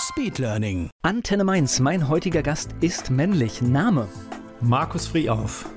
Speedlearning. 0.00 0.88
Antenne 1.02 1.44
Mainz, 1.44 1.78
mein 1.78 2.08
heutiger 2.08 2.42
Gast 2.42 2.70
ist 2.80 3.10
männlich. 3.10 3.60
Name, 3.60 4.08
Markus 4.62 5.06
Friehauf, 5.06 5.68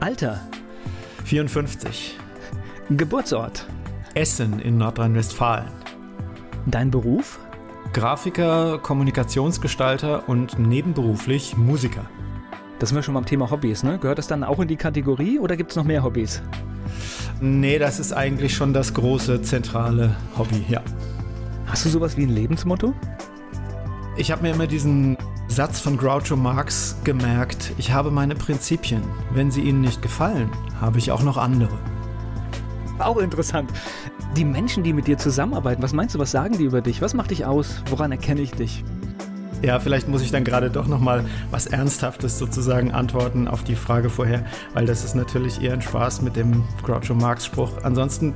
Alter, 0.00 0.40
54, 1.24 2.18
Geburtsort, 2.90 3.66
Essen 4.14 4.58
in 4.58 4.76
Nordrhein-Westfalen. 4.76 5.68
dein 6.66 6.90
Beruf, 6.90 7.38
Grafiker, 7.92 8.78
Kommunikationsgestalter 8.78 10.28
und 10.28 10.58
nebenberuflich 10.58 11.56
Musiker. 11.56 12.06
das 12.80 12.88
sind 12.88 12.96
wir 12.96 13.02
schon 13.04 13.14
beim 13.14 13.24
Thema 13.26 13.50
Hobbys, 13.52 13.84
ne? 13.84 13.98
Gehört 13.98 14.18
das 14.18 14.26
dann 14.26 14.42
auch 14.42 14.58
in 14.58 14.66
die 14.66 14.76
Kategorie 14.76 15.38
oder 15.38 15.56
gibt 15.56 15.70
es 15.70 15.76
noch 15.76 15.84
mehr 15.84 16.02
Hobbys? 16.02 16.42
Nee, 17.40 17.78
das 17.78 18.00
ist 18.00 18.12
eigentlich 18.12 18.54
schon 18.54 18.72
das 18.72 18.94
große 18.94 19.42
zentrale 19.42 20.16
Hobby, 20.36 20.64
ja. 20.68 20.82
Hast 21.66 21.84
du 21.84 21.88
sowas 21.88 22.16
wie 22.16 22.24
ein 22.24 22.30
Lebensmotto? 22.34 22.92
Ich 24.16 24.30
habe 24.30 24.42
mir 24.42 24.52
immer 24.54 24.68
diesen 24.68 25.16
Satz 25.48 25.80
von 25.80 25.96
Groucho 25.96 26.36
Marx 26.36 26.96
gemerkt. 27.02 27.72
Ich 27.78 27.90
habe 27.90 28.12
meine 28.12 28.36
Prinzipien. 28.36 29.02
Wenn 29.32 29.50
sie 29.50 29.62
Ihnen 29.62 29.80
nicht 29.80 30.02
gefallen, 30.02 30.50
habe 30.80 30.98
ich 30.98 31.10
auch 31.10 31.24
noch 31.24 31.36
andere. 31.36 31.76
Auch 33.00 33.16
interessant. 33.16 33.72
Die 34.36 34.44
Menschen, 34.44 34.84
die 34.84 34.92
mit 34.92 35.08
dir 35.08 35.18
zusammenarbeiten, 35.18 35.82
was 35.82 35.92
meinst 35.92 36.14
du, 36.14 36.20
was 36.20 36.30
sagen 36.30 36.56
die 36.58 36.64
über 36.64 36.80
dich? 36.80 37.02
Was 37.02 37.12
macht 37.12 37.32
dich 37.32 37.44
aus? 37.44 37.82
Woran 37.90 38.12
erkenne 38.12 38.40
ich 38.40 38.52
dich? 38.52 38.84
Ja, 39.62 39.80
vielleicht 39.80 40.08
muss 40.08 40.22
ich 40.22 40.30
dann 40.30 40.44
gerade 40.44 40.70
doch 40.70 40.86
noch 40.86 41.00
mal 41.00 41.24
was 41.50 41.66
Ernsthaftes 41.66 42.38
sozusagen 42.38 42.92
antworten 42.92 43.48
auf 43.48 43.64
die 43.64 43.74
Frage 43.74 44.10
vorher, 44.10 44.44
weil 44.74 44.86
das 44.86 45.04
ist 45.04 45.16
natürlich 45.16 45.60
eher 45.60 45.72
ein 45.72 45.82
Spaß 45.82 46.22
mit 46.22 46.36
dem 46.36 46.62
Groucho 46.84 47.14
Marx 47.14 47.46
Spruch. 47.46 47.72
Ansonsten 47.82 48.32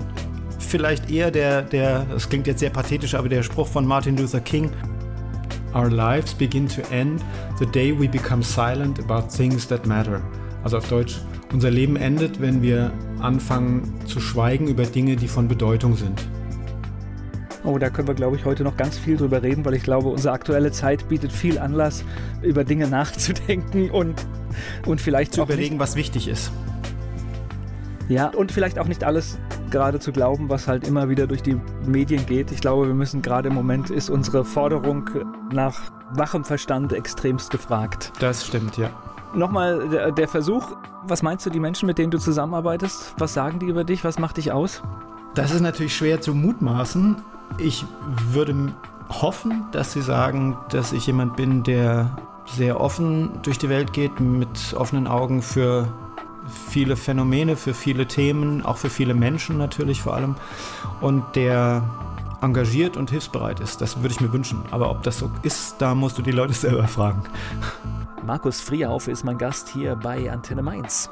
vielleicht 0.58 1.08
eher 1.08 1.30
der, 1.30 1.62
der, 1.62 2.04
das 2.06 2.28
klingt 2.28 2.48
jetzt 2.48 2.58
sehr 2.58 2.70
pathetisch, 2.70 3.14
aber 3.14 3.28
der 3.28 3.44
Spruch 3.44 3.68
von 3.68 3.86
Martin 3.86 4.16
Luther 4.16 4.40
King. 4.40 4.72
Our 5.74 5.90
lives 5.90 6.32
begin 6.34 6.66
to 6.68 6.82
end 6.90 7.22
the 7.58 7.66
day 7.66 7.92
we 7.92 8.08
become 8.08 8.42
silent 8.42 8.98
about 8.98 9.28
things 9.28 9.66
that 9.68 9.86
matter. 9.86 10.22
Also 10.64 10.78
auf 10.78 10.88
Deutsch, 10.88 11.18
unser 11.52 11.70
Leben 11.70 11.96
endet, 11.96 12.40
wenn 12.40 12.62
wir 12.62 12.92
anfangen 13.20 14.00
zu 14.06 14.20
schweigen 14.20 14.68
über 14.68 14.84
Dinge, 14.84 15.16
die 15.16 15.28
von 15.28 15.46
Bedeutung 15.48 15.94
sind. 15.94 16.26
Oh, 17.64 17.76
da 17.76 17.90
können 17.90 18.08
wir, 18.08 18.14
glaube 18.14 18.36
ich, 18.36 18.44
heute 18.44 18.64
noch 18.64 18.76
ganz 18.76 18.96
viel 18.96 19.16
drüber 19.16 19.42
reden, 19.42 19.64
weil 19.64 19.74
ich 19.74 19.82
glaube, 19.82 20.08
unsere 20.08 20.32
aktuelle 20.32 20.72
Zeit 20.72 21.08
bietet 21.08 21.32
viel 21.32 21.58
Anlass, 21.58 22.04
über 22.40 22.64
Dinge 22.64 22.88
nachzudenken 22.88 23.90
und, 23.90 24.14
und 24.86 25.00
vielleicht 25.00 25.34
Zu 25.34 25.42
überlegen, 25.42 25.78
was 25.78 25.96
wichtig 25.96 26.28
ist. 26.28 26.50
Ja, 28.08 28.28
und 28.28 28.52
vielleicht 28.52 28.78
auch 28.78 28.86
nicht 28.86 29.04
alles 29.04 29.38
gerade 29.70 30.00
zu 30.00 30.12
glauben, 30.12 30.48
was 30.48 30.66
halt 30.66 30.86
immer 30.86 31.08
wieder 31.08 31.26
durch 31.26 31.42
die 31.42 31.60
Medien 31.86 32.24
geht. 32.24 32.50
Ich 32.50 32.60
glaube, 32.60 32.86
wir 32.86 32.94
müssen 32.94 33.20
gerade 33.20 33.48
im 33.48 33.54
Moment 33.54 33.90
ist 33.90 34.08
unsere 34.08 34.44
Forderung 34.44 35.10
nach 35.52 35.78
wachem 36.14 36.44
Verstand 36.44 36.92
extremst 36.92 37.50
gefragt. 37.50 38.12
Das 38.18 38.46
stimmt, 38.46 38.78
ja. 38.78 38.88
Nochmal 39.34 39.88
der, 39.90 40.10
der 40.10 40.26
Versuch, 40.26 40.76
was 41.06 41.22
meinst 41.22 41.44
du, 41.44 41.50
die 41.50 41.60
Menschen, 41.60 41.86
mit 41.86 41.98
denen 41.98 42.10
du 42.10 42.18
zusammenarbeitest, 42.18 43.14
was 43.18 43.34
sagen 43.34 43.58
die 43.58 43.66
über 43.66 43.84
dich, 43.84 44.04
was 44.04 44.18
macht 44.18 44.38
dich 44.38 44.52
aus? 44.52 44.82
Das 45.34 45.52
ist 45.52 45.60
natürlich 45.60 45.94
schwer 45.94 46.22
zu 46.22 46.34
mutmaßen. 46.34 47.16
Ich 47.58 47.84
würde 48.32 48.72
hoffen, 49.10 49.66
dass 49.72 49.92
Sie 49.92 50.00
sagen, 50.00 50.56
dass 50.70 50.92
ich 50.92 51.06
jemand 51.06 51.36
bin, 51.36 51.62
der 51.62 52.16
sehr 52.46 52.80
offen 52.80 53.30
durch 53.42 53.58
die 53.58 53.68
Welt 53.68 53.92
geht, 53.92 54.18
mit 54.20 54.74
offenen 54.74 55.06
Augen 55.06 55.42
für 55.42 55.88
viele 56.48 56.96
Phänomene, 56.96 57.56
für 57.56 57.74
viele 57.74 58.06
Themen, 58.06 58.64
auch 58.64 58.76
für 58.76 58.90
viele 58.90 59.14
Menschen 59.14 59.58
natürlich 59.58 60.02
vor 60.02 60.14
allem 60.14 60.36
und 61.00 61.24
der 61.34 61.82
engagiert 62.40 62.96
und 62.96 63.10
hilfsbereit 63.10 63.60
ist. 63.60 63.80
Das 63.80 63.96
würde 64.02 64.14
ich 64.14 64.20
mir 64.20 64.32
wünschen. 64.32 64.62
Aber 64.70 64.90
ob 64.90 65.02
das 65.02 65.18
so 65.18 65.30
ist, 65.42 65.76
da 65.78 65.94
musst 65.94 66.18
du 66.18 66.22
die 66.22 66.30
Leute 66.30 66.52
selber 66.54 66.88
fragen. 66.88 67.22
Markus 68.24 68.60
Friehauf 68.60 69.08
ist 69.08 69.24
mein 69.24 69.38
Gast 69.38 69.68
hier 69.68 69.96
bei 69.96 70.30
Antenne 70.30 70.62
Mainz. 70.62 71.10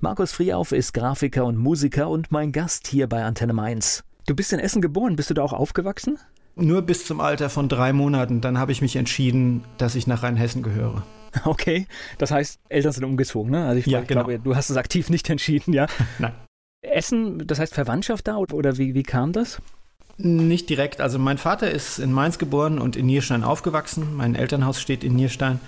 Markus 0.00 0.32
Friehauf 0.32 0.72
ist 0.72 0.94
Grafiker 0.94 1.44
und 1.44 1.56
Musiker 1.56 2.08
und 2.08 2.32
mein 2.32 2.50
Gast 2.50 2.88
hier 2.88 3.08
bei 3.08 3.24
Antenne 3.24 3.52
Mainz. 3.52 4.02
Du 4.26 4.34
bist 4.34 4.52
in 4.52 4.58
Essen 4.58 4.82
geboren, 4.82 5.14
bist 5.14 5.30
du 5.30 5.34
da 5.34 5.42
auch 5.42 5.52
aufgewachsen? 5.52 6.18
Nur 6.54 6.82
bis 6.82 7.06
zum 7.06 7.20
Alter 7.20 7.48
von 7.48 7.68
drei 7.68 7.92
Monaten, 7.92 8.40
dann 8.40 8.58
habe 8.58 8.72
ich 8.72 8.82
mich 8.82 8.96
entschieden, 8.96 9.64
dass 9.78 9.94
ich 9.94 10.06
nach 10.06 10.22
Rheinhessen 10.22 10.62
gehöre. 10.62 11.02
Okay, 11.44 11.86
das 12.18 12.30
heißt, 12.30 12.60
Eltern 12.68 12.92
sind 12.92 13.04
umgezogen, 13.04 13.50
ne? 13.50 13.66
Also 13.66 13.78
ich, 13.78 13.86
Ja, 13.86 14.02
ich 14.02 14.06
glaube, 14.06 14.38
du 14.38 14.54
hast 14.54 14.68
es 14.68 14.76
aktiv 14.76 15.08
nicht 15.08 15.30
entschieden, 15.30 15.72
ja? 15.72 15.86
Nein. 16.18 16.34
Essen, 16.82 17.46
das 17.46 17.58
heißt 17.58 17.72
Verwandtschaft 17.72 18.28
da 18.28 18.36
oder 18.36 18.76
wie, 18.76 18.94
wie 18.94 19.02
kam 19.02 19.32
das? 19.32 19.62
Nicht 20.18 20.68
direkt. 20.68 21.00
Also 21.00 21.18
mein 21.18 21.38
Vater 21.38 21.70
ist 21.70 21.98
in 21.98 22.12
Mainz 22.12 22.38
geboren 22.38 22.78
und 22.78 22.96
in 22.96 23.06
Nierstein 23.06 23.44
aufgewachsen. 23.44 24.14
Mein 24.16 24.34
Elternhaus 24.34 24.80
steht 24.80 25.04
in 25.04 25.14
Nierstein. 25.14 25.58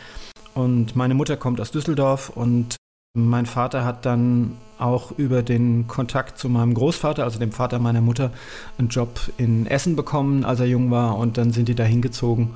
Und 0.55 0.97
meine 0.97 1.15
Mutter 1.15 1.37
kommt 1.37 1.61
aus 1.61 1.71
Düsseldorf. 1.71 2.29
Und 2.29 2.77
mein 3.17 3.47
Vater 3.47 3.85
hat 3.85 4.05
dann 4.05 4.57
auch 4.79 5.13
über 5.13 5.43
den 5.43 5.87
Kontakt 5.87 6.39
zu 6.39 6.49
meinem 6.49 6.75
Großvater, 6.75 7.25
also 7.25 7.39
dem 7.39 7.53
Vater 7.53 7.79
meiner 7.79 8.01
Mutter, 8.01 8.31
einen 8.79 8.89
Job 8.89 9.21
in 9.37 9.67
Essen 9.67 9.97
bekommen, 9.97 10.45
als 10.45 10.61
er 10.61 10.67
jung 10.67 10.91
war. 10.91 11.17
Und 11.19 11.39
dann 11.39 11.53
sind 11.53 11.69
die 11.69 11.75
da 11.75 11.85
hingezogen. 11.85 12.51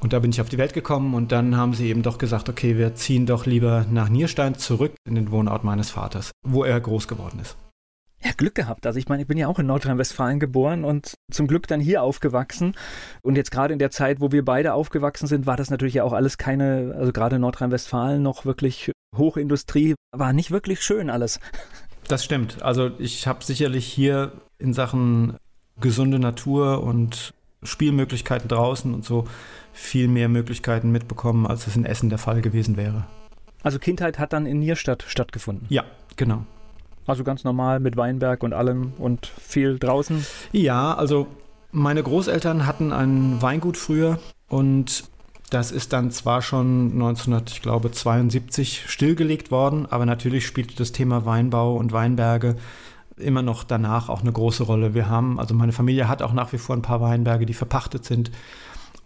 Und 0.00 0.12
da 0.12 0.18
bin 0.18 0.30
ich 0.30 0.40
auf 0.40 0.48
die 0.48 0.58
Welt 0.58 0.72
gekommen. 0.72 1.14
Und 1.14 1.32
dann 1.32 1.56
haben 1.56 1.74
sie 1.74 1.88
eben 1.88 2.02
doch 2.02 2.18
gesagt, 2.18 2.48
okay, 2.48 2.78
wir 2.78 2.94
ziehen 2.94 3.26
doch 3.26 3.46
lieber 3.46 3.86
nach 3.90 4.08
Nierstein 4.08 4.56
zurück 4.56 4.94
in 5.06 5.14
den 5.14 5.30
Wohnort 5.30 5.64
meines 5.64 5.90
Vaters, 5.90 6.30
wo 6.46 6.64
er 6.64 6.80
groß 6.80 7.08
geworden 7.08 7.38
ist. 7.40 7.56
Ja, 8.22 8.32
Glück 8.36 8.54
gehabt. 8.54 8.86
Also 8.86 8.98
ich 8.98 9.08
meine, 9.08 9.22
ich 9.22 9.28
bin 9.28 9.38
ja 9.38 9.48
auch 9.48 9.58
in 9.58 9.66
Nordrhein-Westfalen 9.66 10.40
geboren 10.40 10.84
und 10.84 11.14
zum 11.32 11.46
Glück 11.46 11.66
dann 11.66 11.80
hier 11.80 12.02
aufgewachsen. 12.02 12.74
Und 13.22 13.36
jetzt 13.36 13.50
gerade 13.50 13.72
in 13.72 13.78
der 13.78 13.90
Zeit, 13.90 14.20
wo 14.20 14.30
wir 14.30 14.44
beide 14.44 14.74
aufgewachsen 14.74 15.26
sind, 15.26 15.46
war 15.46 15.56
das 15.56 15.70
natürlich 15.70 15.94
ja 15.94 16.04
auch 16.04 16.12
alles 16.12 16.36
keine, 16.36 16.94
also 16.98 17.12
gerade 17.12 17.36
in 17.36 17.42
Nordrhein-Westfalen 17.42 18.22
noch 18.22 18.44
wirklich 18.44 18.92
Hochindustrie, 19.16 19.94
war 20.12 20.32
nicht 20.32 20.50
wirklich 20.50 20.82
schön 20.82 21.10
alles. 21.10 21.40
Das 22.08 22.24
stimmt. 22.24 22.62
Also 22.62 22.90
ich 22.98 23.26
habe 23.26 23.44
sicherlich 23.44 23.86
hier 23.86 24.32
in 24.58 24.72
Sachen 24.72 25.36
gesunde 25.80 26.18
Natur 26.18 26.82
und 26.82 27.34
Spielmöglichkeiten 27.62 28.48
draußen 28.48 28.92
und 28.92 29.04
so 29.04 29.26
viel 29.72 30.08
mehr 30.08 30.28
Möglichkeiten 30.28 30.90
mitbekommen, 30.90 31.46
als 31.46 31.66
es 31.66 31.76
in 31.76 31.84
Essen 31.84 32.08
der 32.08 32.18
Fall 32.18 32.40
gewesen 32.40 32.76
wäre. 32.76 33.06
Also 33.62 33.78
Kindheit 33.78 34.18
hat 34.18 34.32
dann 34.32 34.46
in 34.46 34.58
Nierstadt 34.58 35.04
stattgefunden. 35.06 35.66
Ja, 35.68 35.84
genau. 36.16 36.44
Also 37.06 37.24
ganz 37.24 37.44
normal 37.44 37.80
mit 37.80 37.96
Weinberg 37.96 38.42
und 38.42 38.52
allem 38.52 38.92
und 38.98 39.26
viel 39.26 39.78
draußen. 39.78 40.24
Ja, 40.52 40.94
also 40.94 41.26
meine 41.72 42.02
Großeltern 42.02 42.66
hatten 42.66 42.92
ein 42.92 43.40
Weingut 43.42 43.76
früher 43.76 44.18
und 44.48 45.04
das 45.50 45.72
ist 45.72 45.92
dann 45.92 46.10
zwar 46.10 46.42
schon 46.42 46.92
1972 46.92 48.84
stillgelegt 48.86 49.50
worden, 49.50 49.86
aber 49.90 50.06
natürlich 50.06 50.46
spielte 50.46 50.76
das 50.76 50.92
Thema 50.92 51.26
Weinbau 51.26 51.76
und 51.76 51.92
Weinberge 51.92 52.56
immer 53.16 53.42
noch 53.42 53.64
danach 53.64 54.08
auch 54.08 54.22
eine 54.22 54.32
große 54.32 54.62
Rolle. 54.62 54.94
Wir 54.94 55.08
haben, 55.08 55.38
also 55.38 55.54
meine 55.54 55.72
Familie 55.72 56.08
hat 56.08 56.22
auch 56.22 56.32
nach 56.32 56.52
wie 56.52 56.58
vor 56.58 56.76
ein 56.76 56.82
paar 56.82 57.00
Weinberge, 57.00 57.46
die 57.46 57.54
verpachtet 57.54 58.04
sind. 58.04 58.30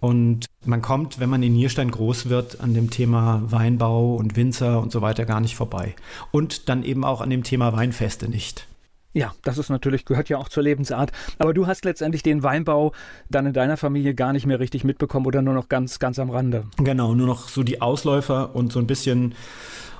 Und 0.00 0.46
man 0.64 0.82
kommt, 0.82 1.19
wenn 1.19 1.31
man 1.31 1.43
in 1.43 1.55
Nierstein 1.55 1.91
groß 1.91 2.29
wird, 2.29 2.61
an 2.61 2.75
dem 2.75 2.90
Thema 2.90 3.43
Weinbau 3.47 4.14
und 4.17 4.37
Winzer 4.37 4.81
und 4.81 4.93
so 4.93 5.00
weiter 5.00 5.25
gar 5.25 5.40
nicht 5.40 5.56
vorbei. 5.56 5.94
Und 6.31 6.69
dann 6.69 6.85
eben 6.85 7.05
auch 7.05 7.23
an 7.23 7.31
dem 7.31 7.43
Thema 7.43 7.73
Weinfeste 7.73 8.29
nicht. 8.29 8.67
Ja, 9.14 9.32
das 9.43 9.58
ist 9.58 9.70
natürlich, 9.70 10.05
gehört 10.05 10.28
ja 10.28 10.38
auch 10.38 10.49
zur 10.49 10.64
Lebensart. 10.64 11.12
Aber 11.38 11.55
du 11.55 11.69
hast 11.69 11.84
letztendlich 11.84 12.25
den 12.25 12.43
Weinbau 12.43 12.93
dann 13.31 13.46
in 13.46 13.52
deiner 13.52 13.76
Familie 13.76 14.14
gar 14.14 14.32
nicht 14.32 14.44
mehr 14.44 14.58
richtig 14.58 14.82
mitbekommen 14.82 15.25
oder 15.25 15.40
nur 15.40 15.55
noch 15.55 15.69
ganz, 15.69 16.00
ganz 16.00 16.19
am 16.19 16.31
Rande. 16.31 16.64
Genau, 16.78 17.14
nur 17.14 17.28
noch 17.28 17.49
so 17.49 17.62
die 17.62 17.81
Ausläufer 17.81 18.55
und 18.56 18.72
so 18.72 18.81
ein 18.81 18.88
bisschen 18.88 19.34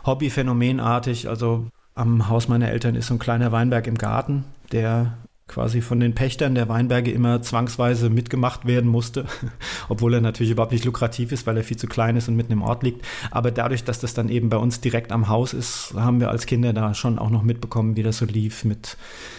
Hobbyphänomenartig. 0.05 1.29
Also 1.29 1.67
am 1.95 2.29
Haus 2.29 2.49
meiner 2.49 2.71
Eltern 2.71 2.97
ist 2.97 3.07
so 3.07 3.15
ein 3.15 3.21
kleiner 3.21 3.53
Weinberg 3.53 3.87
im 3.87 3.97
Garten, 3.97 4.45
der 4.73 5.17
quasi 5.47 5.83
von 5.83 6.01
den 6.01 6.15
Pächtern 6.15 6.55
der 6.55 6.69
Weinberge 6.69 7.11
immer 7.11 7.43
zwangsweise 7.43 8.09
mitgemacht 8.09 8.67
werden 8.67 8.91
musste, 8.91 9.27
obwohl 9.89 10.15
er 10.15 10.21
natürlich 10.21 10.53
überhaupt 10.53 10.73
nicht 10.73 10.85
lukrativ 10.85 11.33
ist, 11.33 11.47
weil 11.47 11.57
er 11.57 11.65
viel 11.65 11.77
zu 11.77 11.87
klein 11.87 12.17
ist 12.17 12.29
und 12.29 12.37
mitten 12.37 12.53
im 12.53 12.63
Ort 12.63 12.83
liegt. 12.83 13.05
Aber 13.31 13.51
dadurch, 13.51 13.85
dass 13.85 14.01
das 14.01 14.15
dann 14.15 14.29
eben 14.29 14.49
bei 14.49 14.57
uns 14.57 14.81
direkt 14.81 15.13
am 15.13 15.29
Haus 15.29 15.53
ist, 15.53 15.95
haben 15.95 16.21
wir 16.21 16.31
als 16.31 16.47
Kinder 16.47 16.73
da 16.73 16.95
schon 16.95 17.19
auch 17.19 17.31
noch 17.31 17.43
mitbekommen, 17.43 17.97
wie 17.97 18.03
das 18.03 18.19
so 18.19 18.25
lief 18.25 18.65
mit 18.65 18.97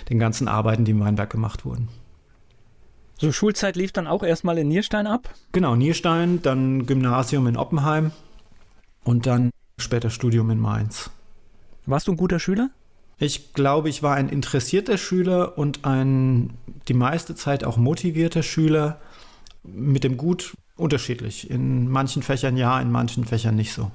den 0.10 0.20
ganzen 0.20 0.48
Arbeiten, 0.48 0.86
die 0.86 0.92
im 0.92 1.00
Weinberg 1.00 1.30
gemacht 1.30 1.66
wurden. 1.66 1.90
So 3.18 3.32
Schulzeit 3.32 3.76
lief 3.76 3.92
dann 3.92 4.08
auch 4.08 4.24
erstmal 4.24 4.58
in 4.58 4.68
Nierstein 4.68 5.08
ab? 5.08 5.34
Genau, 5.54 5.76
Nierstein, 5.76 6.42
dann 6.42 6.86
Gymnasium 6.86 7.48
in 7.48 7.58
Oppenheim 7.58 8.12
und 9.04 9.26
dann 9.26 9.52
später 9.80 10.10
Studium 10.10 10.50
in 10.52 10.60
Mainz. 10.60 11.10
Warst 11.86 12.08
du 12.08 12.12
ein 12.12 12.18
guter 12.18 12.40
Schüler? 12.40 12.70
Ich 13.18 13.54
glaube, 13.54 13.90
ich 13.90 14.04
war 14.04 14.16
ein 14.16 14.30
interessierter 14.30 14.98
Schüler 14.98 15.58
und 15.58 15.86
ein 15.86 16.52
die 16.88 16.94
meiste 16.94 17.36
Zeit 17.36 17.64
auch 17.64 17.78
motivierter 17.78 18.44
Schüler. 18.44 19.00
Mit 19.64 20.04
dem 20.04 20.18
Gut 20.18 20.56
unterschiedlich. 20.76 21.50
In 21.50 21.90
manchen 21.90 22.22
Fächern 22.22 22.58
ja, 22.58 22.80
in 22.80 22.92
manchen 22.92 23.26
Fächern 23.26 23.56
nicht 23.56 23.74
so. 23.74 23.92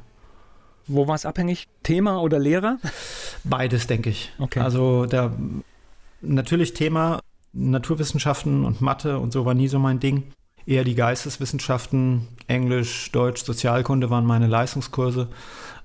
Wo 0.87 1.07
war 1.07 1.15
es 1.15 1.27
abhängig? 1.27 1.69
Thema 1.83 2.21
oder 2.21 2.39
Lehrer? 2.39 2.79
Beides, 3.45 3.87
denke 3.87 4.11
ich. 4.11 4.33
Okay. 4.39 4.61
Also 4.61 5.07
da 5.07 5.33
natürlich 6.21 6.75
Thema 6.75 7.21
Naturwissenschaften 7.53 8.65
und 8.65 8.81
Mathe 8.81 9.19
und 9.19 9.33
so 9.33 9.45
war 9.45 9.55
nie 9.55 9.69
so 9.69 9.79
mein 9.79 10.01
Ding. 10.01 10.25
Eher 10.67 10.85
die 10.85 10.95
Geisteswissenschaften, 10.95 12.29
Englisch, 12.47 13.11
Deutsch, 13.13 13.45
Sozialkunde 13.45 14.11
waren 14.11 14.27
meine 14.27 14.47
Leistungskurse. 14.47 15.29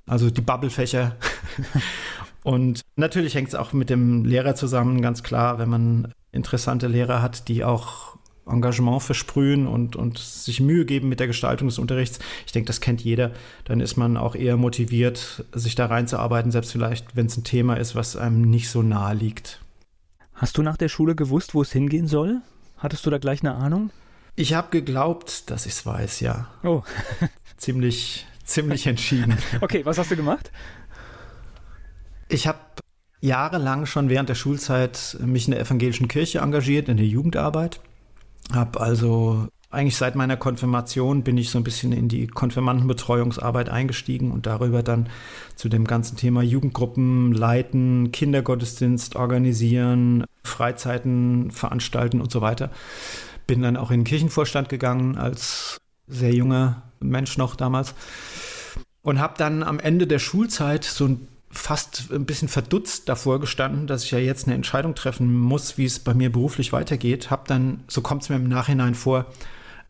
Also 0.05 0.29
die 0.29 0.41
Bubblefächer. 0.41 1.15
Und 2.45 2.81
natürlich 2.95 3.33
hängt 3.33 3.47
es 3.47 3.55
auch 3.55 3.73
mit 3.73 3.89
dem 3.89 4.23
Lehrer 4.23 4.53
zusammen, 4.53 5.01
ganz 5.01 5.23
klar, 5.23 5.57
wenn 5.57 5.67
man 5.67 6.13
interessante 6.31 6.85
Lehrer 6.85 7.19
hat, 7.23 7.47
die 7.47 7.63
auch 7.63 8.17
Engagement 8.45 9.01
versprühen 9.01 9.65
und, 9.65 9.95
und 9.95 10.19
sich 10.19 10.59
Mühe 10.59 10.85
geben 10.85 11.09
mit 11.09 11.19
der 11.19 11.25
Gestaltung 11.25 11.67
des 11.67 11.79
Unterrichts. 11.79 12.19
Ich 12.45 12.51
denke, 12.51 12.67
das 12.67 12.81
kennt 12.81 13.03
jeder. 13.03 13.31
Dann 13.63 13.79
ist 13.79 13.97
man 13.97 14.15
auch 14.15 14.35
eher 14.35 14.57
motiviert, 14.57 15.43
sich 15.53 15.73
da 15.73 15.87
reinzuarbeiten, 15.87 16.51
selbst 16.51 16.71
vielleicht, 16.71 17.15
wenn 17.15 17.25
es 17.25 17.35
ein 17.35 17.43
Thema 17.43 17.77
ist, 17.77 17.95
was 17.95 18.15
einem 18.15 18.41
nicht 18.41 18.69
so 18.69 18.83
nahe 18.83 19.15
liegt. 19.15 19.59
Hast 20.35 20.55
du 20.59 20.61
nach 20.61 20.77
der 20.77 20.89
Schule 20.89 21.15
gewusst, 21.15 21.55
wo 21.55 21.63
es 21.63 21.71
hingehen 21.71 22.07
soll? 22.07 22.41
Hattest 22.77 23.07
du 23.07 23.09
da 23.09 23.17
gleich 23.17 23.41
eine 23.41 23.55
Ahnung? 23.55 23.89
Ich 24.35 24.53
habe 24.53 24.69
geglaubt, 24.69 25.49
dass 25.49 25.65
ich 25.65 25.73
es 25.73 25.85
weiß, 25.87 26.19
ja. 26.19 26.47
Oh. 26.63 26.83
ziemlich, 27.57 28.27
ziemlich 28.43 28.85
entschieden. 28.85 29.35
Okay, 29.61 29.83
was 29.83 29.97
hast 29.97 30.11
du 30.11 30.15
gemacht? 30.15 30.51
Ich 32.27 32.47
habe 32.47 32.59
jahrelang 33.21 33.85
schon 33.85 34.09
während 34.09 34.29
der 34.29 34.35
Schulzeit 34.35 35.17
mich 35.19 35.47
in 35.47 35.51
der 35.51 35.61
evangelischen 35.61 36.07
Kirche 36.07 36.39
engagiert, 36.39 36.89
in 36.89 36.97
der 36.97 37.05
Jugendarbeit. 37.05 37.79
Habe 38.51 38.79
also 38.79 39.47
eigentlich 39.69 39.97
seit 39.97 40.15
meiner 40.15 40.37
Konfirmation 40.37 41.23
bin 41.23 41.37
ich 41.37 41.49
so 41.49 41.57
ein 41.57 41.63
bisschen 41.63 41.91
in 41.91 42.07
die 42.07 42.27
Konfirmandenbetreuungsarbeit 42.27 43.69
eingestiegen 43.69 44.31
und 44.31 44.45
darüber 44.45 44.83
dann 44.83 45.09
zu 45.55 45.69
dem 45.69 45.85
ganzen 45.85 46.15
Thema 46.17 46.41
Jugendgruppen 46.41 47.33
leiten, 47.33 48.11
Kindergottesdienst 48.11 49.15
organisieren, 49.15 50.23
Freizeiten 50.43 51.51
veranstalten 51.51 52.21
und 52.21 52.31
so 52.31 52.41
weiter. 52.41 52.69
Bin 53.47 53.61
dann 53.61 53.75
auch 53.75 53.91
in 53.91 54.01
den 54.01 54.05
Kirchenvorstand 54.05 54.69
gegangen 54.69 55.17
als 55.17 55.81
sehr 56.07 56.33
junger 56.33 56.83
Mensch 56.99 57.37
noch 57.37 57.55
damals 57.55 57.95
und 59.01 59.19
habe 59.19 59.33
dann 59.37 59.61
am 59.61 59.79
Ende 59.79 60.07
der 60.07 60.19
Schulzeit 60.19 60.83
so 60.83 61.05
ein 61.05 61.27
fast 61.57 62.11
ein 62.11 62.25
bisschen 62.25 62.47
verdutzt 62.47 63.09
davor 63.09 63.39
gestanden, 63.39 63.87
dass 63.87 64.03
ich 64.03 64.11
ja 64.11 64.19
jetzt 64.19 64.45
eine 64.45 64.55
Entscheidung 64.55 64.95
treffen 64.95 65.33
muss, 65.33 65.77
wie 65.77 65.85
es 65.85 65.99
bei 65.99 66.13
mir 66.13 66.31
beruflich 66.31 66.73
weitergeht. 66.73 67.31
Hab 67.31 67.47
dann, 67.47 67.83
so 67.87 68.01
kommt 68.01 68.23
es 68.23 68.29
mir 68.29 68.35
im 68.35 68.47
Nachhinein 68.47 68.95
vor, 68.95 69.25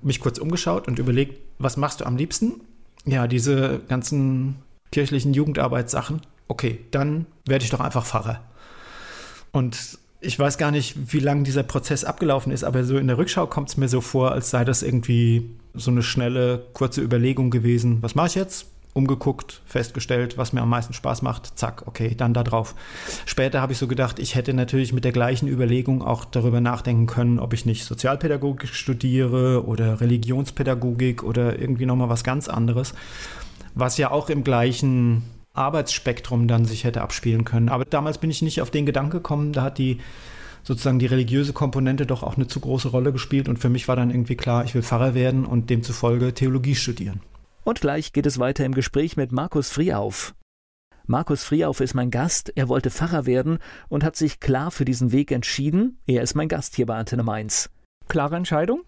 mich 0.01 0.19
kurz 0.19 0.37
umgeschaut 0.37 0.87
und 0.87 0.99
überlegt, 0.99 1.41
was 1.57 1.77
machst 1.77 2.01
du 2.01 2.05
am 2.05 2.17
liebsten? 2.17 2.61
Ja, 3.05 3.27
diese 3.27 3.81
ganzen 3.87 4.55
kirchlichen 4.91 5.33
Jugendarbeitssachen. 5.33 6.21
Okay, 6.47 6.79
dann 6.91 7.25
werde 7.45 7.65
ich 7.65 7.71
doch 7.71 7.79
einfach 7.79 8.05
Pfarrer. 8.05 8.41
Und 9.51 9.99
ich 10.21 10.37
weiß 10.37 10.57
gar 10.57 10.71
nicht, 10.71 11.13
wie 11.13 11.19
lange 11.19 11.43
dieser 11.43 11.63
Prozess 11.63 12.03
abgelaufen 12.03 12.51
ist, 12.51 12.63
aber 12.63 12.83
so 12.83 12.97
in 12.97 13.07
der 13.07 13.17
Rückschau 13.17 13.47
kommt 13.47 13.69
es 13.69 13.77
mir 13.77 13.87
so 13.87 14.01
vor, 14.01 14.31
als 14.31 14.49
sei 14.49 14.65
das 14.65 14.83
irgendwie 14.83 15.49
so 15.73 15.91
eine 15.91 16.03
schnelle, 16.03 16.65
kurze 16.73 17.01
Überlegung 17.01 17.51
gewesen. 17.51 18.01
Was 18.01 18.15
mache 18.15 18.27
ich 18.27 18.35
jetzt? 18.35 18.67
Umgeguckt, 18.95 19.61
festgestellt, 19.65 20.37
was 20.37 20.53
mir 20.53 20.61
am 20.61 20.69
meisten 20.69 20.93
Spaß 20.93 21.21
macht, 21.21 21.59
zack, 21.59 21.83
okay, 21.85 22.15
dann 22.15 22.33
da 22.33 22.43
drauf. 22.43 22.75
Später 23.25 23.61
habe 23.61 23.73
ich 23.73 23.77
so 23.77 23.87
gedacht, 23.87 24.19
ich 24.19 24.35
hätte 24.35 24.53
natürlich 24.53 24.93
mit 24.93 25.03
der 25.03 25.11
gleichen 25.11 25.49
Überlegung 25.49 26.01
auch 26.01 26.23
darüber 26.23 26.61
nachdenken 26.61 27.05
können, 27.05 27.37
ob 27.37 27.51
ich 27.51 27.65
nicht 27.65 27.83
Sozialpädagogik 27.83 28.69
studiere 28.69 29.67
oder 29.67 29.99
Religionspädagogik 29.99 31.23
oder 31.23 31.59
irgendwie 31.59 31.85
nochmal 31.85 32.07
was 32.07 32.23
ganz 32.23 32.47
anderes, 32.47 32.93
was 33.73 33.97
ja 33.97 34.11
auch 34.11 34.29
im 34.29 34.45
gleichen 34.45 35.23
Arbeitsspektrum 35.53 36.47
dann 36.47 36.63
sich 36.63 36.85
hätte 36.85 37.01
abspielen 37.01 37.43
können. 37.43 37.67
Aber 37.67 37.83
damals 37.83 38.17
bin 38.17 38.29
ich 38.29 38.41
nicht 38.41 38.61
auf 38.61 38.71
den 38.71 38.85
Gedanken 38.85 39.11
gekommen, 39.11 39.51
da 39.51 39.63
hat 39.63 39.77
die 39.77 39.99
sozusagen 40.63 40.99
die 40.99 41.05
religiöse 41.05 41.51
Komponente 41.51 42.05
doch 42.05 42.23
auch 42.23 42.37
eine 42.37 42.47
zu 42.47 42.61
große 42.61 42.87
Rolle 42.87 43.11
gespielt 43.11 43.49
und 43.49 43.59
für 43.59 43.69
mich 43.69 43.89
war 43.89 43.97
dann 43.97 44.09
irgendwie 44.09 44.37
klar, 44.37 44.63
ich 44.63 44.73
will 44.73 44.83
Pfarrer 44.83 45.13
werden 45.15 45.45
und 45.45 45.69
demzufolge 45.69 46.33
Theologie 46.33 46.75
studieren. 46.75 47.19
Und 47.65 47.81
gleich 47.81 48.13
geht 48.13 48.27
es 48.27 48.37
weiter 48.37 48.63
im 48.63 48.75
Gespräch 48.75 49.17
mit 49.17 49.31
Markus 49.31 49.71
Friehauf. 49.71 50.35
Markus 51.07 51.43
Friehauf 51.43 51.81
ist 51.81 51.95
mein 51.95 52.11
Gast, 52.11 52.53
er 52.55 52.69
wollte 52.69 52.91
Pfarrer 52.91 53.25
werden 53.25 53.57
und 53.89 54.03
hat 54.03 54.15
sich 54.15 54.39
klar 54.39 54.69
für 54.69 54.85
diesen 54.85 55.11
Weg 55.11 55.31
entschieden. 55.31 55.97
Er 56.05 56.21
ist 56.21 56.35
mein 56.35 56.47
Gast 56.47 56.75
hier 56.75 56.85
bei 56.85 56.95
Antenne 56.95 57.23
Mainz. 57.23 57.71
Klare 58.07 58.35
Entscheidung? 58.35 58.83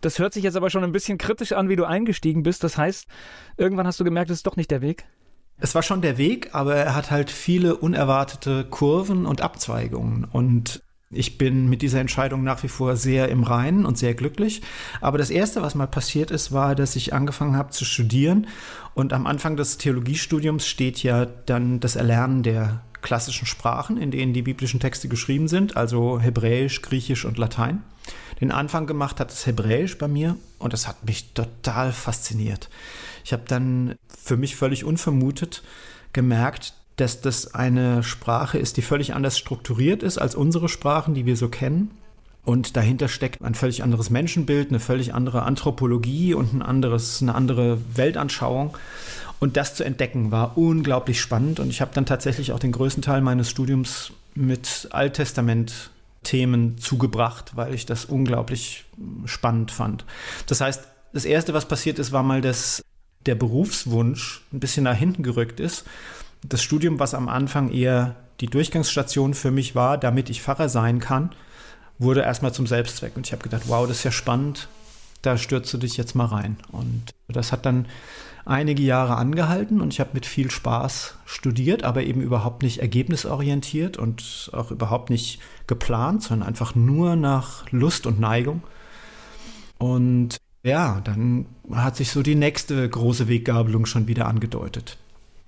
Das 0.00 0.18
hört 0.18 0.32
sich 0.32 0.44
jetzt 0.44 0.56
aber 0.56 0.70
schon 0.70 0.82
ein 0.82 0.92
bisschen 0.92 1.18
kritisch 1.18 1.52
an, 1.52 1.68
wie 1.68 1.76
du 1.76 1.84
eingestiegen 1.84 2.42
bist. 2.42 2.64
Das 2.64 2.78
heißt, 2.78 3.06
irgendwann 3.58 3.86
hast 3.86 4.00
du 4.00 4.04
gemerkt, 4.04 4.30
es 4.30 4.38
ist 4.38 4.46
doch 4.46 4.56
nicht 4.56 4.70
der 4.70 4.80
Weg? 4.80 5.04
Es 5.58 5.74
war 5.74 5.82
schon 5.82 6.00
der 6.00 6.16
Weg, 6.16 6.54
aber 6.54 6.74
er 6.74 6.94
hat 6.94 7.10
halt 7.10 7.30
viele 7.30 7.76
unerwartete 7.76 8.64
Kurven 8.64 9.26
und 9.26 9.42
Abzweigungen. 9.42 10.24
Und 10.24 10.82
ich 11.12 11.38
bin 11.38 11.68
mit 11.68 11.82
dieser 11.82 12.00
Entscheidung 12.00 12.42
nach 12.42 12.62
wie 12.62 12.68
vor 12.68 12.96
sehr 12.96 13.28
im 13.28 13.42
Reinen 13.42 13.84
und 13.84 13.98
sehr 13.98 14.14
glücklich. 14.14 14.62
Aber 15.00 15.18
das 15.18 15.30
Erste, 15.30 15.62
was 15.62 15.74
mal 15.74 15.86
passiert 15.86 16.30
ist, 16.30 16.52
war, 16.52 16.74
dass 16.74 16.96
ich 16.96 17.12
angefangen 17.12 17.56
habe 17.56 17.70
zu 17.70 17.84
studieren. 17.84 18.46
Und 18.94 19.12
am 19.12 19.26
Anfang 19.26 19.56
des 19.56 19.78
Theologiestudiums 19.78 20.66
steht 20.66 21.02
ja 21.02 21.26
dann 21.26 21.80
das 21.80 21.96
Erlernen 21.96 22.42
der 22.42 22.82
klassischen 23.02 23.46
Sprachen, 23.46 23.98
in 23.98 24.10
denen 24.10 24.32
die 24.32 24.42
biblischen 24.42 24.80
Texte 24.80 25.08
geschrieben 25.08 25.48
sind, 25.48 25.76
also 25.76 26.20
Hebräisch, 26.20 26.80
Griechisch 26.82 27.24
und 27.24 27.36
Latein. 27.36 27.82
Den 28.40 28.50
Anfang 28.50 28.86
gemacht 28.86 29.20
hat 29.20 29.30
das 29.30 29.46
Hebräisch 29.46 29.98
bei 29.98 30.08
mir 30.08 30.36
und 30.58 30.72
das 30.72 30.88
hat 30.88 31.04
mich 31.04 31.32
total 31.34 31.92
fasziniert. 31.92 32.70
Ich 33.24 33.32
habe 33.32 33.42
dann 33.46 33.96
für 34.08 34.36
mich 34.36 34.56
völlig 34.56 34.84
unvermutet 34.84 35.62
gemerkt, 36.12 36.74
dass 36.96 37.20
das 37.20 37.54
eine 37.54 38.02
Sprache 38.02 38.58
ist, 38.58 38.76
die 38.76 38.82
völlig 38.82 39.14
anders 39.14 39.38
strukturiert 39.38 40.02
ist 40.02 40.18
als 40.18 40.34
unsere 40.34 40.68
Sprachen, 40.68 41.14
die 41.14 41.26
wir 41.26 41.36
so 41.36 41.48
kennen. 41.48 41.90
Und 42.44 42.76
dahinter 42.76 43.08
steckt 43.08 43.42
ein 43.42 43.54
völlig 43.54 43.82
anderes 43.82 44.10
Menschenbild, 44.10 44.68
eine 44.68 44.80
völlig 44.80 45.14
andere 45.14 45.44
Anthropologie 45.44 46.34
und 46.34 46.52
ein 46.52 46.62
anderes, 46.62 47.22
eine 47.22 47.34
andere 47.34 47.78
Weltanschauung. 47.94 48.76
Und 49.38 49.56
das 49.56 49.74
zu 49.74 49.84
entdecken 49.84 50.32
war 50.32 50.58
unglaublich 50.58 51.20
spannend. 51.20 51.60
Und 51.60 51.70
ich 51.70 51.80
habe 51.80 51.92
dann 51.94 52.06
tatsächlich 52.06 52.52
auch 52.52 52.58
den 52.58 52.72
größten 52.72 53.02
Teil 53.02 53.20
meines 53.20 53.48
Studiums 53.48 54.12
mit 54.34 54.88
Alttestament-Themen 54.90 56.78
zugebracht, 56.78 57.52
weil 57.56 57.74
ich 57.74 57.86
das 57.86 58.04
unglaublich 58.04 58.86
spannend 59.24 59.70
fand. 59.70 60.04
Das 60.46 60.60
heißt, 60.60 60.82
das 61.12 61.24
Erste, 61.24 61.54
was 61.54 61.66
passiert 61.66 61.98
ist, 61.98 62.12
war 62.12 62.22
mal, 62.22 62.40
dass 62.40 62.82
der 63.26 63.34
Berufswunsch 63.36 64.42
ein 64.52 64.60
bisschen 64.60 64.84
nach 64.84 64.96
hinten 64.96 65.22
gerückt 65.22 65.60
ist 65.60 65.84
das 66.42 66.62
Studium, 66.62 66.98
was 66.98 67.14
am 67.14 67.28
Anfang 67.28 67.70
eher 67.70 68.16
die 68.40 68.46
Durchgangsstation 68.46 69.34
für 69.34 69.50
mich 69.50 69.74
war, 69.74 69.98
damit 69.98 70.30
ich 70.30 70.42
Pfarrer 70.42 70.68
sein 70.68 70.98
kann, 70.98 71.30
wurde 71.98 72.22
erstmal 72.22 72.52
zum 72.52 72.66
Selbstzweck. 72.66 73.16
Und 73.16 73.26
ich 73.26 73.32
habe 73.32 73.42
gedacht, 73.42 73.62
wow, 73.66 73.86
das 73.86 73.98
ist 73.98 74.04
ja 74.04 74.10
spannend, 74.12 74.68
da 75.22 75.38
stürzt 75.38 75.72
du 75.72 75.78
dich 75.78 75.96
jetzt 75.96 76.14
mal 76.14 76.26
rein. 76.26 76.56
Und 76.72 77.12
das 77.28 77.52
hat 77.52 77.64
dann 77.64 77.86
einige 78.44 78.82
Jahre 78.82 79.16
angehalten 79.16 79.80
und 79.80 79.92
ich 79.92 80.00
habe 80.00 80.10
mit 80.14 80.26
viel 80.26 80.50
Spaß 80.50 81.14
studiert, 81.24 81.84
aber 81.84 82.02
eben 82.02 82.20
überhaupt 82.20 82.62
nicht 82.62 82.78
ergebnisorientiert 82.78 83.96
und 83.96 84.50
auch 84.52 84.72
überhaupt 84.72 85.10
nicht 85.10 85.40
geplant, 85.68 86.24
sondern 86.24 86.48
einfach 86.48 86.74
nur 86.74 87.14
nach 87.14 87.70
Lust 87.70 88.06
und 88.06 88.18
Neigung. 88.18 88.62
Und 89.78 90.38
ja, 90.64 91.00
dann 91.00 91.46
hat 91.72 91.96
sich 91.96 92.10
so 92.10 92.22
die 92.22 92.34
nächste 92.34 92.88
große 92.88 93.28
Weggabelung 93.28 93.86
schon 93.86 94.08
wieder 94.08 94.26
angedeutet. 94.26 94.98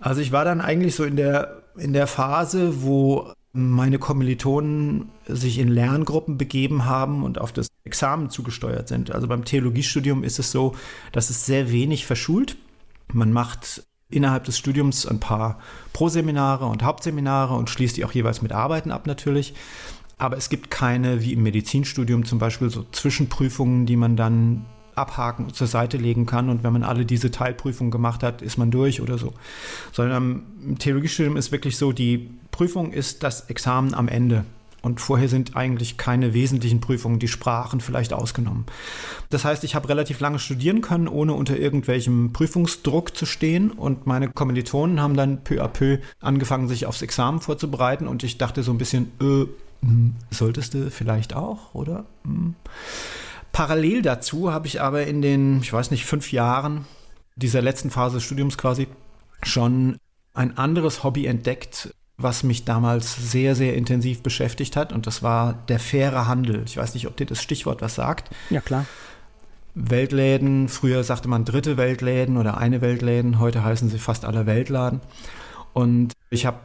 Also 0.05 0.21
ich 0.21 0.33
war 0.33 0.45
dann 0.45 0.61
eigentlich 0.61 0.95
so 0.95 1.05
in 1.05 1.17
der, 1.17 1.63
in 1.79 1.95
der 1.95 2.07
Phase, 2.07 2.83
wo 2.83 3.33
meine 3.55 3.99
Kommilitonen 3.99 5.09
sich 5.27 5.59
in 5.59 5.69
Lerngruppen 5.69 6.37
begeben 6.37 6.85
haben 6.85 7.25
und 7.25 7.41
auf 7.41 7.53
das 7.53 7.69
Examen 7.85 8.29
zugesteuert 8.29 8.87
sind. 8.87 9.13
Also 9.13 9.29
beim 9.29 9.47
Theologiestudium 9.47 10.23
ist 10.23 10.39
es 10.39 10.53
so, 10.53 10.77
dass 11.13 11.31
es 11.31 11.47
sehr 11.47 11.73
wenig 11.73 12.05
verschult. 12.05 12.59
Man 13.15 13.33
macht 13.33 13.85
innerhalb 14.11 14.45
des 14.45 14.59
Studiums 14.59 15.07
ein 15.07 15.21
paar 15.21 15.59
Proseminare 15.95 16.67
und 16.67 16.83
Hauptseminare 16.83 17.55
und 17.55 17.71
schließt 17.71 17.97
die 17.97 18.05
auch 18.05 18.13
jeweils 18.13 18.43
mit 18.43 18.53
Arbeiten 18.53 18.91
ab 18.91 19.07
natürlich. 19.07 19.55
aber 20.19 20.37
es 20.37 20.51
gibt 20.51 20.71
keine, 20.71 21.23
wie 21.23 21.33
im 21.33 21.43
Medizinstudium 21.43 22.27
zum 22.27 22.39
Beispiel, 22.39 22.69
so 22.69 22.85
Zwischenprüfungen, 22.93 23.87
die 23.87 23.97
man 23.97 24.17
dann 24.17 24.67
abhaken 24.97 25.53
zur 25.53 25.67
Seite 25.67 25.97
legen 25.97 26.27
kann 26.27 26.49
und 26.49 26.63
wenn 26.63 26.73
man 26.73 26.85
alle 26.85 27.05
diese 27.05 27.31
Teilprüfungen 27.31 27.91
gemacht 27.91 28.23
hat, 28.23 28.43
ist 28.43 28.59
man 28.59 28.71
durch 28.71 29.01
oder 29.01 29.19
so. 29.19 29.33
Sondern 29.93 30.43
im 30.63 30.79
Theologiestudium 30.79 31.37
ist 31.37 31.53
wirklich 31.53 31.77
so, 31.77 31.93
die 31.93 32.31
Prüfung 32.51 32.93
ist 32.93 33.23
das 33.23 33.49
Examen 33.51 33.95
am 33.95 34.09
Ende. 34.09 34.45
Und 34.85 35.01
vorher 35.01 35.31
sind 35.31 35.57
eigentlich 35.57 35.97
keine 35.97 36.35
wesentlichen 36.35 36.79
Prüfungen, 36.79 37.19
die 37.19 37.27
Sprachen 37.27 37.81
vielleicht 37.81 38.13
ausgenommen. 38.13 38.67
Das 39.31 39.47
heißt, 39.47 39.65
ich 39.65 39.75
habe 39.75 39.89
relativ 39.89 40.21
lange 40.21 40.39
studieren 40.39 40.83
können, 40.83 41.09
ohne 41.09 41.33
unter 41.33 41.57
irgendwelchem 41.57 42.35
Prüfungsdruck 42.35 43.17
zu 43.17 43.25
stehen. 43.25 43.71
Und 43.71 44.07
meine 44.07 44.29
Kommilitonen 44.29 45.01
haben 45.01 45.17
dann 45.17 45.43
peu 45.43 45.65
à 45.65 45.69
peu 45.69 46.01
angefangen, 46.21 46.69
sich 46.69 46.85
aufs 46.85 47.01
Examen 47.01 47.41
vorzubereiten. 47.41 48.07
Und 48.07 48.25
ich 48.25 48.37
dachte 48.37 48.63
so 48.63 48.73
ein 48.73 48.79
bisschen, 48.79 49.11
äh, 49.23 49.47
hm, 49.81 50.17
solltest 50.31 50.75
du 50.75 50.91
vielleicht 50.91 51.35
auch, 51.35 51.75
oder? 51.75 52.05
Parallel 53.55 54.03
dazu 54.03 54.53
habe 54.53 54.67
ich 54.67 54.81
aber 54.81 55.07
in 55.07 55.23
den, 55.23 55.61
ich 55.63 55.73
weiß 55.73 55.93
nicht, 55.93 56.05
fünf 56.05 56.33
Jahren 56.33 56.87
dieser 57.37 57.63
letzten 57.63 57.89
Phase 57.89 58.17
des 58.17 58.25
Studiums 58.25 58.59
quasi 58.59 58.89
schon 59.45 59.97
ein 60.35 60.59
anderes 60.59 61.05
Hobby 61.05 61.27
entdeckt, 61.27 61.95
was 62.17 62.43
mich 62.43 62.65
damals 62.65 63.15
sehr, 63.31 63.55
sehr 63.55 63.77
intensiv 63.77 64.25
beschäftigt 64.25 64.75
hat. 64.75 64.93
Und 64.93 65.07
das 65.07 65.23
war 65.23 65.53
der 65.69 65.79
faire 65.79 66.27
Handel. 66.27 66.65
Ich 66.67 66.77
weiß 66.77 66.95
nicht, 66.95 67.07
ob 67.07 67.17
dir 67.17 67.27
das 67.27 67.41
Stichwort 67.41 67.81
was 67.81 67.95
sagt. 67.95 68.35
Ja, 68.51 68.61
klar. 68.61 68.87
Weltläden, 69.77 70.69
früher 70.69 71.05
sagte 71.05 71.29
man 71.29 71.45
dritte 71.45 71.77
Weltläden 71.77 72.37
oder 72.39 72.59
eine 72.59 72.81
Weltläden, 72.81 73.39
heute 73.39 73.63
heißen 73.63 73.89
sie 73.89 74.01
fast 74.01 74.25
alle 74.25 74.47
Weltladen. 74.47 75.01
Und 75.73 76.13
ich 76.31 76.45
habe, 76.45 76.59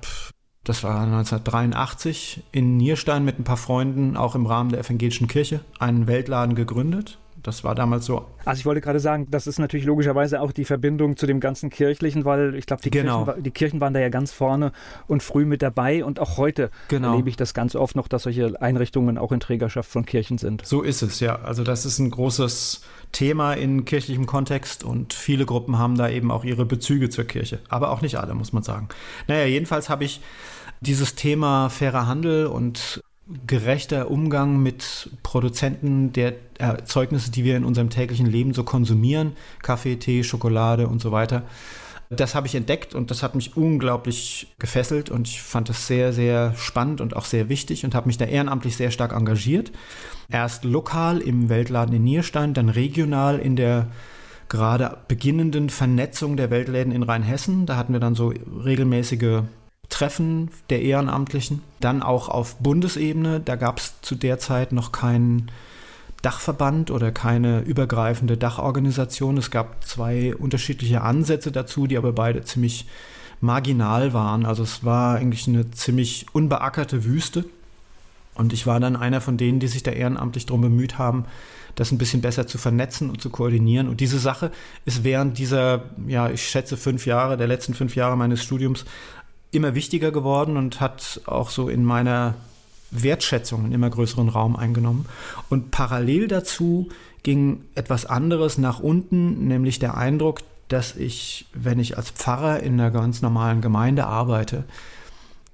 das 0.64 0.84
war 0.84 1.02
1983, 1.02 2.44
in 2.52 2.78
Nierstein 2.78 3.26
mit 3.26 3.40
ein 3.40 3.44
paar 3.44 3.58
Freunden, 3.58 4.18
auch 4.18 4.36
im 4.36 4.46
Rahmen 4.46 4.70
der 4.70 4.80
evangelischen 4.80 5.28
Kirche, 5.28 5.62
einen 5.80 6.08
Weltladen 6.08 6.56
gegründet. 6.56 7.18
Das 7.44 7.64
war 7.64 7.76
damals 7.76 8.06
so. 8.06 8.26
Also 8.46 8.60
ich 8.60 8.66
wollte 8.66 8.82
gerade 8.82 9.00
sagen, 9.00 9.28
das 9.30 9.48
ist 9.48 9.60
natürlich 9.60 9.86
logischerweise 9.86 10.42
auch 10.42 10.52
die 10.52 10.66
Verbindung 10.66 11.18
zu 11.18 11.26
dem 11.26 11.40
ganzen 11.40 11.70
Kirchlichen, 11.70 12.26
weil 12.26 12.56
ich 12.56 12.66
glaube, 12.66 12.82
die, 12.82 12.90
genau. 12.90 13.26
Kirchen, 13.26 13.44
die 13.44 13.52
Kirchen 13.52 13.82
waren 13.82 13.94
da 13.94 14.00
ja 14.00 14.10
ganz 14.10 14.32
vorne 14.32 14.72
und 15.08 15.24
früh 15.24 15.46
mit 15.46 15.62
dabei 15.62 16.04
und 16.04 16.20
auch 16.20 16.38
heute 16.38 16.70
genau. 16.88 17.12
erlebe 17.12 17.30
ich 17.30 17.38
das 17.38 17.54
ganz 17.54 17.76
oft 17.76 17.96
noch, 17.96 18.08
dass 18.08 18.24
solche 18.24 18.62
Einrichtungen 18.62 19.18
auch 19.18 19.32
in 19.32 19.40
Trägerschaft 19.40 19.90
von 19.90 20.06
Kirchen 20.06 20.38
sind. 20.38 20.66
So 20.66 20.82
ist 20.82 21.02
es, 21.02 21.20
ja. 21.20 21.40
Also 21.40 21.64
das 21.64 21.86
ist 21.86 22.00
ein 22.00 22.12
großes 22.12 22.82
Thema 23.12 23.54
in 23.54 23.86
kirchlichem 23.86 24.26
Kontext 24.26 24.84
und 24.84 25.14
viele 25.14 25.46
Gruppen 25.46 25.78
haben 25.78 25.98
da 25.98 26.10
eben 26.10 26.32
auch 26.32 26.44
ihre 26.44 26.66
Bezüge 26.66 27.10
zur 27.10 27.24
Kirche. 27.24 27.60
Aber 27.70 27.92
auch 27.92 28.02
nicht 28.02 28.18
alle, 28.18 28.34
muss 28.36 28.54
man 28.54 28.64
sagen. 28.64 28.90
Naja, 29.28 29.46
jedenfalls 29.46 29.90
habe 29.90 30.04
ich 30.04 30.22
dieses 30.82 31.16
Thema 31.16 31.70
fairer 31.70 32.08
Handel 32.08 32.48
und 32.48 33.02
gerechter 33.46 34.10
Umgang 34.10 34.62
mit 34.62 35.10
Produzenten 35.24 36.14
der 36.14 36.34
Erzeugnisse, 36.58 37.32
die 37.32 37.44
wir 37.44 37.58
in 37.58 37.66
unserem 37.66 37.90
täglichen 37.90 38.26
Leben 38.26 38.54
so 38.54 38.64
konsumieren, 38.64 39.34
Kaffee, 39.62 39.98
Tee, 39.98 40.24
Schokolade 40.24 40.88
und 40.88 41.00
so 41.02 41.12
weiter. 41.12 41.44
Das 42.10 42.34
habe 42.34 42.48
ich 42.48 42.56
entdeckt 42.56 42.96
und 42.96 43.12
das 43.12 43.22
hat 43.22 43.36
mich 43.36 43.56
unglaublich 43.56 44.48
gefesselt 44.58 45.12
und 45.12 45.28
ich 45.28 45.44
fand 45.44 45.70
das 45.70 45.86
sehr, 45.86 46.12
sehr 46.12 46.56
spannend 46.56 47.02
und 47.02 47.16
auch 47.16 47.26
sehr 47.26 47.50
wichtig 47.50 47.86
und 47.86 47.94
habe 47.94 48.08
mich 48.08 48.18
da 48.18 48.26
ehrenamtlich 48.26 48.76
sehr 48.76 48.90
stark 48.90 49.14
engagiert. 49.14 49.72
Erst 50.28 50.64
lokal 50.64 51.20
im 51.20 51.50
Weltladen 51.50 51.94
in 51.96 52.04
Nierstein, 52.04 52.56
dann 52.56 52.70
regional 52.70 53.38
in 53.38 53.56
der 53.56 53.88
gerade 54.50 54.98
beginnenden 55.08 55.70
Vernetzung 55.70 56.36
der 56.36 56.50
Weltläden 56.50 56.92
in 56.92 57.04
Rheinhessen. 57.04 57.68
Da 57.68 57.76
hatten 57.76 57.94
wir 57.94 58.00
dann 58.00 58.16
so 58.16 58.30
regelmäßige 58.66 59.44
Treffen 59.90 60.52
der 60.70 60.82
Ehrenamtlichen. 60.82 61.62
Dann 61.80 62.02
auch 62.02 62.30
auf 62.30 62.58
Bundesebene. 62.58 63.40
Da 63.40 63.56
gab 63.56 63.80
es 63.80 64.02
zu 64.02 64.16
der 64.16 64.40
Zeit 64.40 64.72
noch 64.72 64.92
keinen 64.92 65.52
Dachverband 66.22 66.92
oder 66.92 67.12
keine 67.12 67.62
übergreifende 67.62 68.38
Dachorganisation. 68.38 69.38
Es 69.38 69.52
gab 69.52 69.84
zwei 69.84 70.36
unterschiedliche 70.36 71.02
Ansätze 71.02 71.52
dazu, 71.52 71.88
die 71.88 71.98
aber 71.98 72.12
beide 72.12 72.44
ziemlich 72.44 72.86
marginal 73.42 74.14
waren. 74.14 74.46
Also 74.46 74.64
es 74.64 74.84
war 74.84 75.16
eigentlich 75.16 75.48
eine 75.48 75.72
ziemlich 75.72 76.26
unbeackerte 76.34 77.06
Wüste. 77.06 77.46
Und 78.36 78.54
ich 78.54 78.68
war 78.68 78.80
dann 78.80 78.96
einer 78.96 79.22
von 79.22 79.38
denen, 79.38 79.60
die 79.60 79.68
sich 79.68 79.84
da 79.84 79.92
ehrenamtlich 79.92 80.46
darum 80.46 80.62
bemüht 80.62 80.98
haben, 80.98 81.26
das 81.76 81.92
ein 81.92 81.98
bisschen 81.98 82.22
besser 82.22 82.48
zu 82.48 82.58
vernetzen 82.58 83.10
und 83.10 83.22
zu 83.22 83.30
koordinieren. 83.30 83.88
Und 83.88 84.00
diese 84.00 84.20
Sache 84.20 84.52
ist 84.86 85.04
während 85.04 85.38
dieser, 85.38 85.84
ja, 86.08 86.30
ich 86.30 86.48
schätze 86.48 86.78
fünf 86.78 87.06
Jahre, 87.06 87.38
der 87.38 87.48
letzten 87.48 87.74
fünf 87.74 87.96
Jahre 87.96 88.18
meines 88.18 88.44
Studiums 88.44 88.86
immer 89.52 89.76
wichtiger 89.76 90.12
geworden 90.12 90.58
und 90.58 90.80
hat 90.80 91.22
auch 91.26 91.50
so 91.50 91.70
in 91.70 91.84
meiner 91.84 92.36
Wertschätzung 92.92 93.66
einen 93.66 93.74
immer 93.74 93.90
größeren 93.90 94.30
Raum 94.30 94.56
eingenommen. 94.56 95.06
Und 95.50 95.72
parallel 95.72 96.28
dazu 96.28 96.90
ging 97.24 97.66
etwas 97.76 98.06
anderes 98.06 98.58
nach 98.58 98.80
unten, 98.80 99.48
nämlich 99.48 99.80
der 99.80 99.98
Eindruck, 99.98 100.42
dass 100.68 100.96
ich, 100.96 101.48
wenn 101.54 101.80
ich 101.80 101.98
als 101.98 102.12
Pfarrer 102.12 102.62
in 102.62 102.74
einer 102.74 102.92
ganz 102.92 103.22
normalen 103.22 103.62
Gemeinde 103.62 104.06
arbeite, 104.06 104.66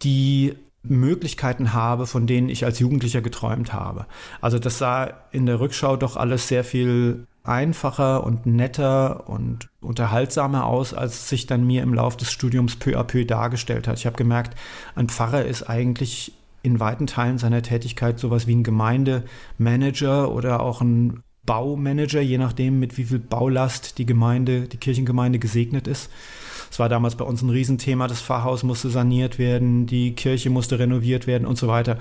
die 0.04 0.54
Möglichkeiten 0.84 1.74
habe, 1.74 2.06
von 2.06 2.28
denen 2.28 2.50
ich 2.50 2.66
als 2.66 2.80
Jugendlicher 2.80 3.22
geträumt 3.22 3.74
habe. 3.74 4.06
Also 4.42 4.60
das 4.60 4.78
sah 4.78 5.14
in 5.32 5.46
der 5.46 5.60
Rückschau 5.60 5.96
doch 5.98 6.16
alles 6.16 6.48
sehr 6.48 6.64
viel 6.64 7.26
einfacher 7.48 8.24
und 8.24 8.46
netter 8.46 9.30
und 9.30 9.70
unterhaltsamer 9.82 10.66
aus, 10.66 10.94
als 10.94 11.14
es 11.14 11.30
sich 11.30 11.48
dann 11.48 11.66
mir 11.66 11.84
im 11.84 11.94
Laufe 11.94 12.18
des 12.18 12.32
Studiums 12.32 12.76
peu 12.76 12.98
à 12.98 13.04
peu 13.04 13.26
dargestellt 13.26 13.88
hat. 13.88 13.98
Ich 13.98 14.06
habe 14.06 14.18
gemerkt, 14.18 14.58
ein 14.96 15.10
Pfarrer 15.10 15.46
ist 15.46 15.64
eigentlich 15.64 16.34
in 16.64 16.80
weiten 16.80 17.08
Teilen 17.08 17.38
seiner 17.38 17.62
Tätigkeit 17.62 18.20
sowas 18.20 18.48
wie 18.48 18.56
ein 18.56 18.64
Gemeindemanager 18.64 20.32
oder 20.32 20.62
auch 20.62 20.82
ein 20.82 21.22
Baumanager, 21.46 22.22
je 22.22 22.40
nachdem, 22.40 22.80
mit 22.80 22.98
wie 22.98 23.04
viel 23.04 23.20
Baulast 23.20 24.00
die 24.00 24.06
Gemeinde, 24.06 24.62
die 24.62 24.78
Kirchengemeinde 24.78 25.38
gesegnet 25.38 25.88
ist. 25.88 26.10
Es 26.76 26.80
war 26.80 26.90
damals 26.90 27.16
bei 27.16 27.24
uns 27.24 27.42
ein 27.42 27.50
Riesenthema, 27.50 28.06
das 28.08 28.20
Pfarrhaus 28.20 28.64
musste 28.64 28.90
saniert 28.90 29.40
werden, 29.40 29.86
die 29.86 30.12
Kirche 30.14 30.50
musste 30.50 30.78
renoviert 30.78 31.26
werden 31.26 31.48
und 31.48 31.58
so 31.58 31.70
weiter. 31.70 32.00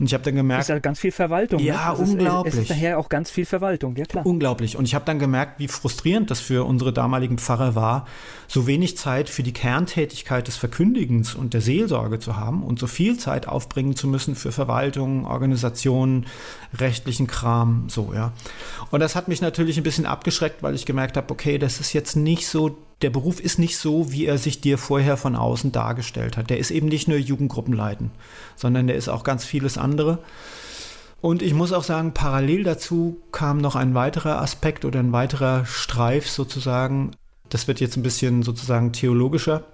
Und 0.00 0.06
ich 0.06 0.14
habe 0.14 0.24
dann 0.24 0.34
gemerkt. 0.34 0.62
Ist 0.62 0.68
ja 0.68 0.80
ganz 0.80 0.98
viel 0.98 1.12
Verwaltung. 1.12 1.60
Ja, 1.60 1.92
ne? 1.92 1.98
unglaublich. 1.98 2.54
Ist, 2.54 2.58
es 2.58 2.62
ist 2.62 2.70
daher 2.70 2.98
auch 2.98 3.08
ganz 3.08 3.30
viel 3.30 3.44
Verwaltung, 3.46 3.94
ja 3.94 4.04
klar. 4.04 4.26
Unglaublich. 4.26 4.76
Und 4.76 4.84
ich 4.84 4.96
habe 4.96 5.04
dann 5.04 5.20
gemerkt, 5.20 5.60
wie 5.60 5.68
frustrierend 5.68 6.28
das 6.28 6.40
für 6.40 6.66
unsere 6.66 6.92
damaligen 6.92 7.38
Pfarrer 7.38 7.76
war, 7.76 8.04
so 8.48 8.66
wenig 8.66 8.96
Zeit 8.96 9.28
für 9.28 9.44
die 9.44 9.52
Kerntätigkeit 9.52 10.48
des 10.48 10.56
Verkündigens 10.56 11.36
und 11.36 11.54
der 11.54 11.60
Seelsorge 11.60 12.18
zu 12.18 12.36
haben 12.36 12.64
und 12.64 12.80
so 12.80 12.88
viel 12.88 13.18
Zeit 13.18 13.46
aufbringen 13.46 13.94
zu 13.94 14.08
müssen 14.08 14.34
für 14.34 14.50
Verwaltung, 14.50 15.24
Organisationen, 15.24 16.26
rechtlichen 16.76 17.28
Kram, 17.28 17.84
so, 17.86 18.10
ja. 18.12 18.32
Und 18.90 18.98
das 18.98 19.14
hat 19.14 19.28
mich 19.28 19.40
natürlich 19.40 19.76
ein 19.76 19.84
bisschen 19.84 20.04
abgeschreckt, 20.04 20.64
weil 20.64 20.74
ich 20.74 20.84
gemerkt 20.84 21.16
habe, 21.16 21.30
okay, 21.30 21.58
das 21.58 21.78
ist 21.78 21.92
jetzt 21.92 22.16
nicht 22.16 22.48
so 22.48 22.76
der 23.02 23.10
Beruf 23.10 23.40
ist 23.40 23.58
nicht 23.58 23.76
so, 23.76 24.10
wie 24.10 24.24
er 24.24 24.38
sich 24.38 24.60
dir 24.60 24.78
vorher 24.78 25.16
von 25.16 25.36
außen 25.36 25.72
dargestellt 25.72 26.36
hat. 26.36 26.48
Der 26.48 26.58
ist 26.58 26.70
eben 26.70 26.88
nicht 26.88 27.08
nur 27.08 27.18
Jugendgruppenleiten, 27.18 28.10
sondern 28.54 28.86
der 28.86 28.96
ist 28.96 29.08
auch 29.08 29.22
ganz 29.22 29.44
vieles 29.44 29.76
andere. 29.76 30.18
Und 31.20 31.42
ich 31.42 31.54
muss 31.54 31.72
auch 31.72 31.84
sagen, 31.84 32.12
parallel 32.12 32.64
dazu 32.64 33.20
kam 33.32 33.58
noch 33.58 33.76
ein 33.76 33.94
weiterer 33.94 34.40
Aspekt 34.40 34.84
oder 34.84 35.00
ein 35.00 35.12
weiterer 35.12 35.66
Streif 35.66 36.28
sozusagen. 36.28 37.10
Das 37.48 37.68
wird 37.68 37.80
jetzt 37.80 37.96
ein 37.96 38.02
bisschen 38.02 38.42
sozusagen 38.42 38.92
theologischer, 38.92 39.64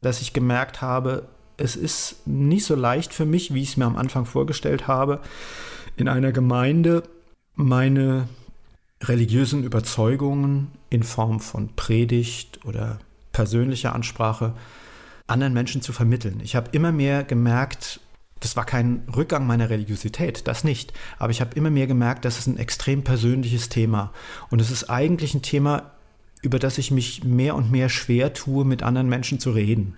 dass 0.00 0.20
ich 0.20 0.32
gemerkt 0.32 0.80
habe, 0.80 1.28
es 1.56 1.74
ist 1.74 2.26
nicht 2.26 2.64
so 2.64 2.76
leicht 2.76 3.12
für 3.12 3.26
mich, 3.26 3.52
wie 3.52 3.62
ich 3.62 3.70
es 3.70 3.76
mir 3.76 3.86
am 3.86 3.96
Anfang 3.96 4.24
vorgestellt 4.24 4.86
habe, 4.86 5.20
in 5.96 6.08
einer 6.08 6.30
Gemeinde 6.30 7.02
meine 7.54 8.28
religiösen 9.02 9.64
Überzeugungen 9.64 10.70
in 10.90 11.02
Form 11.02 11.40
von 11.40 11.74
Predigt 11.76 12.60
oder 12.64 12.98
persönlicher 13.32 13.94
Ansprache 13.94 14.54
anderen 15.26 15.52
Menschen 15.52 15.82
zu 15.82 15.92
vermitteln. 15.92 16.40
Ich 16.42 16.56
habe 16.56 16.70
immer 16.72 16.90
mehr 16.90 17.22
gemerkt, 17.22 18.00
das 18.40 18.56
war 18.56 18.64
kein 18.64 19.02
Rückgang 19.14 19.46
meiner 19.46 19.68
Religiosität, 19.68 20.46
das 20.46 20.64
nicht. 20.64 20.92
Aber 21.18 21.30
ich 21.30 21.40
habe 21.40 21.54
immer 21.54 21.70
mehr 21.70 21.86
gemerkt, 21.86 22.24
das 22.24 22.38
ist 22.38 22.46
ein 22.46 22.56
extrem 22.56 23.02
persönliches 23.02 23.68
Thema. 23.68 24.12
Und 24.50 24.60
es 24.60 24.70
ist 24.70 24.88
eigentlich 24.88 25.34
ein 25.34 25.42
Thema, 25.42 25.90
über 26.40 26.58
das 26.58 26.78
ich 26.78 26.90
mich 26.90 27.24
mehr 27.24 27.56
und 27.56 27.70
mehr 27.70 27.88
schwer 27.88 28.32
tue, 28.32 28.64
mit 28.64 28.82
anderen 28.82 29.08
Menschen 29.08 29.40
zu 29.40 29.50
reden, 29.50 29.96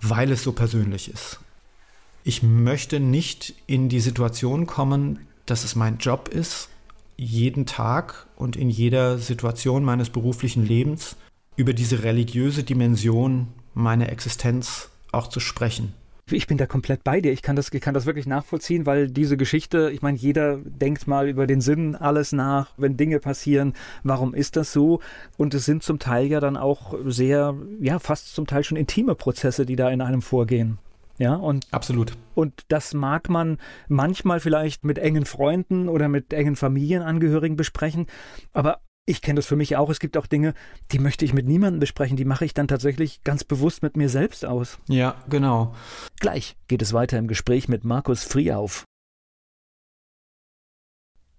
weil 0.00 0.32
es 0.32 0.42
so 0.42 0.52
persönlich 0.52 1.10
ist. 1.10 1.40
Ich 2.24 2.42
möchte 2.42 3.00
nicht 3.00 3.54
in 3.66 3.88
die 3.88 4.00
Situation 4.00 4.66
kommen, 4.66 5.20
dass 5.46 5.64
es 5.64 5.76
mein 5.76 5.98
Job 5.98 6.28
ist, 6.28 6.68
jeden 7.18 7.66
Tag 7.66 8.26
und 8.36 8.56
in 8.56 8.70
jeder 8.70 9.18
Situation 9.18 9.84
meines 9.84 10.08
beruflichen 10.08 10.64
Lebens 10.64 11.16
über 11.56 11.74
diese 11.74 12.04
religiöse 12.04 12.62
Dimension 12.62 13.48
meiner 13.74 14.10
Existenz 14.10 14.88
auch 15.12 15.26
zu 15.26 15.40
sprechen. 15.40 15.92
Ich 16.30 16.46
bin 16.46 16.58
da 16.58 16.66
komplett 16.66 17.04
bei 17.04 17.20
dir. 17.20 17.32
Ich 17.32 17.42
kann 17.42 17.56
das, 17.56 17.72
ich 17.72 17.80
kann 17.80 17.94
das 17.94 18.04
wirklich 18.04 18.26
nachvollziehen, 18.26 18.84
weil 18.84 19.08
diese 19.08 19.36
Geschichte, 19.36 19.90
ich 19.90 20.02
meine, 20.02 20.18
jeder 20.18 20.58
denkt 20.58 21.06
mal 21.06 21.26
über 21.26 21.46
den 21.46 21.60
Sinn 21.62 21.96
alles 21.96 22.32
nach, 22.32 22.72
wenn 22.76 22.98
Dinge 22.98 23.18
passieren. 23.18 23.72
Warum 24.02 24.34
ist 24.34 24.56
das 24.56 24.72
so? 24.72 25.00
Und 25.38 25.54
es 25.54 25.64
sind 25.64 25.82
zum 25.82 25.98
Teil 25.98 26.26
ja 26.26 26.40
dann 26.40 26.58
auch 26.58 26.94
sehr, 27.06 27.56
ja, 27.80 27.98
fast 27.98 28.34
zum 28.34 28.46
Teil 28.46 28.62
schon 28.62 28.76
intime 28.76 29.14
Prozesse, 29.14 29.64
die 29.64 29.76
da 29.76 29.90
in 29.90 30.02
einem 30.02 30.20
vorgehen. 30.20 30.78
Ja, 31.18 31.34
und 31.34 31.66
absolut. 31.72 32.12
Und 32.34 32.62
das 32.68 32.94
mag 32.94 33.28
man 33.28 33.58
manchmal 33.88 34.40
vielleicht 34.40 34.84
mit 34.84 34.98
engen 34.98 35.24
Freunden 35.24 35.88
oder 35.88 36.08
mit 36.08 36.32
engen 36.32 36.56
Familienangehörigen 36.56 37.56
besprechen, 37.56 38.06
aber 38.52 38.80
ich 39.08 39.22
kenne 39.22 39.36
das 39.36 39.46
für 39.46 39.56
mich 39.56 39.74
auch. 39.76 39.88
Es 39.88 40.00
gibt 40.00 40.18
auch 40.18 40.26
Dinge, 40.26 40.52
die 40.92 40.98
möchte 40.98 41.24
ich 41.24 41.32
mit 41.32 41.46
niemandem 41.46 41.80
besprechen. 41.80 42.18
Die 42.18 42.26
mache 42.26 42.44
ich 42.44 42.52
dann 42.52 42.68
tatsächlich 42.68 43.24
ganz 43.24 43.42
bewusst 43.42 43.82
mit 43.82 43.96
mir 43.96 44.10
selbst 44.10 44.44
aus. 44.44 44.78
Ja, 44.86 45.16
genau. 45.30 45.74
Gleich 46.20 46.56
geht 46.68 46.82
es 46.82 46.92
weiter 46.92 47.18
im 47.18 47.26
Gespräch 47.26 47.68
mit 47.68 47.84
Markus 47.84 48.22
Friehauf. 48.24 48.84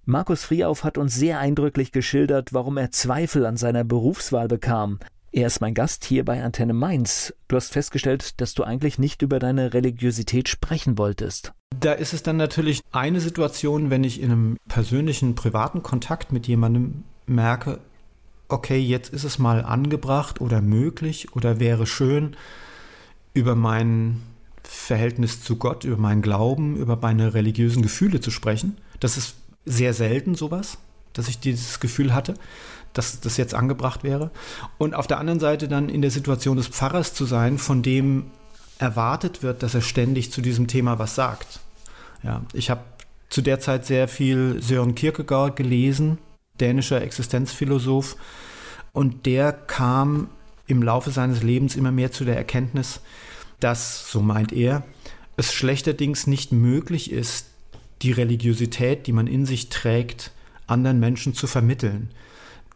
Markus 0.03 0.43
Friehauf 0.43 0.83
hat 0.83 0.97
uns 0.97 1.13
sehr 1.13 1.37
eindrücklich 1.37 1.91
geschildert, 1.91 2.53
warum 2.53 2.77
er 2.77 2.89
Zweifel 2.89 3.45
an 3.45 3.57
seiner 3.57 3.83
Berufswahl 3.83 4.47
bekam. 4.47 4.97
Er 5.31 5.47
ist 5.47 5.61
mein 5.61 5.75
Gast 5.75 6.05
hier 6.05 6.25
bei 6.25 6.41
Antenne 6.43 6.73
Mainz. 6.73 7.33
Du 7.47 7.55
hast 7.55 7.71
festgestellt, 7.71 8.41
dass 8.41 8.55
du 8.55 8.63
eigentlich 8.63 8.97
nicht 8.97 9.21
über 9.21 9.37
deine 9.37 9.73
Religiosität 9.73 10.49
sprechen 10.49 10.97
wolltest. 10.97 11.53
Da 11.79 11.93
ist 11.93 12.13
es 12.13 12.23
dann 12.23 12.37
natürlich 12.37 12.81
eine 12.91 13.19
Situation, 13.19 13.91
wenn 13.91 14.03
ich 14.03 14.21
in 14.21 14.31
einem 14.31 14.57
persönlichen, 14.67 15.35
privaten 15.35 15.83
Kontakt 15.83 16.31
mit 16.31 16.47
jemandem 16.47 17.03
merke, 17.27 17.79
okay, 18.47 18.79
jetzt 18.79 19.13
ist 19.13 19.23
es 19.23 19.37
mal 19.37 19.63
angebracht 19.63 20.41
oder 20.41 20.61
möglich 20.61 21.35
oder 21.35 21.59
wäre 21.59 21.85
schön, 21.85 22.35
über 23.35 23.53
mein 23.53 24.21
Verhältnis 24.63 25.43
zu 25.43 25.57
Gott, 25.57 25.83
über 25.83 25.97
meinen 25.97 26.23
Glauben, 26.23 26.75
über 26.75 26.95
meine 26.95 27.35
religiösen 27.35 27.83
Gefühle 27.83 28.19
zu 28.19 28.31
sprechen. 28.31 28.77
Das 28.99 29.15
ist 29.17 29.35
sehr 29.65 29.93
selten 29.93 30.33
sowas, 30.33 30.79
dass 31.13 31.27
ich 31.27 31.39
dieses 31.39 31.79
Gefühl 31.79 32.15
hatte, 32.15 32.33
dass 32.93 33.19
das 33.19 33.37
jetzt 33.37 33.53
angebracht 33.53 34.03
wäre. 34.03 34.31
Und 34.77 34.95
auf 34.95 35.07
der 35.07 35.19
anderen 35.19 35.39
Seite 35.39 35.67
dann 35.67 35.89
in 35.89 36.01
der 36.01 36.11
Situation 36.11 36.57
des 36.57 36.67
Pfarrers 36.67 37.13
zu 37.13 37.25
sein, 37.25 37.57
von 37.57 37.81
dem 37.81 38.25
erwartet 38.79 39.43
wird, 39.43 39.61
dass 39.63 39.75
er 39.75 39.81
ständig 39.81 40.31
zu 40.31 40.41
diesem 40.41 40.67
Thema 40.67 40.99
was 40.99 41.15
sagt. 41.15 41.59
Ja, 42.23 42.41
ich 42.53 42.69
habe 42.69 42.81
zu 43.29 43.41
der 43.41 43.59
Zeit 43.59 43.85
sehr 43.85 44.07
viel 44.07 44.61
Sören 44.61 44.95
Kierkegaard 44.95 45.55
gelesen, 45.55 46.17
dänischer 46.59 47.01
Existenzphilosoph, 47.01 48.15
und 48.91 49.25
der 49.25 49.53
kam 49.53 50.29
im 50.67 50.81
Laufe 50.81 51.11
seines 51.11 51.43
Lebens 51.43 51.75
immer 51.75 51.91
mehr 51.91 52.11
zu 52.11 52.25
der 52.25 52.37
Erkenntnis, 52.37 53.01
dass, 53.59 54.11
so 54.11 54.21
meint 54.21 54.51
er, 54.51 54.83
es 55.37 55.53
schlechterdings 55.53 56.27
nicht 56.27 56.51
möglich 56.51 57.11
ist, 57.11 57.47
die 58.01 58.11
Religiosität, 58.11 59.07
die 59.07 59.11
man 59.11 59.27
in 59.27 59.45
sich 59.45 59.69
trägt, 59.69 60.31
anderen 60.67 60.99
Menschen 60.99 61.33
zu 61.33 61.47
vermitteln. 61.47 62.09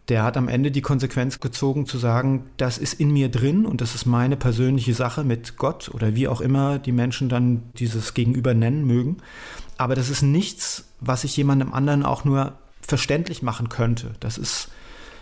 Der 0.10 0.24
hat 0.24 0.36
am 0.36 0.50
Ende 0.50 0.70
die 0.70 0.82
Konsequenz 0.82 1.40
gezogen 1.40 1.86
zu 1.86 1.98
sagen, 1.98 2.46
das 2.58 2.78
ist 2.78 2.94
in 2.94 3.12
mir 3.12 3.30
drin 3.30 3.66
und 3.66 3.80
das 3.80 3.96
ist 3.96 4.06
meine 4.06 4.36
persönliche 4.36 4.94
Sache 4.94 5.24
mit 5.24 5.56
Gott 5.56 5.90
oder 5.94 6.16
wie 6.16 6.28
auch 6.28 6.42
immer 6.42 6.78
die 6.78 6.92
Menschen 6.92 7.30
dann 7.30 7.64
dieses 7.78 8.14
Gegenüber 8.14 8.54
nennen 8.54 8.86
mögen. 8.86 9.18
Aber 9.78 9.96
das 9.96 10.10
ist 10.10 10.22
nichts, 10.22 10.90
was 11.00 11.24
ich 11.24 11.38
jemandem 11.38 11.74
anderen 11.74 12.04
auch 12.04 12.26
nur 12.26 12.54
verständlich 12.82 13.42
machen 13.42 13.70
könnte. 13.70 14.12
Das 14.20 14.38
ist 14.38 14.70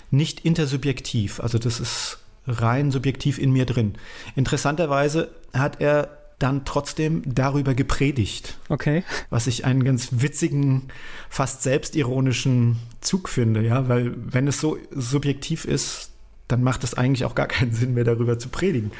nicht 0.09 0.41
intersubjektiv, 0.41 1.39
also 1.39 1.57
das 1.57 1.79
ist 1.79 2.17
rein 2.47 2.91
subjektiv 2.91 3.37
in 3.37 3.51
mir 3.51 3.65
drin. 3.65 3.93
Interessanterweise 4.35 5.29
hat 5.53 5.79
er 5.79 6.20
dann 6.41 6.65
trotzdem 6.65 7.21
darüber 7.25 7.73
gepredigt. 7.73 8.57
Okay. 8.69 9.03
Was 9.29 9.47
ich 9.47 9.65
einen 9.65 9.83
ganz 9.83 10.09
witzigen, 10.11 10.83
fast 11.29 11.63
selbstironischen 11.63 12.77
Zug 13.01 13.29
finde, 13.29 13.61
ja, 13.61 13.87
weil 13.87 14.13
wenn 14.15 14.47
es 14.47 14.59
so 14.59 14.77
subjektiv 14.91 15.65
ist, 15.65 16.11
dann 16.47 16.63
macht 16.63 16.83
es 16.83 16.93
eigentlich 16.93 17.25
auch 17.25 17.35
gar 17.35 17.47
keinen 17.47 17.71
Sinn 17.71 17.93
mehr, 17.93 18.03
darüber 18.03 18.39
zu 18.39 18.49
predigen. 18.49 18.91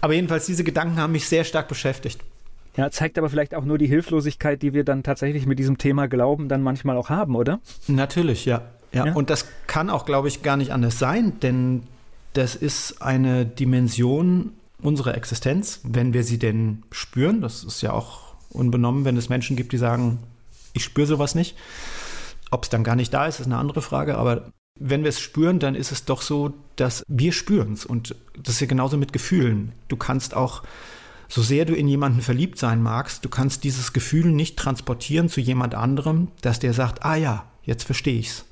Aber 0.00 0.14
jedenfalls, 0.14 0.46
diese 0.46 0.64
Gedanken 0.64 0.98
haben 0.98 1.12
mich 1.12 1.28
sehr 1.28 1.44
stark 1.44 1.68
beschäftigt. 1.68 2.20
Ja, 2.76 2.90
zeigt 2.90 3.16
aber 3.18 3.30
vielleicht 3.30 3.54
auch 3.54 3.64
nur 3.64 3.78
die 3.78 3.86
Hilflosigkeit, 3.86 4.60
die 4.62 4.74
wir 4.74 4.84
dann 4.84 5.02
tatsächlich 5.02 5.46
mit 5.46 5.58
diesem 5.58 5.78
Thema 5.78 6.08
Glauben 6.08 6.48
dann 6.48 6.62
manchmal 6.62 6.96
auch 6.96 7.08
haben, 7.08 7.34
oder? 7.34 7.60
Natürlich, 7.88 8.44
ja. 8.44 8.62
Ja, 8.92 9.06
ja. 9.06 9.14
und 9.14 9.30
das 9.30 9.46
kann 9.66 9.90
auch, 9.90 10.04
glaube 10.04 10.28
ich, 10.28 10.42
gar 10.42 10.56
nicht 10.56 10.72
anders 10.72 10.98
sein, 10.98 11.40
denn 11.40 11.82
das 12.34 12.54
ist 12.54 13.02
eine 13.02 13.46
Dimension 13.46 14.52
unsere 14.80 15.14
Existenz, 15.14 15.80
wenn 15.82 16.12
wir 16.12 16.24
sie 16.24 16.38
denn 16.38 16.82
spüren. 16.90 17.40
Das 17.40 17.64
ist 17.64 17.82
ja 17.82 17.92
auch 17.92 18.34
unbenommen, 18.50 19.04
wenn 19.04 19.16
es 19.16 19.28
Menschen 19.28 19.56
gibt, 19.56 19.72
die 19.72 19.78
sagen, 19.78 20.18
ich 20.72 20.84
spüre 20.84 21.06
sowas 21.06 21.34
nicht. 21.34 21.56
Ob 22.50 22.64
es 22.64 22.70
dann 22.70 22.84
gar 22.84 22.96
nicht 22.96 23.12
da 23.12 23.26
ist, 23.26 23.40
ist 23.40 23.46
eine 23.46 23.58
andere 23.58 23.82
Frage. 23.82 24.18
Aber 24.18 24.50
wenn 24.78 25.02
wir 25.02 25.08
es 25.08 25.20
spüren, 25.20 25.58
dann 25.58 25.74
ist 25.74 25.92
es 25.92 26.04
doch 26.04 26.22
so, 26.22 26.52
dass 26.76 27.02
wir 27.08 27.32
spüren 27.32 27.72
es. 27.72 27.84
Und 27.84 28.14
das 28.40 28.54
ist 28.54 28.60
ja 28.60 28.66
genauso 28.66 28.96
mit 28.96 29.12
Gefühlen. 29.12 29.72
Du 29.88 29.96
kannst 29.96 30.34
auch, 30.34 30.62
so 31.28 31.42
sehr 31.42 31.64
du 31.64 31.74
in 31.74 31.88
jemanden 31.88 32.20
verliebt 32.20 32.58
sein 32.58 32.82
magst, 32.82 33.24
du 33.24 33.28
kannst 33.28 33.64
dieses 33.64 33.92
Gefühl 33.92 34.26
nicht 34.26 34.56
transportieren 34.56 35.28
zu 35.28 35.40
jemand 35.40 35.74
anderem, 35.74 36.28
dass 36.40 36.60
der 36.60 36.72
sagt, 36.72 37.04
ah 37.04 37.16
ja, 37.16 37.46
jetzt 37.64 37.84
verstehe 37.84 38.18
ich's. 38.18 38.44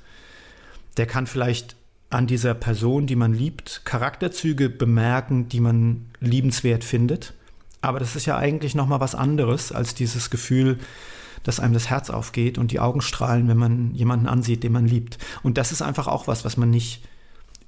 Der 0.97 1.05
kann 1.05 1.27
vielleicht 1.27 1.77
an 2.09 2.27
dieser 2.27 2.53
Person, 2.53 3.07
die 3.07 3.15
man 3.15 3.33
liebt, 3.33 3.81
Charakterzüge 3.83 4.69
bemerken, 4.69 5.49
die 5.49 5.59
man 5.59 6.05
liebenswert 6.19 6.83
findet. 6.83 7.33
Aber 7.81 7.99
das 7.99 8.15
ist 8.15 8.25
ja 8.25 8.37
eigentlich 8.37 8.75
noch 8.75 8.87
mal 8.87 8.99
was 8.99 9.15
anderes 9.15 9.71
als 9.71 9.95
dieses 9.95 10.29
Gefühl, 10.29 10.79
dass 11.43 11.59
einem 11.59 11.73
das 11.73 11.89
Herz 11.89 12.09
aufgeht 12.09 12.57
und 12.57 12.71
die 12.71 12.79
Augen 12.79 13.01
strahlen, 13.01 13.47
wenn 13.47 13.57
man 13.57 13.93
jemanden 13.93 14.27
ansieht, 14.27 14.63
den 14.63 14.71
man 14.71 14.87
liebt. 14.87 15.17
Und 15.43 15.57
das 15.57 15.71
ist 15.71 15.81
einfach 15.81 16.07
auch 16.07 16.27
was, 16.27 16.43
was 16.43 16.57
man 16.57 16.71
nicht 16.71 17.03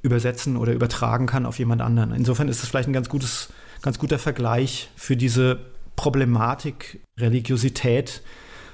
übersetzen 0.02 0.58
oder 0.58 0.73
übertragen 0.73 1.28
kann 1.28 1.45
auf 1.45 1.60
jemand 1.60 1.82
anderen. 1.82 2.12
Insofern 2.13 2.47
ist 2.47 2.63
es 2.63 2.69
vielleicht 2.69 2.89
ein 2.89 2.93
ganz 2.93 3.10
gutes, 3.10 3.50
ganz 3.82 4.00
guter 4.00 4.17
Vergleich 4.17 4.89
für 4.95 5.15
diese 5.15 5.60
Problematik, 5.95 7.02
Religiosität 7.19 8.21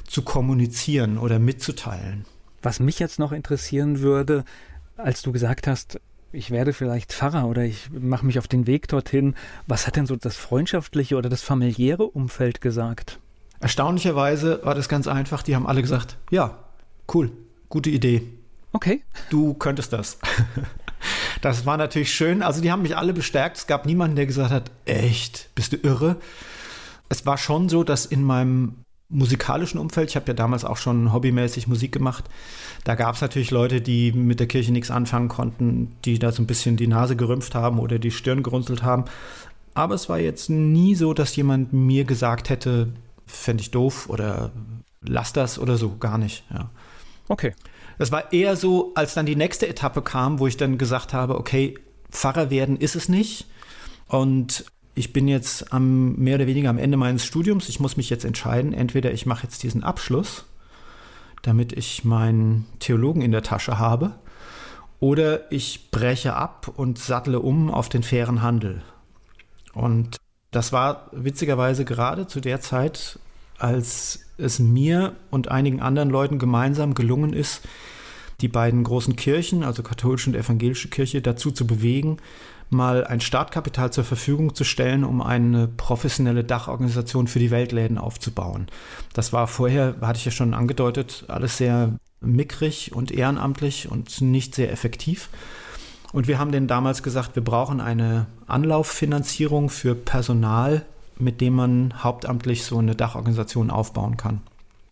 zu 0.07 0.21
kommunizieren 0.21 1.17
oder 1.17 1.39
mitzuteilen. 1.39 2.25
Was 2.61 2.79
mich 2.79 2.99
jetzt 2.99 3.19
noch 3.19 3.31
interessieren 3.31 3.99
würde, 3.99 4.45
als 5.03 5.21
du 5.21 5.31
gesagt 5.31 5.67
hast, 5.67 5.99
ich 6.31 6.49
werde 6.49 6.73
vielleicht 6.73 7.13
Pfarrer 7.13 7.47
oder 7.47 7.63
ich 7.63 7.89
mache 7.91 8.25
mich 8.25 8.39
auf 8.39 8.47
den 8.47 8.65
Weg 8.65 8.87
dorthin, 8.87 9.35
was 9.67 9.85
hat 9.85 9.95
denn 9.95 10.07
so 10.07 10.15
das 10.15 10.35
freundschaftliche 10.35 11.15
oder 11.15 11.29
das 11.29 11.43
familiäre 11.43 12.03
Umfeld 12.03 12.61
gesagt? 12.61 13.19
Erstaunlicherweise 13.59 14.59
war 14.63 14.75
das 14.75 14.89
ganz 14.89 15.07
einfach. 15.07 15.43
Die 15.43 15.55
haben 15.55 15.67
alle 15.67 15.81
gesagt, 15.81 16.17
ja, 16.31 16.57
cool, 17.13 17.31
gute 17.69 17.89
Idee. 17.89 18.23
Okay. 18.71 19.03
Du 19.29 19.53
könntest 19.53 19.93
das. 19.93 20.17
Das 21.41 21.65
war 21.65 21.75
natürlich 21.75 22.13
schön. 22.13 22.41
Also 22.41 22.61
die 22.61 22.71
haben 22.71 22.83
mich 22.83 22.95
alle 22.95 23.11
bestärkt. 23.11 23.57
Es 23.57 23.67
gab 23.67 23.85
niemanden, 23.85 24.15
der 24.15 24.25
gesagt 24.25 24.51
hat, 24.51 24.71
echt, 24.85 25.49
bist 25.55 25.73
du 25.73 25.75
irre? 25.75 26.15
Es 27.09 27.25
war 27.25 27.37
schon 27.37 27.67
so, 27.67 27.83
dass 27.83 28.05
in 28.05 28.23
meinem 28.23 28.82
musikalischen 29.09 29.79
Umfeld, 29.79 30.09
ich 30.09 30.15
habe 30.15 30.27
ja 30.27 30.33
damals 30.33 30.65
auch 30.65 30.77
schon 30.77 31.13
hobbymäßig 31.13 31.67
Musik 31.67 31.91
gemacht, 31.91 32.25
da 32.83 32.95
gab 32.95 33.15
es 33.15 33.21
natürlich 33.21 33.51
Leute, 33.51 33.81
die 33.81 34.11
mit 34.11 34.39
der 34.39 34.47
Kirche 34.47 34.71
nichts 34.71 34.91
anfangen 34.91 35.27
konnten, 35.27 35.95
die 36.05 36.19
da 36.19 36.31
so 36.31 36.41
ein 36.41 36.47
bisschen 36.47 36.77
die 36.77 36.87
Nase 36.87 37.15
gerümpft 37.15 37.55
haben 37.55 37.79
oder 37.79 37.99
die 37.99 38.11
Stirn 38.11 38.43
gerunzelt 38.43 38.83
haben. 38.83 39.05
Aber 39.75 39.95
es 39.95 40.09
war 40.09 40.19
jetzt 40.19 40.49
nie 40.49 40.95
so, 40.95 41.13
dass 41.13 41.35
jemand 41.35 41.73
mir 41.73 42.05
gesagt 42.05 42.49
hätte, 42.49 42.93
fände 43.25 43.61
ich 43.61 43.71
doof 43.71 44.09
oder 44.09 44.51
lass 45.01 45.33
das 45.33 45.59
oder 45.59 45.77
so, 45.77 45.97
gar 45.97 46.17
nicht. 46.17 46.43
Ja. 46.51 46.69
Okay. 47.27 47.53
Es 47.97 48.11
war 48.11 48.33
eher 48.33 48.55
so, 48.55 48.91
als 48.95 49.13
dann 49.13 49.25
die 49.25 49.35
nächste 49.35 49.67
Etappe 49.67 50.01
kam, 50.01 50.39
wo 50.39 50.47
ich 50.47 50.57
dann 50.57 50.77
gesagt 50.77 51.13
habe, 51.13 51.37
okay, 51.37 51.77
Pfarrer 52.11 52.49
werden 52.49 52.77
ist 52.77 52.95
es 52.95 53.09
nicht. 53.09 53.47
Und 54.07 54.65
ich 54.95 55.13
bin 55.13 55.27
jetzt 55.27 55.73
am 55.73 56.15
mehr 56.15 56.35
oder 56.35 56.47
weniger 56.47 56.69
am 56.69 56.77
Ende 56.77 56.97
meines 56.97 57.25
Studiums. 57.25 57.69
Ich 57.69 57.79
muss 57.79 57.97
mich 57.97 58.09
jetzt 58.09 58.25
entscheiden. 58.25 58.73
Entweder 58.73 59.11
ich 59.11 59.25
mache 59.25 59.43
jetzt 59.43 59.63
diesen 59.63 59.83
Abschluss, 59.83 60.45
damit 61.41 61.73
ich 61.73 62.03
meinen 62.03 62.65
Theologen 62.79 63.21
in 63.21 63.31
der 63.31 63.43
Tasche 63.43 63.79
habe, 63.79 64.15
oder 64.99 65.51
ich 65.51 65.91
breche 65.91 66.35
ab 66.35 66.71
und 66.77 66.97
sattle 66.97 67.39
um 67.39 67.69
auf 67.69 67.89
den 67.89 68.03
fairen 68.03 68.41
Handel. 68.41 68.81
Und 69.73 70.17
das 70.51 70.71
war 70.71 71.09
witzigerweise 71.11 71.83
gerade 71.83 72.27
zu 72.27 72.39
der 72.39 72.61
Zeit, 72.61 73.19
als 73.57 74.27
es 74.37 74.59
mir 74.59 75.15
und 75.29 75.49
einigen 75.49 75.81
anderen 75.81 76.09
Leuten 76.09 76.39
gemeinsam 76.39 76.93
gelungen 76.93 77.33
ist, 77.33 77.61
die 78.41 78.47
beiden 78.47 78.83
großen 78.83 79.15
Kirchen, 79.15 79.63
also 79.63 79.83
katholische 79.83 80.29
und 80.29 80.35
evangelische 80.35 80.89
Kirche, 80.89 81.21
dazu 81.21 81.51
zu 81.51 81.67
bewegen, 81.67 82.17
mal 82.73 83.05
ein 83.05 83.21
Startkapital 83.21 83.91
zur 83.91 84.03
Verfügung 84.03 84.55
zu 84.55 84.63
stellen, 84.63 85.03
um 85.03 85.21
eine 85.21 85.67
professionelle 85.67 86.43
Dachorganisation 86.43 87.27
für 87.27 87.39
die 87.39 87.51
Weltläden 87.51 87.97
aufzubauen. 87.97 88.67
Das 89.13 89.33
war 89.33 89.47
vorher, 89.47 89.95
hatte 90.01 90.19
ich 90.19 90.25
ja 90.25 90.31
schon 90.31 90.53
angedeutet, 90.53 91.25
alles 91.27 91.57
sehr 91.57 91.97
mickrig 92.21 92.93
und 92.93 93.11
ehrenamtlich 93.11 93.89
und 93.89 94.21
nicht 94.21 94.55
sehr 94.55 94.71
effektiv. 94.71 95.29
Und 96.11 96.27
wir 96.27 96.37
haben 96.39 96.51
denen 96.51 96.67
damals 96.67 97.01
gesagt, 97.03 97.35
wir 97.35 97.43
brauchen 97.43 97.81
eine 97.81 98.27
Anlauffinanzierung 98.47 99.69
für 99.69 99.95
Personal, 99.95 100.85
mit 101.17 101.41
dem 101.41 101.55
man 101.55 102.03
hauptamtlich 102.03 102.65
so 102.65 102.77
eine 102.77 102.95
Dachorganisation 102.95 103.71
aufbauen 103.71 104.17
kann. 104.17 104.41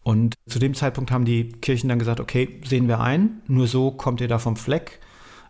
Und 0.03 0.33
zu 0.47 0.57
dem 0.57 0.73
Zeitpunkt 0.73 1.11
haben 1.11 1.25
die 1.25 1.49
Kirchen 1.49 1.89
dann 1.89 1.99
gesagt, 1.99 2.19
okay, 2.19 2.59
sehen 2.65 2.87
wir 2.87 2.99
ein, 2.99 3.41
nur 3.47 3.67
so 3.67 3.91
kommt 3.91 4.19
ihr 4.21 4.27
da 4.27 4.39
vom 4.39 4.55
Fleck. 4.55 4.99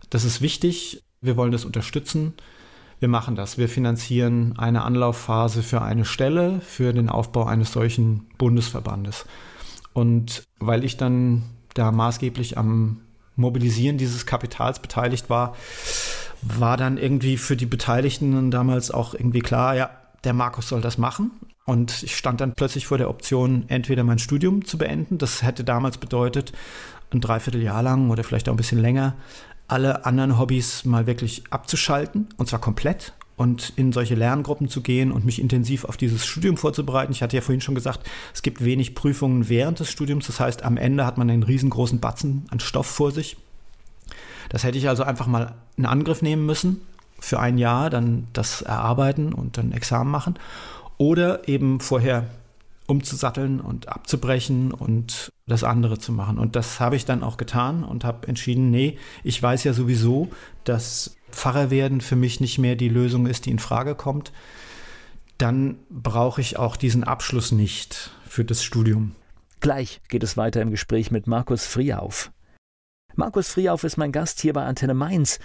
Das 0.09 0.25
ist 0.25 0.41
wichtig, 0.41 1.01
wir 1.21 1.37
wollen 1.37 1.51
das 1.51 1.65
unterstützen. 1.65 2.33
wir 2.99 3.07
machen 3.07 3.35
das. 3.35 3.57
Wir 3.57 3.67
finanzieren 3.67 4.53
eine 4.57 4.83
Anlaufphase 4.83 5.63
für 5.63 5.81
eine 5.81 6.05
Stelle 6.05 6.61
für 6.61 6.93
den 6.93 7.09
Aufbau 7.09 7.45
eines 7.45 7.71
solchen 7.71 8.27
Bundesverbandes. 8.37 9.25
Und 9.93 10.43
weil 10.59 10.83
ich 10.83 10.97
dann 10.97 11.41
da 11.73 11.91
maßgeblich 11.91 12.57
am 12.59 13.01
Mobilisieren 13.35 13.97
dieses 13.97 14.27
Kapitals 14.27 14.79
beteiligt 14.79 15.29
war, 15.31 15.55
war 16.43 16.77
dann 16.77 16.97
irgendwie 16.97 17.37
für 17.37 17.55
die 17.55 17.65
Beteiligten 17.65 18.51
damals 18.51 18.91
auch 18.91 19.13
irgendwie 19.15 19.39
klar, 19.39 19.75
ja, 19.75 19.89
der 20.23 20.33
Markus 20.33 20.67
soll 20.67 20.81
das 20.81 20.99
machen. 20.99 21.31
Und 21.65 22.03
ich 22.03 22.15
stand 22.15 22.41
dann 22.41 22.53
plötzlich 22.53 22.85
vor 22.85 22.97
der 22.97 23.09
Option, 23.09 23.65
entweder 23.67 24.03
mein 24.03 24.19
Studium 24.19 24.65
zu 24.65 24.77
beenden. 24.77 25.17
Das 25.17 25.41
hätte 25.41 25.63
damals 25.63 25.97
bedeutet, 25.97 26.53
ein 27.13 27.21
Dreivierteljahr 27.21 27.83
lang 27.83 28.09
oder 28.09 28.23
vielleicht 28.23 28.47
auch 28.49 28.53
ein 28.53 28.57
bisschen 28.57 28.79
länger, 28.79 29.15
alle 29.71 30.05
anderen 30.05 30.37
Hobbys 30.37 30.85
mal 30.85 31.07
wirklich 31.07 31.43
abzuschalten. 31.49 32.29
Und 32.37 32.49
zwar 32.49 32.59
komplett. 32.59 33.13
Und 33.37 33.73
in 33.75 33.91
solche 33.91 34.13
Lerngruppen 34.13 34.69
zu 34.69 34.81
gehen 34.81 35.11
und 35.11 35.25
mich 35.25 35.41
intensiv 35.41 35.85
auf 35.85 35.97
dieses 35.97 36.25
Studium 36.25 36.57
vorzubereiten. 36.57 37.11
Ich 37.11 37.23
hatte 37.23 37.35
ja 37.35 37.41
vorhin 37.41 37.61
schon 37.61 37.73
gesagt, 37.73 38.07
es 38.35 38.43
gibt 38.43 38.63
wenig 38.63 38.93
Prüfungen 38.93 39.49
während 39.49 39.79
des 39.79 39.89
Studiums. 39.89 40.27
Das 40.27 40.39
heißt, 40.39 40.63
am 40.63 40.77
Ende 40.77 41.07
hat 41.07 41.17
man 41.17 41.29
einen 41.29 41.41
riesengroßen 41.41 41.99
Batzen 41.99 42.45
an 42.51 42.59
Stoff 42.59 42.85
vor 42.85 43.11
sich. 43.11 43.37
Das 44.49 44.63
hätte 44.63 44.77
ich 44.77 44.89
also 44.89 45.03
einfach 45.03 45.25
mal 45.25 45.55
in 45.77 45.87
Angriff 45.87 46.21
nehmen 46.21 46.45
müssen 46.45 46.81
für 47.19 47.39
ein 47.39 47.57
Jahr, 47.57 47.89
dann 47.89 48.27
das 48.33 48.61
erarbeiten 48.61 49.33
und 49.33 49.57
dann 49.57 49.71
Examen 49.71 50.11
machen. 50.11 50.35
Oder 50.97 51.47
eben 51.47 51.79
vorher 51.79 52.27
umzusatteln 52.91 53.61
und 53.61 53.87
abzubrechen 53.87 54.73
und 54.73 55.31
das 55.47 55.63
andere 55.63 55.97
zu 55.97 56.11
machen. 56.11 56.37
Und 56.37 56.55
das 56.57 56.79
habe 56.81 56.97
ich 56.97 57.05
dann 57.05 57.23
auch 57.23 57.37
getan 57.37 57.83
und 57.83 58.03
habe 58.03 58.27
entschieden, 58.27 58.69
nee, 58.69 58.97
ich 59.23 59.41
weiß 59.41 59.63
ja 59.63 59.71
sowieso, 59.73 60.29
dass 60.65 61.15
Pfarrer 61.31 61.71
werden 61.71 62.01
für 62.01 62.17
mich 62.17 62.41
nicht 62.41 62.59
mehr 62.59 62.75
die 62.75 62.89
Lösung 62.89 63.25
ist, 63.27 63.45
die 63.45 63.51
in 63.51 63.59
Frage 63.59 63.95
kommt. 63.95 64.33
Dann 65.37 65.79
brauche 65.89 66.41
ich 66.41 66.59
auch 66.59 66.75
diesen 66.75 67.05
Abschluss 67.05 67.53
nicht 67.53 68.11
für 68.27 68.43
das 68.43 68.61
Studium. 68.61 69.15
Gleich 69.61 70.01
geht 70.09 70.23
es 70.23 70.35
weiter 70.35 70.61
im 70.61 70.69
Gespräch 70.69 71.09
mit 71.11 71.27
Markus 71.27 71.65
Friehauf. 71.65 72.31
Markus 73.15 73.49
Friehauf 73.49 73.83
ist 73.83 73.97
mein 73.97 74.11
Gast 74.11 74.41
hier 74.41 74.53
bei 74.53 74.63
Antenne 74.65 74.93
Mainz. 74.93 75.39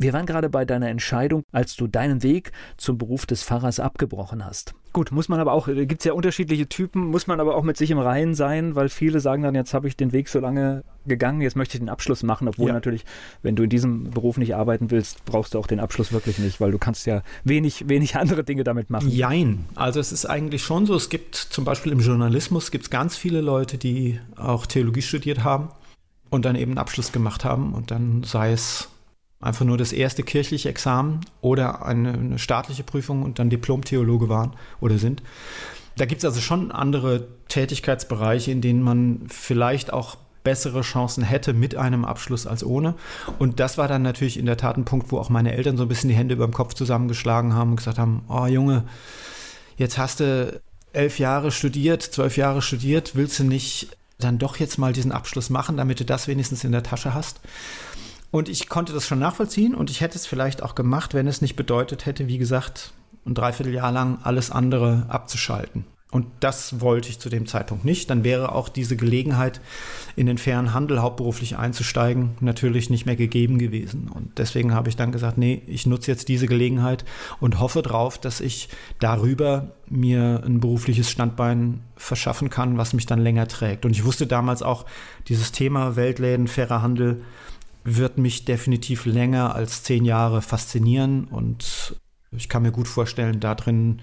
Wir 0.00 0.14
waren 0.14 0.24
gerade 0.24 0.48
bei 0.48 0.64
deiner 0.64 0.88
Entscheidung, 0.88 1.42
als 1.52 1.76
du 1.76 1.86
deinen 1.86 2.22
Weg 2.22 2.52
zum 2.78 2.96
Beruf 2.96 3.26
des 3.26 3.42
Pfarrers 3.42 3.80
abgebrochen 3.80 4.42
hast. 4.42 4.72
Gut, 4.94 5.12
muss 5.12 5.28
man 5.28 5.38
aber 5.40 5.52
auch, 5.52 5.68
äh, 5.68 5.84
gibt 5.84 6.00
es 6.00 6.06
ja 6.06 6.14
unterschiedliche 6.14 6.66
Typen, 6.66 7.08
muss 7.08 7.26
man 7.26 7.38
aber 7.38 7.54
auch 7.54 7.62
mit 7.62 7.76
sich 7.76 7.90
im 7.90 7.98
Reinen 7.98 8.34
sein, 8.34 8.74
weil 8.74 8.88
viele 8.88 9.20
sagen 9.20 9.42
dann, 9.42 9.54
jetzt 9.54 9.74
habe 9.74 9.88
ich 9.88 9.98
den 9.98 10.12
Weg 10.12 10.30
so 10.30 10.40
lange 10.40 10.84
gegangen, 11.06 11.42
jetzt 11.42 11.54
möchte 11.54 11.76
ich 11.76 11.80
den 11.80 11.90
Abschluss 11.90 12.22
machen, 12.22 12.48
obwohl 12.48 12.68
ja. 12.68 12.72
natürlich, 12.72 13.04
wenn 13.42 13.56
du 13.56 13.64
in 13.64 13.68
diesem 13.68 14.04
Beruf 14.04 14.38
nicht 14.38 14.54
arbeiten 14.54 14.90
willst, 14.90 15.22
brauchst 15.26 15.52
du 15.52 15.58
auch 15.58 15.66
den 15.66 15.80
Abschluss 15.80 16.12
wirklich 16.12 16.38
nicht, 16.38 16.62
weil 16.62 16.70
du 16.70 16.78
kannst 16.78 17.06
ja 17.06 17.22
wenig, 17.44 17.90
wenig 17.90 18.16
andere 18.16 18.42
Dinge 18.42 18.64
damit 18.64 18.88
machen. 18.88 19.10
Jein, 19.10 19.66
also 19.74 20.00
es 20.00 20.12
ist 20.12 20.24
eigentlich 20.24 20.62
schon 20.62 20.86
so, 20.86 20.94
es 20.94 21.10
gibt 21.10 21.34
zum 21.34 21.66
Beispiel 21.66 21.92
im 21.92 22.00
Journalismus 22.00 22.70
gibt 22.70 22.84
es 22.84 22.90
ganz 22.90 23.18
viele 23.18 23.42
Leute, 23.42 23.76
die 23.76 24.18
auch 24.36 24.64
Theologie 24.64 25.02
studiert 25.02 25.44
haben 25.44 25.68
und 26.30 26.46
dann 26.46 26.56
eben 26.56 26.70
einen 26.70 26.78
Abschluss 26.78 27.12
gemacht 27.12 27.44
haben 27.44 27.74
und 27.74 27.90
dann 27.90 28.22
sei 28.22 28.52
es 28.52 28.88
einfach 29.40 29.64
nur 29.64 29.78
das 29.78 29.92
erste 29.92 30.22
kirchliche 30.22 30.68
Examen 30.68 31.20
oder 31.40 31.84
eine, 31.84 32.12
eine 32.12 32.38
staatliche 32.38 32.82
Prüfung 32.82 33.22
und 33.22 33.38
dann 33.38 33.50
Diplom-Theologe 33.50 34.28
waren 34.28 34.52
oder 34.80 34.98
sind. 34.98 35.22
Da 35.96 36.04
gibt 36.04 36.20
es 36.20 36.24
also 36.24 36.40
schon 36.40 36.70
andere 36.70 37.26
Tätigkeitsbereiche, 37.48 38.50
in 38.50 38.60
denen 38.60 38.82
man 38.82 39.22
vielleicht 39.28 39.92
auch 39.92 40.16
bessere 40.42 40.80
Chancen 40.82 41.22
hätte 41.22 41.52
mit 41.52 41.74
einem 41.74 42.04
Abschluss 42.04 42.46
als 42.46 42.64
ohne. 42.64 42.94
Und 43.38 43.60
das 43.60 43.76
war 43.76 43.88
dann 43.88 44.02
natürlich 44.02 44.38
in 44.38 44.46
der 44.46 44.56
Tat 44.56 44.76
ein 44.76 44.84
Punkt, 44.84 45.12
wo 45.12 45.18
auch 45.18 45.28
meine 45.28 45.52
Eltern 45.52 45.76
so 45.76 45.82
ein 45.82 45.88
bisschen 45.88 46.08
die 46.08 46.16
Hände 46.16 46.34
über 46.34 46.46
dem 46.46 46.54
Kopf 46.54 46.74
zusammengeschlagen 46.74 47.54
haben 47.54 47.70
und 47.70 47.76
gesagt 47.76 47.98
haben, 47.98 48.24
oh 48.28 48.46
Junge, 48.46 48.84
jetzt 49.76 49.98
hast 49.98 50.20
du 50.20 50.60
elf 50.92 51.18
Jahre 51.18 51.50
studiert, 51.50 52.02
zwölf 52.02 52.36
Jahre 52.36 52.62
studiert, 52.62 53.12
willst 53.14 53.38
du 53.38 53.44
nicht 53.44 53.96
dann 54.18 54.38
doch 54.38 54.56
jetzt 54.56 54.78
mal 54.78 54.92
diesen 54.92 55.12
Abschluss 55.12 55.50
machen, 55.50 55.76
damit 55.76 56.00
du 56.00 56.04
das 56.04 56.28
wenigstens 56.28 56.64
in 56.64 56.72
der 56.72 56.82
Tasche 56.82 57.14
hast? 57.14 57.40
Und 58.30 58.48
ich 58.48 58.68
konnte 58.68 58.92
das 58.92 59.06
schon 59.06 59.18
nachvollziehen 59.18 59.74
und 59.74 59.90
ich 59.90 60.00
hätte 60.00 60.16
es 60.16 60.26
vielleicht 60.26 60.62
auch 60.62 60.74
gemacht, 60.74 61.14
wenn 61.14 61.26
es 61.26 61.42
nicht 61.42 61.56
bedeutet 61.56 62.06
hätte, 62.06 62.28
wie 62.28 62.38
gesagt, 62.38 62.92
ein 63.26 63.34
Dreivierteljahr 63.34 63.92
lang 63.92 64.18
alles 64.22 64.50
andere 64.50 65.06
abzuschalten. 65.08 65.84
Und 66.12 66.26
das 66.40 66.80
wollte 66.80 67.08
ich 67.08 67.20
zu 67.20 67.28
dem 67.28 67.46
Zeitpunkt 67.46 67.84
nicht. 67.84 68.10
Dann 68.10 68.24
wäre 68.24 68.52
auch 68.52 68.68
diese 68.68 68.96
Gelegenheit, 68.96 69.60
in 70.16 70.26
den 70.26 70.38
fairen 70.38 70.74
Handel 70.74 71.02
hauptberuflich 71.02 71.56
einzusteigen, 71.56 72.30
natürlich 72.40 72.90
nicht 72.90 73.06
mehr 73.06 73.14
gegeben 73.14 73.58
gewesen. 73.58 74.08
Und 74.08 74.38
deswegen 74.38 74.74
habe 74.74 74.88
ich 74.88 74.96
dann 74.96 75.12
gesagt, 75.12 75.38
nee, 75.38 75.62
ich 75.68 75.86
nutze 75.86 76.10
jetzt 76.10 76.28
diese 76.28 76.48
Gelegenheit 76.48 77.04
und 77.38 77.60
hoffe 77.60 77.82
darauf, 77.82 78.18
dass 78.18 78.40
ich 78.40 78.68
darüber 78.98 79.76
mir 79.88 80.42
ein 80.44 80.58
berufliches 80.58 81.08
Standbein 81.10 81.80
verschaffen 81.94 82.50
kann, 82.50 82.76
was 82.76 82.92
mich 82.92 83.06
dann 83.06 83.20
länger 83.20 83.46
trägt. 83.46 83.84
Und 83.84 83.92
ich 83.92 84.04
wusste 84.04 84.26
damals 84.26 84.62
auch, 84.62 84.86
dieses 85.28 85.52
Thema 85.52 85.94
Weltläden, 85.94 86.48
fairer 86.48 86.82
Handel 86.82 87.22
wird 87.84 88.18
mich 88.18 88.44
definitiv 88.44 89.06
länger 89.06 89.54
als 89.54 89.82
zehn 89.82 90.04
Jahre 90.04 90.42
faszinieren 90.42 91.24
und 91.24 91.96
ich 92.32 92.48
kann 92.48 92.62
mir 92.62 92.72
gut 92.72 92.88
vorstellen, 92.88 93.40
da 93.40 93.54
drin 93.54 94.00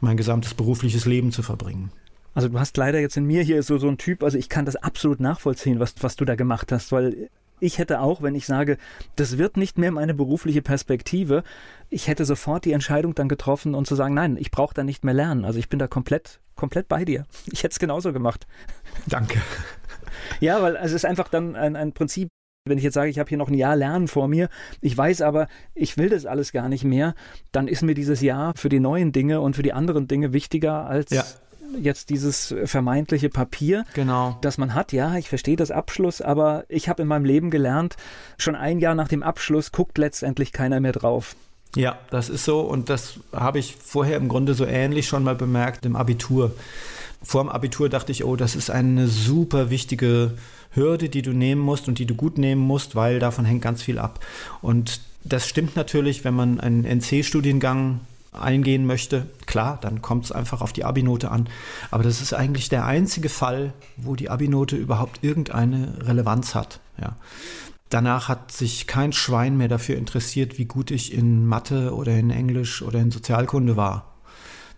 mein 0.00 0.16
gesamtes 0.16 0.54
berufliches 0.54 1.06
Leben 1.06 1.32
zu 1.32 1.42
verbringen. 1.42 1.90
Also 2.34 2.48
du 2.48 2.58
hast 2.58 2.76
leider 2.76 3.00
jetzt 3.00 3.16
in 3.16 3.24
mir 3.24 3.42
hier 3.42 3.62
so, 3.62 3.78
so 3.78 3.88
ein 3.88 3.98
Typ, 3.98 4.22
also 4.22 4.38
ich 4.38 4.48
kann 4.48 4.64
das 4.64 4.76
absolut 4.76 5.20
nachvollziehen, 5.20 5.80
was, 5.80 5.94
was 6.00 6.16
du 6.16 6.24
da 6.24 6.36
gemacht 6.36 6.70
hast, 6.72 6.92
weil 6.92 7.28
ich 7.60 7.78
hätte 7.78 8.00
auch, 8.00 8.22
wenn 8.22 8.34
ich 8.34 8.46
sage, 8.46 8.78
das 9.16 9.36
wird 9.36 9.56
nicht 9.56 9.78
mehr 9.78 9.92
meine 9.92 10.14
berufliche 10.14 10.62
Perspektive, 10.62 11.42
ich 11.90 12.08
hätte 12.08 12.24
sofort 12.24 12.64
die 12.64 12.72
Entscheidung 12.72 13.14
dann 13.14 13.28
getroffen 13.28 13.74
und 13.74 13.86
zu 13.86 13.94
sagen, 13.94 14.14
nein, 14.14 14.36
ich 14.40 14.50
brauche 14.50 14.74
da 14.74 14.82
nicht 14.82 15.04
mehr 15.04 15.14
lernen. 15.14 15.44
Also 15.44 15.58
ich 15.58 15.68
bin 15.68 15.78
da 15.78 15.86
komplett, 15.86 16.40
komplett 16.54 16.88
bei 16.88 17.04
dir. 17.04 17.26
Ich 17.52 17.62
hätte 17.62 17.72
es 17.72 17.78
genauso 17.78 18.12
gemacht. 18.12 18.46
Danke. 19.06 19.40
Ja, 20.40 20.62
weil 20.62 20.76
es 20.76 20.92
ist 20.92 21.04
einfach 21.04 21.28
dann 21.28 21.56
ein, 21.56 21.76
ein 21.76 21.92
Prinzip, 21.92 22.28
wenn 22.64 22.78
ich 22.78 22.84
jetzt 22.84 22.94
sage, 22.94 23.10
ich 23.10 23.18
habe 23.18 23.28
hier 23.28 23.38
noch 23.38 23.48
ein 23.48 23.54
Jahr 23.54 23.74
Lernen 23.74 24.06
vor 24.06 24.28
mir, 24.28 24.48
ich 24.82 24.96
weiß 24.96 25.22
aber, 25.22 25.48
ich 25.74 25.96
will 25.96 26.10
das 26.10 26.26
alles 26.26 26.52
gar 26.52 26.68
nicht 26.68 26.84
mehr, 26.84 27.14
dann 27.52 27.68
ist 27.68 27.82
mir 27.82 27.94
dieses 27.94 28.20
Jahr 28.20 28.52
für 28.54 28.68
die 28.68 28.80
neuen 28.80 29.12
Dinge 29.12 29.40
und 29.40 29.56
für 29.56 29.62
die 29.62 29.72
anderen 29.72 30.08
Dinge 30.08 30.34
wichtiger 30.34 30.86
als 30.86 31.10
ja. 31.10 31.24
jetzt 31.78 32.10
dieses 32.10 32.54
vermeintliche 32.64 33.30
Papier, 33.30 33.86
genau. 33.94 34.36
das 34.42 34.58
man 34.58 34.74
hat. 34.74 34.92
Ja, 34.92 35.16
ich 35.16 35.30
verstehe 35.30 35.56
das 35.56 35.70
Abschluss, 35.70 36.20
aber 36.20 36.64
ich 36.68 36.90
habe 36.90 37.02
in 37.02 37.08
meinem 37.08 37.24
Leben 37.24 37.50
gelernt, 37.50 37.96
schon 38.36 38.54
ein 38.54 38.78
Jahr 38.78 38.94
nach 38.94 39.08
dem 39.08 39.22
Abschluss 39.22 39.72
guckt 39.72 39.96
letztendlich 39.96 40.52
keiner 40.52 40.80
mehr 40.80 40.92
drauf. 40.92 41.36
Ja, 41.76 41.98
das 42.10 42.28
ist 42.28 42.44
so 42.44 42.60
und 42.60 42.90
das 42.90 43.20
habe 43.32 43.58
ich 43.58 43.76
vorher 43.76 44.18
im 44.18 44.28
Grunde 44.28 44.52
so 44.52 44.66
ähnlich 44.66 45.08
schon 45.08 45.24
mal 45.24 45.36
bemerkt 45.36 45.86
im 45.86 45.96
Abitur. 45.96 46.52
Vor 47.22 47.42
dem 47.42 47.48
Abitur 47.48 47.88
dachte 47.88 48.12
ich, 48.12 48.24
oh, 48.24 48.36
das 48.36 48.54
ist 48.54 48.70
eine 48.70 49.06
super 49.06 49.70
wichtige 49.70 50.32
Hürde, 50.70 51.08
die 51.08 51.22
du 51.22 51.32
nehmen 51.32 51.60
musst 51.60 51.88
und 51.88 51.98
die 51.98 52.06
du 52.06 52.14
gut 52.14 52.38
nehmen 52.38 52.60
musst, 52.60 52.94
weil 52.94 53.18
davon 53.18 53.44
hängt 53.44 53.62
ganz 53.62 53.82
viel 53.82 53.98
ab. 53.98 54.24
Und 54.62 55.00
das 55.24 55.48
stimmt 55.48 55.76
natürlich, 55.76 56.24
wenn 56.24 56.34
man 56.34 56.60
einen 56.60 56.84
NC-Studiengang 56.84 58.00
eingehen 58.32 58.86
möchte, 58.86 59.26
klar, 59.46 59.78
dann 59.80 60.02
kommt 60.02 60.26
es 60.26 60.32
einfach 60.32 60.60
auf 60.60 60.72
die 60.72 60.84
Abi-Note 60.84 61.30
an. 61.30 61.48
Aber 61.90 62.04
das 62.04 62.20
ist 62.20 62.32
eigentlich 62.32 62.68
der 62.68 62.86
einzige 62.86 63.28
Fall, 63.28 63.72
wo 63.96 64.14
die 64.14 64.30
Abi-Note 64.30 64.76
überhaupt 64.76 65.24
irgendeine 65.24 65.94
Relevanz 66.06 66.54
hat. 66.54 66.80
Ja. 67.00 67.16
Danach 67.88 68.28
hat 68.28 68.52
sich 68.52 68.86
kein 68.86 69.12
Schwein 69.12 69.56
mehr 69.56 69.66
dafür 69.66 69.96
interessiert, 69.96 70.58
wie 70.58 70.66
gut 70.66 70.92
ich 70.92 71.12
in 71.12 71.44
Mathe 71.46 71.92
oder 71.92 72.16
in 72.16 72.30
Englisch 72.30 72.82
oder 72.82 73.00
in 73.00 73.10
Sozialkunde 73.10 73.76
war. 73.76 74.14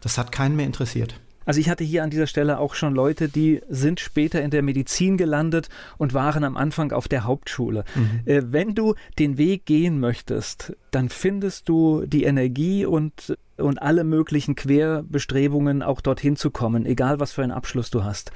Das 0.00 0.16
hat 0.16 0.32
keinen 0.32 0.56
mehr 0.56 0.66
interessiert. 0.66 1.20
Also 1.44 1.60
ich 1.60 1.68
hatte 1.68 1.84
hier 1.84 2.02
an 2.02 2.10
dieser 2.10 2.26
Stelle 2.26 2.58
auch 2.58 2.74
schon 2.74 2.94
Leute, 2.94 3.28
die 3.28 3.60
sind 3.68 4.00
später 4.00 4.42
in 4.42 4.50
der 4.50 4.62
Medizin 4.62 5.16
gelandet 5.16 5.68
und 5.98 6.14
waren 6.14 6.44
am 6.44 6.56
Anfang 6.56 6.92
auf 6.92 7.08
der 7.08 7.24
Hauptschule. 7.24 7.84
Mhm. 7.94 8.20
Äh, 8.24 8.42
wenn 8.46 8.74
du 8.74 8.94
den 9.18 9.38
Weg 9.38 9.66
gehen 9.66 10.00
möchtest, 10.00 10.76
dann 10.90 11.08
findest 11.08 11.68
du 11.68 12.04
die 12.06 12.24
Energie 12.24 12.84
und, 12.84 13.36
und 13.56 13.80
alle 13.80 14.04
möglichen 14.04 14.54
Querbestrebungen, 14.54 15.82
auch 15.82 16.00
dorthin 16.00 16.36
zu 16.36 16.50
kommen, 16.50 16.86
egal 16.86 17.20
was 17.20 17.32
für 17.32 17.42
einen 17.42 17.52
Abschluss 17.52 17.90
du 17.90 18.04
hast. 18.04 18.32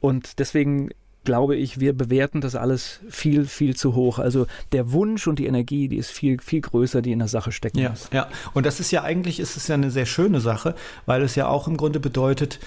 Und 0.00 0.38
deswegen 0.38 0.90
glaube 1.24 1.56
ich, 1.56 1.80
wir 1.80 1.92
bewerten 1.92 2.40
das 2.40 2.54
alles 2.54 3.00
viel, 3.08 3.46
viel 3.46 3.76
zu 3.76 3.94
hoch. 3.94 4.18
Also 4.18 4.46
der 4.72 4.92
Wunsch 4.92 5.26
und 5.26 5.38
die 5.38 5.46
Energie, 5.46 5.88
die 5.88 5.96
ist 5.96 6.10
viel, 6.10 6.40
viel 6.40 6.60
größer, 6.60 7.02
die 7.02 7.12
in 7.12 7.18
der 7.18 7.28
Sache 7.28 7.52
stecken 7.52 7.78
ja, 7.78 7.90
muss. 7.90 8.08
Ja, 8.12 8.28
und 8.52 8.66
das 8.66 8.80
ist 8.80 8.90
ja 8.90 9.02
eigentlich, 9.02 9.40
ist 9.40 9.56
es 9.56 9.68
ja 9.68 9.74
eine 9.74 9.90
sehr 9.90 10.06
schöne 10.06 10.40
Sache, 10.40 10.74
weil 11.06 11.22
es 11.22 11.34
ja 11.34 11.48
auch 11.48 11.68
im 11.68 11.76
Grunde 11.76 12.00
bedeutet, 12.00 12.60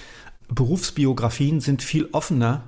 Berufsbiografien 0.48 1.60
sind 1.60 1.82
viel 1.82 2.08
offener, 2.12 2.62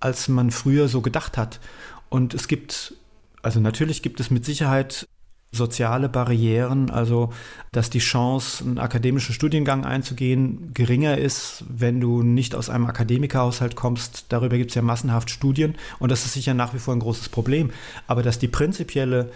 als 0.00 0.28
man 0.28 0.50
früher 0.50 0.88
so 0.88 1.00
gedacht 1.00 1.36
hat. 1.36 1.60
Und 2.08 2.34
es 2.34 2.48
gibt, 2.48 2.94
also 3.42 3.60
natürlich 3.60 4.02
gibt 4.02 4.20
es 4.20 4.30
mit 4.30 4.44
Sicherheit 4.44 5.07
soziale 5.50 6.08
Barrieren, 6.08 6.90
also 6.90 7.30
dass 7.72 7.90
die 7.90 8.00
Chance, 8.00 8.64
einen 8.64 8.78
akademischen 8.78 9.34
Studiengang 9.34 9.84
einzugehen, 9.84 10.72
geringer 10.74 11.16
ist, 11.18 11.64
wenn 11.68 12.00
du 12.00 12.22
nicht 12.22 12.54
aus 12.54 12.68
einem 12.68 12.86
Akademikerhaushalt 12.86 13.74
kommst. 13.74 14.26
Darüber 14.28 14.58
gibt 14.58 14.70
es 14.70 14.74
ja 14.74 14.82
massenhaft 14.82 15.30
Studien 15.30 15.74
und 15.98 16.10
das 16.10 16.24
ist 16.24 16.34
sicher 16.34 16.54
nach 16.54 16.74
wie 16.74 16.78
vor 16.78 16.94
ein 16.94 17.00
großes 17.00 17.30
Problem. 17.30 17.70
Aber 18.06 18.22
dass 18.22 18.38
die 18.38 18.48
prinzipielle 18.48 19.30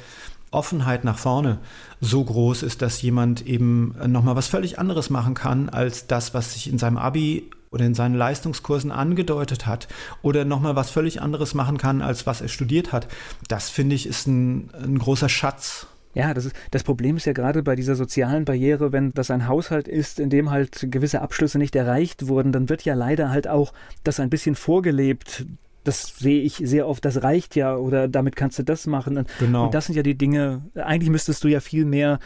Offenheit 0.50 1.04
nach 1.04 1.16
vorne 1.16 1.58
so 2.00 2.22
groß 2.22 2.62
ist, 2.62 2.82
dass 2.82 3.00
jemand 3.00 3.46
eben 3.46 3.94
nochmal 4.06 4.36
was 4.36 4.48
völlig 4.48 4.78
anderes 4.78 5.08
machen 5.08 5.34
kann 5.34 5.70
als 5.70 6.06
das, 6.06 6.34
was 6.34 6.52
sich 6.52 6.68
in 6.68 6.78
seinem 6.78 6.98
Abi 6.98 7.50
oder 7.70 7.86
in 7.86 7.94
seinen 7.94 8.14
Leistungskursen 8.14 8.92
angedeutet 8.92 9.66
hat 9.66 9.88
oder 10.20 10.44
nochmal 10.44 10.76
was 10.76 10.90
völlig 10.90 11.22
anderes 11.22 11.54
machen 11.54 11.78
kann, 11.78 12.02
als 12.02 12.26
was 12.26 12.42
er 12.42 12.48
studiert 12.48 12.92
hat. 12.92 13.08
Das 13.48 13.70
finde 13.70 13.96
ich 13.96 14.06
ist 14.06 14.26
ein, 14.26 14.70
ein 14.74 14.98
großer 14.98 15.30
Schatz 15.30 15.86
ja, 16.14 16.34
das, 16.34 16.46
ist, 16.46 16.56
das 16.70 16.84
Problem 16.84 17.16
ist 17.16 17.24
ja 17.24 17.32
gerade 17.32 17.62
bei 17.62 17.74
dieser 17.74 17.94
sozialen 17.94 18.44
Barriere, 18.44 18.92
wenn 18.92 19.12
das 19.12 19.30
ein 19.30 19.48
Haushalt 19.48 19.88
ist, 19.88 20.20
in 20.20 20.30
dem 20.30 20.50
halt 20.50 20.86
gewisse 20.90 21.22
Abschlüsse 21.22 21.58
nicht 21.58 21.74
erreicht 21.74 22.28
wurden, 22.28 22.52
dann 22.52 22.68
wird 22.68 22.84
ja 22.84 22.94
leider 22.94 23.30
halt 23.30 23.48
auch 23.48 23.72
das 24.04 24.20
ein 24.20 24.30
bisschen 24.30 24.54
vorgelebt. 24.54 25.46
Das 25.84 26.14
sehe 26.18 26.42
ich 26.42 26.62
sehr 26.64 26.86
oft, 26.86 27.04
das 27.04 27.22
reicht 27.22 27.56
ja 27.56 27.74
oder 27.74 28.08
damit 28.08 28.36
kannst 28.36 28.58
du 28.58 28.62
das 28.62 28.86
machen. 28.86 29.26
Genau. 29.38 29.64
Und 29.64 29.74
das 29.74 29.86
sind 29.86 29.96
ja 29.96 30.02
die 30.02 30.14
Dinge, 30.14 30.62
eigentlich 30.74 31.10
müsstest 31.10 31.42
du 31.44 31.48
ja 31.48 31.60
viel 31.60 31.84
mehr 31.84 32.20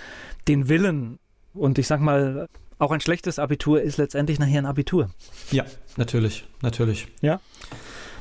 den 0.49 0.68
Willen 0.68 1.18
und 1.55 1.79
ich 1.79 1.87
sag 1.87 2.01
mal, 2.01 2.49
auch 2.79 2.90
ein 2.90 3.01
schlechtes 3.01 3.38
Abitur 3.38 3.81
ist 3.81 3.96
letztendlich 3.96 4.38
nachher 4.38 4.59
ein 4.59 4.66
Abitur. 4.66 5.09
Ja, 5.51 5.64
natürlich, 5.96 6.44
natürlich. 6.61 7.09
Ja. 7.22 7.40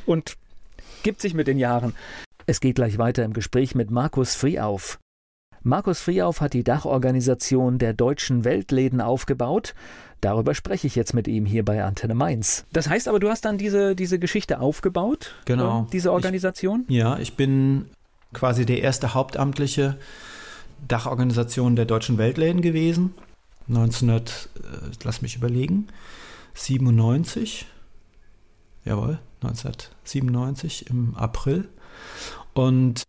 Und 0.06 0.38
gibt 1.04 1.22
sich 1.22 1.34
mit 1.34 1.48
den 1.48 1.58
Jahren. 1.58 1.94
Es 2.46 2.62
geht 2.62 2.76
gleich 2.76 2.98
weiter 2.98 3.26
im 3.26 3.34
Gespräch 3.34 3.76
mit 3.76 3.92
Markus 3.92 4.36
Frieauf. 4.36 5.00
Markus 5.66 6.00
Frieauf 6.00 6.42
hat 6.42 6.54
die 6.54 6.64
Dachorganisation 6.64 7.80
der 7.80 7.94
deutschen 7.94 8.44
Weltläden 8.44 9.02
aufgebaut. 9.02 9.74
Darüber 10.22 10.54
spreche 10.54 10.86
ich 10.86 10.96
jetzt 10.96 11.16
mit 11.16 11.28
ihm 11.28 11.48
hier 11.48 11.66
bei 11.66 11.84
Antenne 11.84 12.14
Mainz. 12.14 12.66
Das 12.72 12.88
heißt 12.88 13.08
aber, 13.08 13.20
du 13.20 13.30
hast 13.30 13.46
dann 13.46 13.58
diese, 13.58 13.96
diese 13.96 14.20
Geschichte 14.20 14.60
aufgebaut? 14.60 15.34
Genau. 15.46 15.82
Äh, 15.82 15.92
diese 15.92 16.12
Organisation? 16.12 16.86
Ich, 16.88 16.96
ja, 16.96 17.18
ich 17.18 17.36
bin 17.36 17.88
quasi 18.32 18.68
der 18.68 18.84
erste 18.84 19.16
hauptamtliche 19.16 19.98
Dachorganisation 20.88 21.76
der 21.76 21.86
deutschen 21.86 22.20
Weltläden 22.20 22.62
gewesen. 22.62 23.16
1900, 23.68 24.50
äh, 24.58 24.62
lass 25.04 25.24
mich 25.24 25.36
überlegen, 25.36 25.88
97. 26.54 27.66
Jawohl, 28.84 29.18
1997 29.42 30.92
im 30.92 31.16
April. 31.16 31.68
Und 32.54 33.02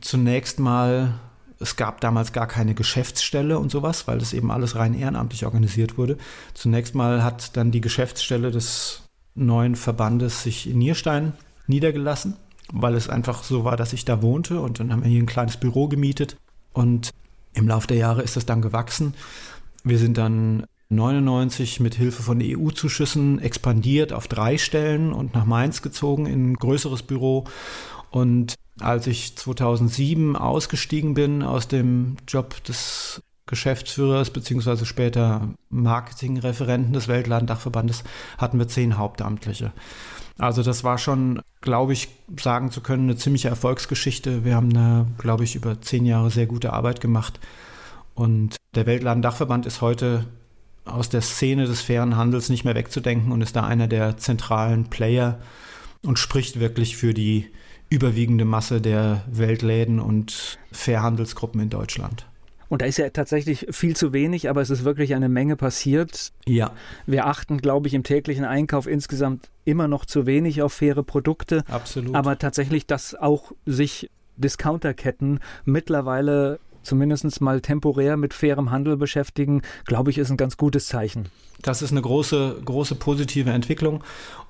zunächst 0.00 0.60
mal 0.60 1.14
es 1.60 1.76
gab 1.76 2.00
damals 2.00 2.32
gar 2.32 2.46
keine 2.46 2.74
Geschäftsstelle 2.74 3.58
und 3.58 3.70
sowas, 3.70 4.06
weil 4.06 4.18
das 4.18 4.32
eben 4.32 4.50
alles 4.50 4.76
rein 4.76 4.94
ehrenamtlich 4.94 5.44
organisiert 5.44 5.98
wurde. 5.98 6.18
Zunächst 6.52 6.94
mal 6.94 7.22
hat 7.22 7.56
dann 7.56 7.70
die 7.70 7.80
Geschäftsstelle 7.80 8.50
des 8.50 9.02
neuen 9.34 9.76
Verbandes 9.76 10.42
sich 10.42 10.68
in 10.68 10.78
Nierstein 10.78 11.32
niedergelassen, 11.66 12.36
weil 12.72 12.94
es 12.94 13.08
einfach 13.08 13.42
so 13.44 13.64
war, 13.64 13.76
dass 13.76 13.92
ich 13.92 14.04
da 14.04 14.22
wohnte 14.22 14.60
und 14.60 14.80
dann 14.80 14.92
haben 14.92 15.02
wir 15.02 15.10
hier 15.10 15.22
ein 15.22 15.26
kleines 15.26 15.56
Büro 15.56 15.88
gemietet 15.88 16.36
und 16.72 17.10
im 17.52 17.68
Laufe 17.68 17.86
der 17.86 17.96
Jahre 17.96 18.22
ist 18.22 18.36
das 18.36 18.46
dann 18.46 18.62
gewachsen. 18.62 19.14
Wir 19.84 19.98
sind 19.98 20.18
dann 20.18 20.66
99 20.90 21.80
mit 21.80 21.94
Hilfe 21.94 22.22
von 22.22 22.40
EU-Zuschüssen 22.42 23.38
expandiert 23.38 24.12
auf 24.12 24.28
drei 24.28 24.58
Stellen 24.58 25.12
und 25.12 25.34
nach 25.34 25.44
Mainz 25.44 25.82
gezogen 25.82 26.26
in 26.26 26.52
ein 26.52 26.54
größeres 26.54 27.02
Büro 27.02 27.44
und 28.14 28.54
als 28.78 29.08
ich 29.08 29.36
2007 29.36 30.36
ausgestiegen 30.36 31.14
bin 31.14 31.42
aus 31.42 31.66
dem 31.66 32.14
Job 32.28 32.62
des 32.62 33.20
Geschäftsführers 33.46 34.30
beziehungsweise 34.30 34.86
später 34.86 35.48
Marketingreferenten 35.68 36.92
des 36.92 37.08
Weltladendachverbandes 37.08 38.04
hatten 38.38 38.60
wir 38.60 38.68
zehn 38.68 38.98
Hauptamtliche. 38.98 39.72
Also 40.38 40.62
das 40.62 40.84
war 40.84 40.98
schon, 40.98 41.42
glaube 41.60 41.92
ich, 41.92 42.08
sagen 42.38 42.70
zu 42.70 42.82
können, 42.82 43.10
eine 43.10 43.16
ziemliche 43.16 43.48
Erfolgsgeschichte. 43.48 44.44
Wir 44.44 44.54
haben 44.54 44.70
eine, 44.70 45.08
glaube 45.18 45.42
ich, 45.42 45.56
über 45.56 45.80
zehn 45.80 46.06
Jahre 46.06 46.30
sehr 46.30 46.46
gute 46.46 46.72
Arbeit 46.72 47.00
gemacht. 47.00 47.40
Und 48.14 48.54
der 48.76 48.86
Weltladendachverband 48.86 49.66
ist 49.66 49.80
heute 49.80 50.24
aus 50.84 51.08
der 51.08 51.20
Szene 51.20 51.66
des 51.66 51.82
fairen 51.82 52.16
Handels 52.16 52.48
nicht 52.48 52.64
mehr 52.64 52.76
wegzudenken 52.76 53.32
und 53.32 53.42
ist 53.42 53.56
da 53.56 53.66
einer 53.66 53.88
der 53.88 54.18
zentralen 54.18 54.84
Player 54.84 55.40
und 56.04 56.20
spricht 56.20 56.60
wirklich 56.60 56.96
für 56.96 57.12
die 57.12 57.50
überwiegende 57.94 58.44
Masse 58.44 58.80
der 58.80 59.22
Weltläden 59.30 60.00
und 60.00 60.58
Fairhandelsgruppen 60.72 61.60
in 61.60 61.70
Deutschland. 61.70 62.26
Und 62.68 62.82
da 62.82 62.86
ist 62.86 62.98
ja 62.98 63.08
tatsächlich 63.10 63.66
viel 63.70 63.94
zu 63.94 64.12
wenig, 64.12 64.50
aber 64.50 64.60
es 64.60 64.70
ist 64.70 64.84
wirklich 64.84 65.14
eine 65.14 65.28
Menge 65.28 65.54
passiert. 65.54 66.32
Ja. 66.46 66.72
Wir 67.06 67.26
achten, 67.26 67.58
glaube 67.58 67.86
ich, 67.86 67.94
im 67.94 68.02
täglichen 68.02 68.44
Einkauf 68.44 68.86
insgesamt 68.86 69.50
immer 69.64 69.86
noch 69.86 70.06
zu 70.06 70.26
wenig 70.26 70.60
auf 70.60 70.72
faire 70.72 71.04
Produkte. 71.04 71.62
Absolut. 71.68 72.14
Aber 72.16 72.38
tatsächlich, 72.38 72.86
dass 72.86 73.14
auch 73.14 73.52
sich 73.64 74.10
Discounterketten 74.36 75.38
mittlerweile 75.64 76.58
zumindest 76.82 77.40
mal 77.40 77.60
temporär 77.60 78.16
mit 78.16 78.34
fairem 78.34 78.70
Handel 78.70 78.96
beschäftigen, 78.96 79.62
glaube 79.86 80.10
ich, 80.10 80.18
ist 80.18 80.30
ein 80.30 80.36
ganz 80.36 80.56
gutes 80.56 80.86
Zeichen. 80.86 81.28
Das 81.62 81.80
ist 81.80 81.92
eine 81.92 82.02
große, 82.02 82.60
große 82.64 82.94
positive 82.96 83.50
Entwicklung. 83.50 84.04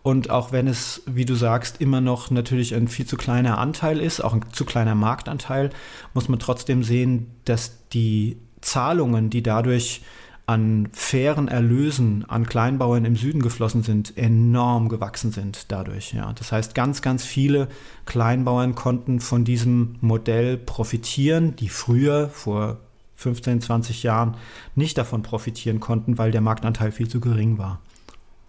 Und 0.05 0.29
auch 0.29 0.53
wenn 0.53 0.69
es, 0.69 1.01
wie 1.07 1.25
du 1.25 1.35
sagst, 1.35 1.81
immer 1.81 2.03
noch 2.03 2.31
natürlich 2.31 2.75
ein 2.75 2.89
viel 2.89 3.07
zu 3.07 3.17
kleiner 3.17 3.57
Anteil 3.57 4.01
ist, 4.01 4.21
auch 4.21 4.35
ein 4.35 4.45
zu 4.53 4.67
kleiner 4.67 4.95
Marktanteil, 4.95 5.71
muss 6.13 6.29
man 6.29 6.39
trotzdem 6.39 6.83
sehen, 6.83 7.31
dass 7.47 7.89
die 7.89 8.37
Zahlungen, 8.61 9.31
die 9.31 9.43
dadurch 9.43 10.03
an 10.45 10.91
fairen 10.93 11.49
Erlösen 11.49 12.27
an 12.29 12.45
Kleinbauern 12.45 13.07
im 13.07 13.17
Süden 13.17 13.41
geflossen 13.41 13.83
sind, 13.83 14.19
enorm 14.19 14.91
gewachsen 14.91 15.33
sind 15.33 15.73
dadurch. 15.73 16.13
Ja. 16.13 16.35
Das 16.35 16.53
heißt, 16.53 16.75
ganz, 16.75 17.01
ganz 17.01 17.25
viele 17.25 17.69
Kleinbauern 18.05 18.75
konnten 18.75 19.21
von 19.21 19.47
diesem 19.47 19.97
Modell 20.03 20.59
profitieren, 20.59 21.57
die 21.57 21.71
früher, 21.71 22.29
vor 22.29 22.77
15, 23.17 23.63
20 23.63 24.03
Jahren, 24.03 24.37
nicht 24.75 24.99
davon 24.99 25.23
profitieren 25.23 25.81
konnten, 25.81 26.19
weil 26.19 26.31
der 26.31 26.43
Marktanteil 26.43 26.93
viel 26.93 27.09
zu 27.09 27.21
gering 27.21 27.57
war. 27.57 27.81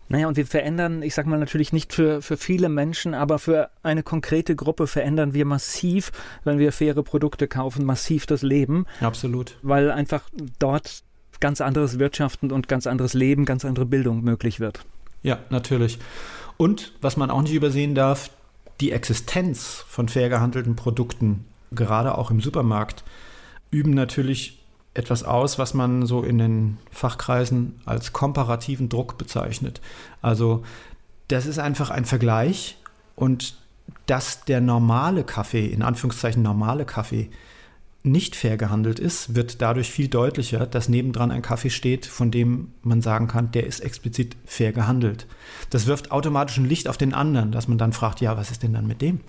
Naja, 0.08 0.28
und 0.28 0.38
wir 0.38 0.46
verändern, 0.46 1.02
ich 1.02 1.16
sag 1.16 1.26
mal 1.26 1.40
natürlich 1.40 1.74
nicht 1.74 1.94
für, 1.94 2.22
für 2.22 2.38
viele 2.38 2.70
Menschen, 2.70 3.14
aber 3.14 3.40
für 3.40 3.70
eine 3.82 4.04
konkrete 4.04 4.56
Gruppe 4.56 4.86
verändern 4.86 5.34
wir 5.34 5.46
massiv, 5.46 6.12
wenn 6.44 6.60
wir 6.60 6.72
faire 6.72 7.02
Produkte 7.02 7.48
kaufen, 7.48 7.86
massiv 7.86 8.26
das 8.28 8.44
Leben. 8.44 8.86
Absolut. 9.02 9.58
Weil 9.64 9.90
einfach 9.92 10.22
dort 10.60 11.04
ganz 11.40 11.60
anderes 11.60 12.00
Wirtschaften 12.00 12.52
und 12.52 12.68
ganz 12.68 12.88
anderes 12.88 13.14
Leben, 13.14 13.46
ganz 13.46 13.66
andere 13.66 13.86
Bildung 13.86 14.24
möglich 14.24 14.60
wird. 14.60 14.86
Ja, 15.24 15.40
natürlich. 15.50 16.00
Und 16.58 16.94
was 17.02 17.18
man 17.18 17.32
auch 17.32 17.42
nicht 17.42 17.54
übersehen 17.54 17.96
darf, 17.96 18.30
die 18.80 18.92
Existenz 18.92 19.84
von 19.88 20.08
fair 20.08 20.30
gehandelten 20.30 20.76
Produkten, 20.76 21.46
gerade 21.72 22.18
auch 22.18 22.30
im 22.32 22.42
Supermarkt, 22.42 23.04
üben 23.72 23.94
natürlich 23.94 24.60
etwas 24.96 25.24
aus, 25.24 25.60
was 25.60 25.74
man 25.74 26.06
so 26.06 26.24
in 26.24 26.38
den 26.38 26.78
Fachkreisen 26.90 27.80
als 27.86 28.14
komparativen 28.14 28.90
Druck 28.90 29.18
bezeichnet. 29.18 29.82
Also 30.22 30.64
das 31.28 31.46
ist 31.46 31.60
einfach 31.60 31.90
ein 31.92 32.06
Vergleich 32.06 32.78
und 33.16 33.56
dass 34.08 34.46
der 34.46 34.62
normale 34.62 35.24
Kaffee, 35.24 35.68
in 35.68 35.82
Anführungszeichen 35.82 36.42
normale 36.42 36.86
Kaffee, 36.86 37.30
nicht 38.04 38.36
fair 38.36 38.56
gehandelt 38.56 39.00
ist, 39.00 39.34
wird 39.34 39.62
dadurch 39.62 39.90
viel 39.90 40.08
deutlicher, 40.08 40.68
dass 40.68 40.90
nebendran 40.90 41.32
ein 41.32 41.42
Kaffee 41.42 41.72
steht, 41.72 42.06
von 42.06 42.30
dem 42.30 42.72
man 42.84 43.02
sagen 43.02 43.28
kann, 43.28 43.52
der 43.52 43.66
ist 43.66 43.80
explizit 43.80 44.38
fair 44.46 44.72
gehandelt. 44.72 45.26
Das 45.72 45.88
wirft 45.88 46.12
automatisch 46.12 46.58
ein 46.58 46.70
Licht 46.70 46.88
auf 46.88 46.98
den 46.98 47.16
anderen, 47.16 47.52
dass 47.52 47.68
man 47.68 47.80
dann 47.80 47.94
fragt, 47.94 48.22
ja, 48.22 48.38
was 48.38 48.52
ist 48.52 48.62
denn 48.62 48.74
dann 48.74 48.86
mit 48.86 49.02
dem? 49.02 49.22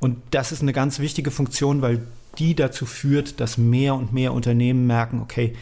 Und 0.00 0.16
das 0.30 0.50
ist 0.50 0.62
eine 0.62 0.72
ganz 0.72 0.98
wichtige 0.98 1.30
Funktion, 1.30 1.82
weil 1.82 2.06
die 2.38 2.54
dazu 2.54 2.86
führt, 2.86 3.40
dass 3.40 3.58
mehr 3.58 3.94
und 3.94 4.12
mehr 4.12 4.32
Unternehmen 4.32 4.86
merken, 4.86 5.20
okay, 5.20 5.54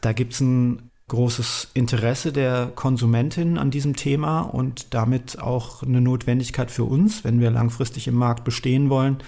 da 0.00 0.12
gibt 0.12 0.32
es 0.32 0.40
ein 0.40 0.90
großes 1.08 1.70
Interesse 1.74 2.32
der 2.32 2.70
Konsumentin 2.74 3.58
an 3.58 3.70
diesem 3.70 3.96
Thema 3.96 4.42
und 4.42 4.94
damit 4.94 5.40
auch 5.40 5.82
eine 5.82 6.00
Notwendigkeit 6.00 6.70
für 6.70 6.84
uns, 6.84 7.24
wenn 7.24 7.40
wir 7.40 7.50
langfristig 7.50 8.06
im 8.06 8.14
Markt 8.14 8.44
bestehen 8.44 8.90
wollen, 8.90 9.18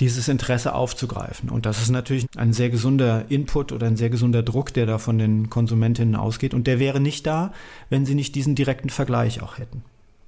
dieses 0.00 0.28
Interesse 0.28 0.74
aufzugreifen. 0.74 1.48
Und 1.48 1.66
das 1.66 1.80
ist 1.80 1.90
natürlich 1.90 2.26
ein 2.36 2.52
sehr 2.52 2.68
gesunder 2.68 3.24
Input 3.30 3.72
oder 3.72 3.86
ein 3.86 3.96
sehr 3.96 4.10
gesunder 4.10 4.42
Druck, 4.42 4.74
der 4.74 4.86
da 4.86 4.98
von 4.98 5.18
den 5.18 5.50
Konsumentinnen 5.50 6.16
ausgeht. 6.16 6.52
Und 6.52 6.66
der 6.66 6.78
wäre 6.78 7.00
nicht 7.00 7.26
da, 7.26 7.52
wenn 7.90 8.04
sie 8.04 8.14
nicht 8.14 8.34
diesen 8.34 8.54
direkten 8.54 8.90
Vergleich 8.90 9.40
auch 9.40 9.56
hätten. 9.56 9.82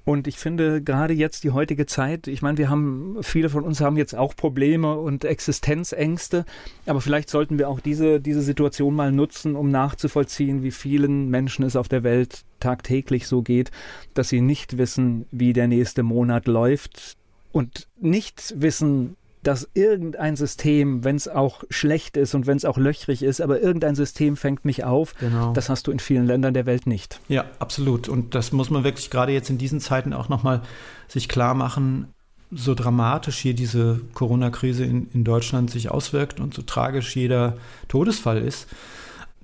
Und 0.06 0.28
ich 0.28 0.38
finde 0.38 0.82
gerade 0.82 1.14
jetzt 1.14 1.42
die 1.42 1.50
heutige 1.50 1.84
Zeit, 1.84 2.28
ich 2.28 2.40
meine, 2.40 2.58
wir 2.58 2.70
haben, 2.70 3.16
viele 3.22 3.50
von 3.50 3.64
uns 3.64 3.80
haben 3.80 3.96
jetzt 3.96 4.14
auch 4.14 4.36
Probleme 4.36 4.96
und 4.96 5.24
Existenzängste, 5.24 6.44
aber 6.86 7.00
vielleicht 7.00 7.28
sollten 7.28 7.58
wir 7.58 7.68
auch 7.68 7.80
diese, 7.80 8.20
diese 8.20 8.42
Situation 8.42 8.94
mal 8.94 9.10
nutzen, 9.10 9.56
um 9.56 9.72
nachzuvollziehen, 9.72 10.62
wie 10.62 10.70
vielen 10.70 11.28
Menschen 11.28 11.64
es 11.64 11.74
auf 11.74 11.88
der 11.88 12.04
Welt 12.04 12.44
tagtäglich 12.60 13.26
so 13.26 13.42
geht, 13.42 13.72
dass 14.14 14.28
sie 14.28 14.40
nicht 14.40 14.78
wissen, 14.78 15.26
wie 15.32 15.52
der 15.52 15.66
nächste 15.66 16.04
Monat 16.04 16.46
läuft 16.46 17.16
und 17.50 17.88
nicht 18.00 18.54
wissen, 18.56 19.16
dass 19.46 19.68
irgendein 19.74 20.34
System, 20.34 21.04
wenn 21.04 21.14
es 21.14 21.28
auch 21.28 21.62
schlecht 21.70 22.16
ist 22.16 22.34
und 22.34 22.48
wenn 22.48 22.56
es 22.56 22.64
auch 22.64 22.78
löchrig 22.78 23.22
ist, 23.22 23.40
aber 23.40 23.60
irgendein 23.60 23.94
System 23.94 24.36
fängt 24.36 24.64
mich 24.64 24.82
auf. 24.82 25.14
Genau. 25.20 25.52
Das 25.52 25.68
hast 25.68 25.86
du 25.86 25.92
in 25.92 26.00
vielen 26.00 26.26
Ländern 26.26 26.52
der 26.52 26.66
Welt 26.66 26.88
nicht. 26.88 27.20
Ja, 27.28 27.44
absolut. 27.60 28.08
Und 28.08 28.34
das 28.34 28.50
muss 28.50 28.70
man 28.70 28.82
wirklich 28.82 29.08
gerade 29.08 29.30
jetzt 29.30 29.48
in 29.48 29.56
diesen 29.56 29.78
Zeiten 29.80 30.12
auch 30.12 30.28
nochmal 30.28 30.62
sich 31.06 31.28
klar 31.28 31.54
machen. 31.54 32.08
so 32.50 32.74
dramatisch 32.74 33.38
hier 33.38 33.54
diese 33.54 34.00
Corona-Krise 34.14 34.84
in, 34.84 35.08
in 35.12 35.22
Deutschland 35.22 35.70
sich 35.70 35.90
auswirkt 35.92 36.40
und 36.40 36.52
so 36.52 36.62
tragisch 36.62 37.14
jeder 37.14 37.56
Todesfall 37.88 38.38
ist, 38.38 38.66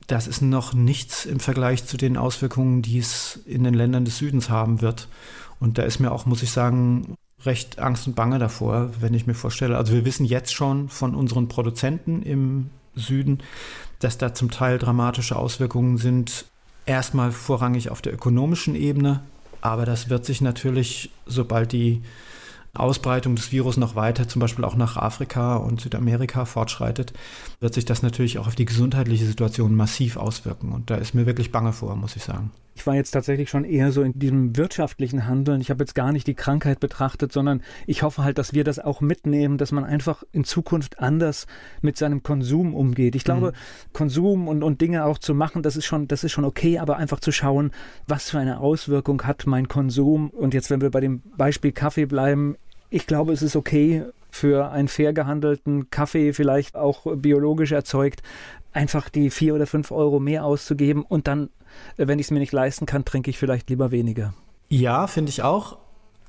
das 0.09 0.27
ist 0.27 0.43
noch 0.43 0.75
nichts 0.75 1.27
im 1.27 1.39
Vergleich 1.39 1.85
zu 1.85 1.97
den 1.97 2.17
Auswirkungen, 2.17 2.83
die 2.83 2.99
es 2.99 3.41
in 3.47 3.63
den 3.63 3.75
Ländern 3.75 4.05
des 4.05 4.19
Südens 4.19 4.51
haben 4.51 4.83
wird. 4.83 5.09
Und 5.61 5.79
da 5.79 5.83
ist 5.83 6.01
mir 6.01 6.11
auch, 6.11 6.27
muss 6.27 6.43
ich 6.43 6.51
sagen, 6.51 7.15
recht 7.45 7.79
Angst 7.79 8.07
und 8.07 8.15
Bange 8.15 8.39
davor, 8.39 8.91
wenn 9.01 9.15
ich 9.15 9.27
mir 9.27 9.35
vorstelle. 9.35 9.77
Also 9.77 9.93
wir 9.93 10.05
wissen 10.05 10.25
jetzt 10.25 10.53
schon 10.55 10.89
von 10.89 11.15
unseren 11.15 11.49
Produzenten 11.49 12.23
im 12.23 12.71
Süden, 12.95 13.39
dass 13.99 14.19
da 14.19 14.35
zum 14.35 14.51
Teil 14.51 14.79
dramatische 14.79 15.37
Auswirkungen 15.37 15.97
sind. 15.97 16.47
Erstmal 16.85 17.33
vorrangig 17.33 17.91
auf 17.91 18.03
der 18.03 18.13
ökonomischen 18.13 18.75
Ebene, 18.75 19.21
aber 19.61 19.87
das 19.87 20.09
wird 20.09 20.25
sich 20.25 20.41
natürlich, 20.41 21.11
sobald 21.27 21.73
die 21.73 22.03
Ausbreitung 22.75 23.37
des 23.37 23.53
Virus 23.53 23.77
noch 23.77 23.97
weiter, 23.97 24.27
zum 24.27 24.41
Beispiel 24.41 24.65
auch 24.65 24.77
nach 24.77 24.97
Afrika 24.97 25.57
und 25.57 25.81
Südamerika 25.81 26.47
fortschreitet, 26.47 27.13
wird 27.61 27.75
sich 27.75 27.85
das 27.85 28.03
natürlich 28.03 28.39
auch 28.39 28.47
auf 28.47 28.55
die 28.55 28.65
gesundheitliche 28.65 29.27
Situation 29.27 29.77
massiv 29.77 30.17
auswirken. 30.17 30.73
Und 30.73 30.91
da 30.91 30.97
ist 30.97 31.15
mir 31.15 31.27
wirklich 31.27 31.53
bange 31.53 31.73
vor, 31.73 31.95
muss 31.97 32.17
ich 32.17 32.25
sagen. 32.25 32.51
Ich 32.75 32.87
war 32.87 32.95
jetzt 32.95 33.11
tatsächlich 33.11 33.51
schon 33.51 33.65
eher 33.65 33.93
so 33.93 34.03
in 34.03 34.19
diesem 34.19 34.57
wirtschaftlichen 34.57 35.27
Handeln. 35.27 35.61
Ich 35.61 35.71
habe 35.71 35.83
jetzt 35.83 35.95
gar 35.95 36.13
nicht 36.13 36.27
die 36.27 36.35
Krankheit 36.35 36.81
betrachtet, 36.81 37.33
sondern 37.33 37.63
ich 37.87 38.03
hoffe 38.03 38.25
halt, 38.25 38.39
dass 38.39 38.55
wir 38.55 38.65
das 38.65 38.79
auch 38.79 39.01
mitnehmen, 39.01 39.59
dass 39.59 39.73
man 39.73 39.85
einfach 39.85 40.23
in 40.33 40.45
Zukunft 40.45 40.99
anders 40.99 41.47
mit 41.83 41.97
seinem 41.97 42.23
Konsum 42.23 42.75
umgeht. 42.75 43.15
Ich 43.15 43.25
glaube, 43.25 43.49
mhm. 43.49 43.93
Konsum 43.93 44.49
und, 44.49 44.63
und 44.63 44.81
Dinge 44.81 45.05
auch 45.05 45.19
zu 45.19 45.35
machen, 45.35 45.63
das 45.63 45.77
ist 45.77 45.85
schon, 45.85 46.09
das 46.09 46.25
ist 46.25 46.33
schon 46.33 46.45
okay, 46.45 46.79
aber 46.79 46.97
einfach 46.97 47.21
zu 47.21 47.33
schauen, 47.33 47.73
was 48.07 48.31
für 48.31 48.39
eine 48.39 48.61
Auswirkung 48.61 49.23
hat 49.25 49.47
mein 49.47 49.69
Konsum. 49.69 50.31
Und 50.31 50.55
jetzt, 50.55 50.71
wenn 50.71 50.81
wir 50.81 50.91
bei 50.91 51.01
dem 51.01 51.23
Beispiel 51.37 51.73
Kaffee 51.73 52.07
bleiben, 52.07 52.57
ich 52.91 53.07
glaube, 53.07 53.33
es 53.33 53.43
ist 53.43 53.57
okay 53.57 54.05
für 54.31 54.71
einen 54.71 54.89
fair 54.89 55.13
gehandelten 55.13 55.91
Kaffee, 55.91 56.33
vielleicht 56.33 56.75
auch 56.75 57.07
biologisch 57.17 57.73
erzeugt, 57.73 58.23
einfach 58.73 59.09
die 59.09 59.31
vier 59.31 59.55
oder 59.55 59.67
fünf 59.67 59.91
Euro 59.91 60.21
mehr 60.21 60.45
auszugeben 60.45 61.03
und 61.03 61.27
dann, 61.27 61.51
äh, 61.97 62.07
wenn 62.07 62.19
ich 62.19 62.27
es 62.27 62.31
mir 62.31 62.39
nicht 62.39 62.53
leisten 62.53 62.87
kann, 62.87 63.05
trinke 63.05 63.31
ich 63.31 63.39
vielleicht 63.39 63.71
lieber 63.71 63.91
weniger. 63.91 64.35
Ja, 64.69 65.07
finde 65.07 65.31
ich 65.31 65.43
auch. 65.43 65.79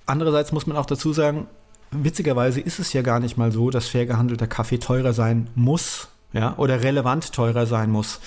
Andererseits 0.05 0.51
muss 0.51 0.67
man 0.67 0.75
auch 0.75 0.85
dazu 0.85 1.13
sagen, 1.13 1.47
witzigerweise 1.91 2.59
ist 2.59 2.79
es 2.79 2.93
ja 2.93 3.01
gar 3.01 3.19
nicht 3.19 3.37
mal 3.37 3.51
so, 3.51 3.69
dass 3.69 3.87
fair 3.87 4.05
gehandelter 4.05 4.47
Kaffee 4.47 4.79
teurer 4.79 5.13
sein 5.13 5.49
muss, 5.55 6.09
ja, 6.33 6.55
oder 6.57 6.83
relevant 6.83 7.31
teurer 7.31 7.65
sein 7.65 7.91
muss. 7.91 8.19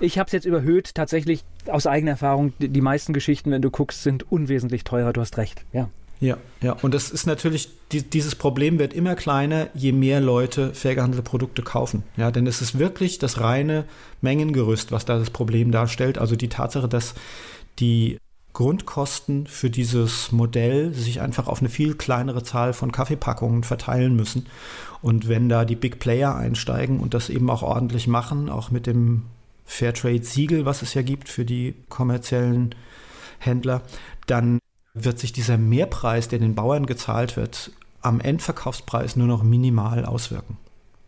Ich 0.00 0.18
habe 0.18 0.26
es 0.26 0.32
jetzt 0.32 0.44
überhöht, 0.44 0.94
tatsächlich 0.94 1.44
aus 1.66 1.86
eigener 1.86 2.12
Erfahrung. 2.12 2.52
Die 2.58 2.80
meisten 2.80 3.12
Geschichten, 3.12 3.50
wenn 3.50 3.62
du 3.62 3.70
guckst, 3.70 4.02
sind 4.02 4.30
unwesentlich 4.30 4.84
teurer. 4.84 5.12
Du 5.12 5.20
hast 5.20 5.38
recht, 5.38 5.64
ja. 5.72 5.88
Ja, 6.24 6.38
ja. 6.62 6.72
Und 6.80 6.94
das 6.94 7.10
ist 7.10 7.26
natürlich, 7.26 7.68
die, 7.92 8.02
dieses 8.02 8.34
Problem 8.34 8.78
wird 8.78 8.94
immer 8.94 9.14
kleiner, 9.14 9.68
je 9.74 9.92
mehr 9.92 10.22
Leute 10.22 10.72
fair 10.72 10.94
gehandelte 10.94 11.22
Produkte 11.22 11.60
kaufen. 11.60 12.02
Ja, 12.16 12.30
denn 12.30 12.46
es 12.46 12.62
ist 12.62 12.78
wirklich 12.78 13.18
das 13.18 13.40
reine 13.40 13.84
Mengengerüst, 14.22 14.90
was 14.90 15.04
da 15.04 15.18
das 15.18 15.28
Problem 15.28 15.70
darstellt. 15.70 16.16
Also 16.16 16.34
die 16.34 16.48
Tatsache, 16.48 16.88
dass 16.88 17.12
die 17.78 18.16
Grundkosten 18.54 19.46
für 19.46 19.68
dieses 19.68 20.32
Modell 20.32 20.94
sich 20.94 21.20
einfach 21.20 21.46
auf 21.46 21.60
eine 21.60 21.68
viel 21.68 21.94
kleinere 21.94 22.42
Zahl 22.42 22.72
von 22.72 22.90
Kaffeepackungen 22.90 23.62
verteilen 23.62 24.16
müssen. 24.16 24.46
Und 25.02 25.28
wenn 25.28 25.50
da 25.50 25.66
die 25.66 25.76
Big 25.76 25.98
Player 25.98 26.34
einsteigen 26.34 27.00
und 27.00 27.12
das 27.12 27.28
eben 27.28 27.50
auch 27.50 27.62
ordentlich 27.62 28.06
machen, 28.06 28.48
auch 28.48 28.70
mit 28.70 28.86
dem 28.86 29.24
Fairtrade-Siegel, 29.66 30.64
was 30.64 30.80
es 30.80 30.94
ja 30.94 31.02
gibt 31.02 31.28
für 31.28 31.44
die 31.44 31.74
kommerziellen 31.90 32.74
Händler, 33.40 33.82
dann 34.26 34.58
wird 34.94 35.18
sich 35.18 35.32
dieser 35.32 35.58
Mehrpreis, 35.58 36.28
der 36.28 36.38
den 36.38 36.54
Bauern 36.54 36.86
gezahlt 36.86 37.36
wird, 37.36 37.72
am 38.00 38.20
Endverkaufspreis 38.20 39.16
nur 39.16 39.26
noch 39.26 39.42
minimal 39.42 40.04
auswirken. 40.04 40.56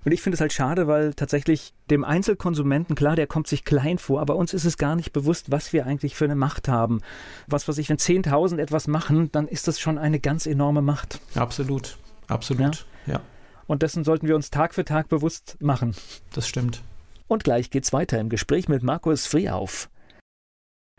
Und 0.04 0.12
ich 0.12 0.22
finde 0.22 0.34
es 0.34 0.40
halt 0.40 0.52
schade, 0.52 0.86
weil 0.86 1.14
tatsächlich 1.14 1.72
dem 1.90 2.04
Einzelkonsumenten, 2.04 2.94
klar, 2.94 3.16
der 3.16 3.26
kommt 3.26 3.48
sich 3.48 3.64
klein 3.64 3.98
vor, 3.98 4.20
aber 4.20 4.36
uns 4.36 4.54
ist 4.54 4.64
es 4.64 4.78
gar 4.78 4.94
nicht 4.94 5.12
bewusst, 5.12 5.50
was 5.50 5.72
wir 5.72 5.84
eigentlich 5.84 6.14
für 6.14 6.26
eine 6.26 6.36
Macht 6.36 6.68
haben. 6.68 7.00
Was 7.48 7.66
weiß 7.66 7.78
ich, 7.78 7.88
wenn 7.88 7.96
10.000 7.96 8.58
etwas 8.58 8.86
machen, 8.86 9.32
dann 9.32 9.48
ist 9.48 9.66
das 9.66 9.80
schon 9.80 9.98
eine 9.98 10.20
ganz 10.20 10.46
enorme 10.46 10.80
Macht. 10.80 11.20
Absolut, 11.34 11.98
absolut, 12.28 12.86
ja. 13.06 13.14
ja. 13.14 13.20
Und 13.66 13.82
dessen 13.82 14.04
sollten 14.04 14.28
wir 14.28 14.36
uns 14.36 14.50
Tag 14.50 14.74
für 14.74 14.84
Tag 14.84 15.08
bewusst 15.08 15.56
machen. 15.60 15.96
Das 16.32 16.46
stimmt. 16.46 16.82
Und 17.26 17.42
gleich 17.42 17.70
geht's 17.70 17.92
weiter 17.92 18.20
im 18.20 18.28
Gespräch 18.28 18.68
mit 18.68 18.84
Markus 18.84 19.26
Friehauf. 19.26 19.88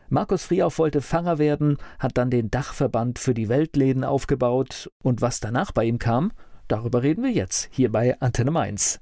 Markus 0.10 0.46
Friehauf 0.46 0.80
wollte 0.80 1.02
Pfarrer 1.02 1.38
werden, 1.38 1.78
hat 2.00 2.18
dann 2.18 2.30
den 2.30 2.50
Dachverband 2.50 3.20
für 3.20 3.34
die 3.34 3.50
Weltläden 3.50 4.04
aufgebaut 4.04 4.90
und 5.04 5.22
was 5.22 5.40
danach 5.40 5.72
bei 5.72 5.84
ihm 5.84 6.00
kam, 6.00 6.32
darüber 6.68 7.04
reden 7.04 7.24
wir 7.24 7.32
jetzt 7.32 7.68
hier 7.72 7.92
bei 7.92 8.20
Antenne 8.22 8.52
Mainz. 8.52 9.00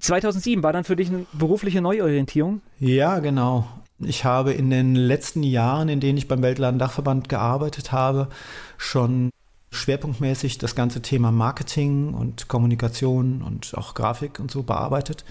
2007 0.00 0.62
war 0.62 0.74
dann 0.74 0.84
für 0.84 0.96
dich 0.96 1.08
eine 1.08 1.24
berufliche 1.32 1.80
Neuorientierung? 1.80 2.60
Ja, 2.78 3.18
genau. 3.20 3.66
Ich 3.98 4.26
habe 4.26 4.52
in 4.52 4.68
den 4.68 4.94
letzten 4.94 5.42
Jahren, 5.42 5.88
in 5.88 6.00
denen 6.00 6.18
ich 6.18 6.28
beim 6.28 6.42
Weltladen 6.42 6.78
Dachverband 6.78 7.30
gearbeitet 7.30 7.92
habe, 7.92 8.28
schon 8.76 9.30
schwerpunktmäßig 9.70 10.58
das 10.58 10.74
ganze 10.74 11.02
Thema 11.02 11.32
Marketing 11.32 12.14
und 12.14 12.48
Kommunikation 12.48 13.42
und 13.42 13.72
auch 13.76 13.94
Grafik 13.94 14.38
und 14.38 14.50
so 14.50 14.62
bearbeitet. 14.62 15.24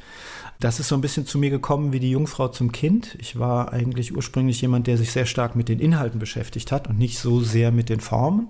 Das 0.59 0.79
ist 0.79 0.87
so 0.87 0.95
ein 0.95 1.01
bisschen 1.01 1.25
zu 1.25 1.37
mir 1.37 1.49
gekommen 1.49 1.91
wie 1.91 1.99
die 1.99 2.11
Jungfrau 2.11 2.47
zum 2.47 2.71
Kind. 2.71 3.15
Ich 3.19 3.37
war 3.37 3.73
eigentlich 3.73 4.15
ursprünglich 4.15 4.61
jemand, 4.61 4.87
der 4.87 4.97
sich 4.97 5.11
sehr 5.11 5.25
stark 5.25 5.55
mit 5.55 5.69
den 5.69 5.79
Inhalten 5.79 6.19
beschäftigt 6.19 6.71
hat 6.71 6.87
und 6.87 6.97
nicht 6.97 7.19
so 7.19 7.41
sehr 7.41 7.71
mit 7.71 7.89
den 7.89 7.99
Formen. 7.99 8.49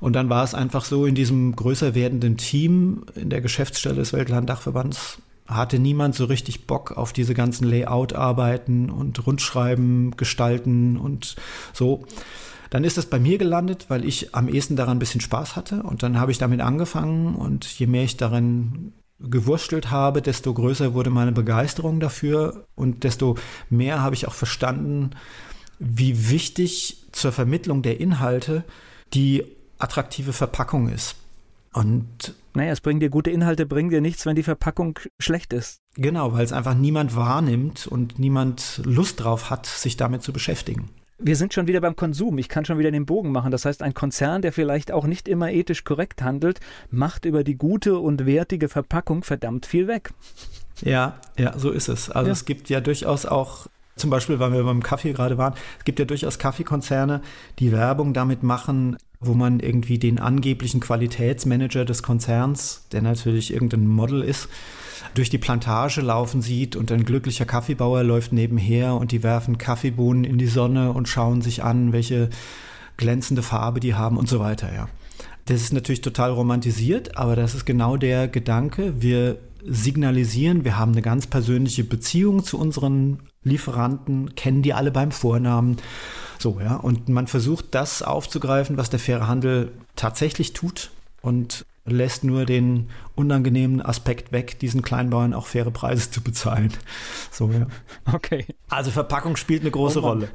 Und 0.00 0.14
dann 0.14 0.30
war 0.30 0.44
es 0.44 0.54
einfach 0.54 0.84
so, 0.84 1.06
in 1.06 1.14
diesem 1.14 1.54
größer 1.56 1.94
werdenden 1.94 2.36
Team 2.36 3.04
in 3.14 3.30
der 3.30 3.40
Geschäftsstelle 3.40 3.96
des 3.96 4.12
Weltlanddachverbands 4.12 5.18
hatte 5.46 5.78
niemand 5.78 6.14
so 6.14 6.26
richtig 6.26 6.66
Bock 6.66 6.92
auf 6.92 7.12
diese 7.12 7.34
ganzen 7.34 7.66
Layout-Arbeiten 7.66 8.90
und 8.90 9.26
Rundschreiben, 9.26 10.16
Gestalten 10.16 10.98
und 10.98 11.36
so. 11.72 12.04
Dann 12.70 12.84
ist 12.84 12.98
es 12.98 13.06
bei 13.06 13.18
mir 13.18 13.38
gelandet, 13.38 13.86
weil 13.88 14.04
ich 14.04 14.34
am 14.34 14.46
ehesten 14.46 14.76
daran 14.76 14.98
ein 14.98 15.00
bisschen 15.00 15.22
Spaß 15.22 15.56
hatte. 15.56 15.82
Und 15.82 16.02
dann 16.02 16.20
habe 16.20 16.30
ich 16.30 16.38
damit 16.38 16.60
angefangen. 16.60 17.34
Und 17.34 17.64
je 17.64 17.86
mehr 17.86 18.04
ich 18.04 18.18
darin 18.18 18.92
gewurstelt 19.20 19.90
habe, 19.90 20.22
desto 20.22 20.54
größer 20.54 20.94
wurde 20.94 21.10
meine 21.10 21.32
Begeisterung 21.32 22.00
dafür 22.00 22.66
und 22.74 23.04
desto 23.04 23.36
mehr 23.68 24.00
habe 24.00 24.14
ich 24.14 24.28
auch 24.28 24.34
verstanden, 24.34 25.10
wie 25.78 26.30
wichtig 26.30 27.04
zur 27.12 27.32
Vermittlung 27.32 27.82
der 27.82 28.00
Inhalte 28.00 28.64
die 29.14 29.44
attraktive 29.78 30.32
Verpackung 30.32 30.88
ist. 30.88 31.16
Und 31.72 32.34
naja, 32.54 32.72
es 32.72 32.80
bringt 32.80 33.02
dir 33.02 33.10
gute 33.10 33.30
Inhalte, 33.30 33.66
bringt 33.66 33.92
dir 33.92 34.00
nichts, 34.00 34.26
wenn 34.26 34.34
die 34.34 34.42
Verpackung 34.42 34.98
schlecht 35.20 35.52
ist. 35.52 35.80
Genau, 35.94 36.32
weil 36.32 36.44
es 36.44 36.52
einfach 36.52 36.74
niemand 36.74 37.14
wahrnimmt 37.14 37.86
und 37.86 38.18
niemand 38.18 38.80
Lust 38.84 39.22
drauf 39.22 39.50
hat, 39.50 39.66
sich 39.66 39.96
damit 39.96 40.22
zu 40.22 40.32
beschäftigen. 40.32 40.90
Wir 41.18 41.34
sind 41.34 41.52
schon 41.52 41.66
wieder 41.66 41.80
beim 41.80 41.96
Konsum. 41.96 42.38
Ich 42.38 42.48
kann 42.48 42.64
schon 42.64 42.78
wieder 42.78 42.92
den 42.92 43.04
Bogen 43.04 43.32
machen. 43.32 43.50
Das 43.50 43.64
heißt, 43.64 43.82
ein 43.82 43.92
Konzern, 43.92 44.40
der 44.40 44.52
vielleicht 44.52 44.92
auch 44.92 45.04
nicht 45.04 45.26
immer 45.26 45.50
ethisch 45.50 45.82
korrekt 45.82 46.22
handelt, 46.22 46.60
macht 46.90 47.24
über 47.24 47.42
die 47.42 47.56
gute 47.56 47.98
und 47.98 48.24
wertige 48.24 48.68
Verpackung 48.68 49.24
verdammt 49.24 49.66
viel 49.66 49.88
weg. 49.88 50.12
Ja, 50.80 51.18
ja, 51.36 51.58
so 51.58 51.70
ist 51.70 51.88
es. 51.88 52.08
Also 52.08 52.28
ja. 52.28 52.32
es 52.32 52.44
gibt 52.44 52.68
ja 52.68 52.80
durchaus 52.80 53.26
auch 53.26 53.66
zum 53.96 54.10
Beispiel, 54.10 54.38
weil 54.38 54.52
wir 54.52 54.62
beim 54.62 54.82
Kaffee 54.82 55.12
gerade 55.12 55.38
waren, 55.38 55.54
es 55.78 55.84
gibt 55.84 55.98
ja 55.98 56.04
durchaus 56.04 56.38
Kaffeekonzerne, 56.38 57.20
die 57.58 57.72
Werbung 57.72 58.14
damit 58.14 58.44
machen, 58.44 58.96
wo 59.20 59.34
man 59.34 59.58
irgendwie 59.58 59.98
den 59.98 60.20
angeblichen 60.20 60.80
Qualitätsmanager 60.80 61.84
des 61.84 62.02
Konzerns, 62.02 62.86
der 62.92 63.02
natürlich 63.02 63.52
irgendein 63.52 63.88
Model 63.88 64.22
ist, 64.22 64.48
durch 65.14 65.30
die 65.30 65.38
Plantage 65.38 66.00
laufen 66.00 66.42
sieht 66.42 66.76
und 66.76 66.90
ein 66.92 67.04
glücklicher 67.04 67.44
Kaffeebauer 67.44 68.02
läuft 68.02 68.32
nebenher 68.32 68.94
und 68.94 69.12
die 69.12 69.22
werfen 69.22 69.58
Kaffeebohnen 69.58 70.24
in 70.24 70.38
die 70.38 70.46
Sonne 70.46 70.92
und 70.92 71.08
schauen 71.08 71.42
sich 71.42 71.62
an, 71.62 71.92
welche 71.92 72.30
glänzende 72.96 73.42
Farbe 73.42 73.80
die 73.80 73.94
haben 73.94 74.16
und 74.16 74.28
so 74.28 74.40
weiter, 74.40 74.72
ja. 74.74 74.88
Das 75.46 75.62
ist 75.62 75.72
natürlich 75.72 76.02
total 76.02 76.30
romantisiert, 76.30 77.16
aber 77.16 77.34
das 77.34 77.54
ist 77.54 77.64
genau 77.64 77.96
der 77.96 78.28
Gedanke. 78.28 79.00
Wir 79.00 79.38
signalisieren, 79.64 80.64
wir 80.64 80.78
haben 80.78 80.92
eine 80.92 81.00
ganz 81.00 81.26
persönliche 81.26 81.84
Beziehung 81.84 82.44
zu 82.44 82.58
unseren 82.58 83.20
Lieferanten, 83.44 84.34
kennen 84.34 84.62
die 84.62 84.74
alle 84.74 84.90
beim 84.90 85.10
Vornamen. 85.10 85.78
So, 86.38 86.60
ja. 86.60 86.76
Und 86.76 87.08
man 87.08 87.26
versucht 87.26 87.66
das 87.70 88.02
aufzugreifen, 88.02 88.76
was 88.76 88.90
der 88.90 88.98
faire 88.98 89.26
Handel 89.26 89.72
tatsächlich 89.96 90.52
tut 90.52 90.90
und 91.22 91.64
lässt 91.92 92.24
nur 92.24 92.44
den 92.44 92.88
unangenehmen 93.14 93.82
Aspekt 93.82 94.32
weg, 94.32 94.58
diesen 94.58 94.82
Kleinbauern 94.82 95.34
auch 95.34 95.46
faire 95.46 95.70
Preise 95.70 96.10
zu 96.10 96.22
bezahlen. 96.22 96.72
So, 97.30 97.50
ja. 97.50 97.66
Okay. 98.12 98.46
Also 98.68 98.90
Verpackung 98.90 99.36
spielt 99.36 99.62
eine 99.62 99.70
große 99.70 100.00
oh 100.00 100.06
Rolle. 100.06 100.28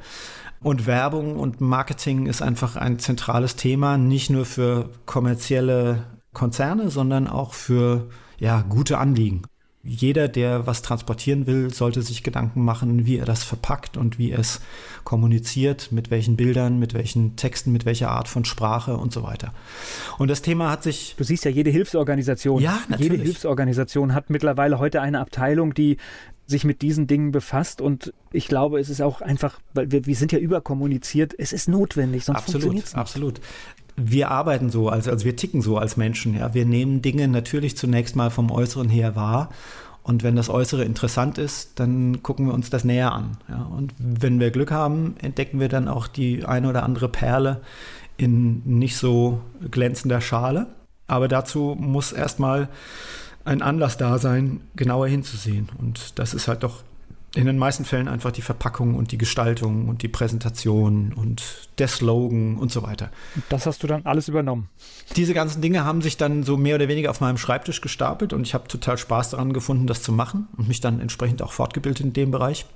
Und 0.60 0.86
Werbung 0.86 1.36
und 1.36 1.60
Marketing 1.60 2.26
ist 2.26 2.40
einfach 2.40 2.76
ein 2.76 2.98
zentrales 2.98 3.56
Thema, 3.56 3.98
nicht 3.98 4.30
nur 4.30 4.46
für 4.46 4.90
kommerzielle 5.04 6.06
Konzerne, 6.32 6.90
sondern 6.90 7.28
auch 7.28 7.52
für 7.52 8.08
ja, 8.38 8.62
gute 8.62 8.98
Anliegen. 8.98 9.42
Jeder, 9.84 10.28
der 10.28 10.66
was 10.66 10.80
transportieren 10.80 11.46
will, 11.46 11.72
sollte 11.72 12.00
sich 12.00 12.22
Gedanken 12.22 12.64
machen, 12.64 13.04
wie 13.04 13.18
er 13.18 13.26
das 13.26 13.44
verpackt 13.44 13.96
und 13.98 14.18
wie 14.18 14.30
er 14.30 14.38
es 14.38 14.60
kommuniziert, 15.04 15.92
mit 15.92 16.10
welchen 16.10 16.36
Bildern, 16.36 16.78
mit 16.78 16.94
welchen 16.94 17.36
Texten, 17.36 17.70
mit 17.70 17.84
welcher 17.84 18.10
Art 18.10 18.26
von 18.26 18.46
Sprache 18.46 18.96
und 18.96 19.12
so 19.12 19.22
weiter. 19.22 19.52
Und 20.18 20.28
das 20.28 20.40
Thema 20.40 20.70
hat 20.70 20.82
sich. 20.82 21.14
Du 21.18 21.24
siehst 21.24 21.44
ja, 21.44 21.50
jede 21.50 21.70
Hilfsorganisation, 21.70 22.62
ja, 22.62 22.80
natürlich. 22.88 23.12
jede 23.12 23.22
Hilfsorganisation 23.24 24.14
hat 24.14 24.30
mittlerweile 24.30 24.78
heute 24.78 25.02
eine 25.02 25.20
Abteilung, 25.20 25.74
die 25.74 25.98
sich 26.46 26.64
mit 26.64 26.82
diesen 26.82 27.06
Dingen 27.06 27.32
befasst 27.32 27.80
und 27.80 28.12
ich 28.30 28.48
glaube, 28.48 28.78
es 28.78 28.90
ist 28.90 29.00
auch 29.00 29.22
einfach, 29.22 29.60
weil 29.72 29.90
wir, 29.90 30.04
wir 30.04 30.14
sind 30.14 30.30
ja 30.30 30.38
überkommuniziert, 30.38 31.34
es 31.38 31.54
ist 31.54 31.68
notwendig, 31.68 32.26
sonst 32.26 32.42
funktioniert 32.42 32.84
es 32.84 32.92
nicht. 32.92 33.00
Absolut 33.00 33.40
wir 33.96 34.30
arbeiten 34.30 34.70
so, 34.70 34.88
also, 34.88 35.10
also 35.10 35.24
wir 35.24 35.36
ticken 35.36 35.62
so 35.62 35.78
als 35.78 35.96
Menschen. 35.96 36.34
Ja. 36.34 36.54
Wir 36.54 36.66
nehmen 36.66 37.02
Dinge 37.02 37.28
natürlich 37.28 37.76
zunächst 37.76 38.16
mal 38.16 38.30
vom 38.30 38.50
Äußeren 38.50 38.88
her 38.88 39.16
wahr. 39.16 39.50
Und 40.02 40.22
wenn 40.22 40.36
das 40.36 40.50
Äußere 40.50 40.84
interessant 40.84 41.38
ist, 41.38 41.80
dann 41.80 42.22
gucken 42.22 42.46
wir 42.46 42.54
uns 42.54 42.68
das 42.70 42.84
näher 42.84 43.12
an. 43.12 43.38
Ja. 43.48 43.62
Und 43.62 43.94
wenn 43.98 44.40
wir 44.40 44.50
Glück 44.50 44.70
haben, 44.70 45.14
entdecken 45.22 45.60
wir 45.60 45.68
dann 45.68 45.88
auch 45.88 46.08
die 46.08 46.44
eine 46.44 46.68
oder 46.68 46.82
andere 46.82 47.08
Perle 47.08 47.60
in 48.16 48.62
nicht 48.64 48.96
so 48.96 49.40
glänzender 49.70 50.20
Schale. 50.20 50.66
Aber 51.06 51.28
dazu 51.28 51.76
muss 51.78 52.12
erstmal 52.12 52.68
ein 53.44 53.62
Anlass 53.62 53.96
da 53.96 54.18
sein, 54.18 54.60
genauer 54.74 55.08
hinzusehen. 55.08 55.68
Und 55.78 56.18
das 56.18 56.34
ist 56.34 56.48
halt 56.48 56.62
doch 56.62 56.82
in 57.34 57.46
den 57.46 57.58
meisten 57.58 57.84
Fällen 57.84 58.08
einfach 58.08 58.30
die 58.30 58.42
Verpackung 58.42 58.94
und 58.94 59.10
die 59.12 59.18
Gestaltung 59.18 59.88
und 59.88 60.02
die 60.02 60.08
Präsentation 60.08 61.12
und 61.12 61.68
der 61.78 61.88
Slogan 61.88 62.56
und 62.56 62.70
so 62.70 62.82
weiter. 62.82 63.10
Das 63.48 63.66
hast 63.66 63.82
du 63.82 63.86
dann 63.86 64.06
alles 64.06 64.28
übernommen. 64.28 64.68
Diese 65.16 65.34
ganzen 65.34 65.60
Dinge 65.60 65.84
haben 65.84 66.00
sich 66.00 66.16
dann 66.16 66.44
so 66.44 66.56
mehr 66.56 66.76
oder 66.76 66.88
weniger 66.88 67.10
auf 67.10 67.20
meinem 67.20 67.38
Schreibtisch 67.38 67.80
gestapelt 67.80 68.32
und 68.32 68.42
ich 68.42 68.54
habe 68.54 68.68
total 68.68 68.98
Spaß 68.98 69.30
daran 69.30 69.52
gefunden, 69.52 69.86
das 69.86 70.02
zu 70.02 70.12
machen 70.12 70.46
und 70.56 70.68
mich 70.68 70.80
dann 70.80 71.00
entsprechend 71.00 71.42
auch 71.42 71.52
fortgebildet 71.52 72.04
in 72.04 72.12
dem 72.12 72.30
Bereich. 72.30 72.66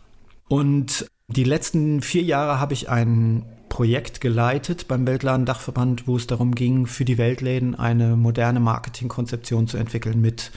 Und 0.49 1.07
die 1.29 1.45
letzten 1.45 2.01
vier 2.01 2.23
Jahre 2.23 2.59
habe 2.59 2.73
ich 2.73 2.89
ein 2.89 3.45
Projekt 3.69 4.21
geleitet 4.21 4.89
beim 4.89 5.07
Weltladendachverband, 5.07 6.09
wo 6.09 6.17
es 6.17 6.27
darum 6.27 6.55
ging, 6.55 6.87
für 6.87 7.05
die 7.05 7.19
Weltläden 7.19 7.75
eine 7.75 8.17
moderne 8.17 8.61
Marketingkonzeption 8.61 9.69
zu 9.69 9.77
entwickeln 9.77 10.21
mit 10.21 10.51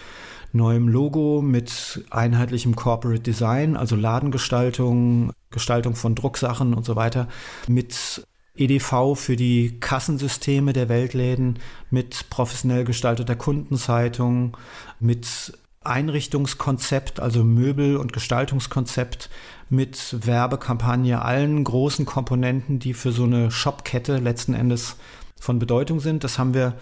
neuem 0.53 0.87
Logo, 0.87 1.41
mit 1.41 2.03
einheitlichem 2.09 2.75
Corporate 2.75 3.21
Design, 3.21 3.77
also 3.77 3.95
Ladengestaltung, 3.95 5.31
Gestaltung 5.49 5.95
von 5.95 6.15
Drucksachen 6.15 6.73
und 6.73 6.85
so 6.85 6.95
weiter, 6.95 7.27
mit 7.67 8.25
EDV 8.55 9.15
für 9.15 9.35
die 9.35 9.79
Kassensysteme 9.79 10.73
der 10.73 10.89
Weltläden, 10.89 11.59
mit 11.89 12.29
professionell 12.29 12.83
gestalteter 12.83 13.35
Kundenzeitung, 13.35 14.57
mit 14.99 15.53
Einrichtungskonzept, 15.83 17.19
also 17.19 17.43
Möbel- 17.43 17.97
und 17.97 18.13
Gestaltungskonzept, 18.13 19.29
mit 19.69 20.25
Werbekampagne, 20.25 21.21
allen 21.21 21.63
großen 21.63 22.05
Komponenten, 22.05 22.77
die 22.77 22.93
für 22.93 23.11
so 23.11 23.23
eine 23.23 23.49
Shopkette 23.49 24.17
letzten 24.17 24.53
Endes 24.53 24.97
von 25.39 25.57
Bedeutung 25.57 25.99
sind. 25.99 26.23
Das 26.23 26.37
haben 26.37 26.53
wir 26.53 26.75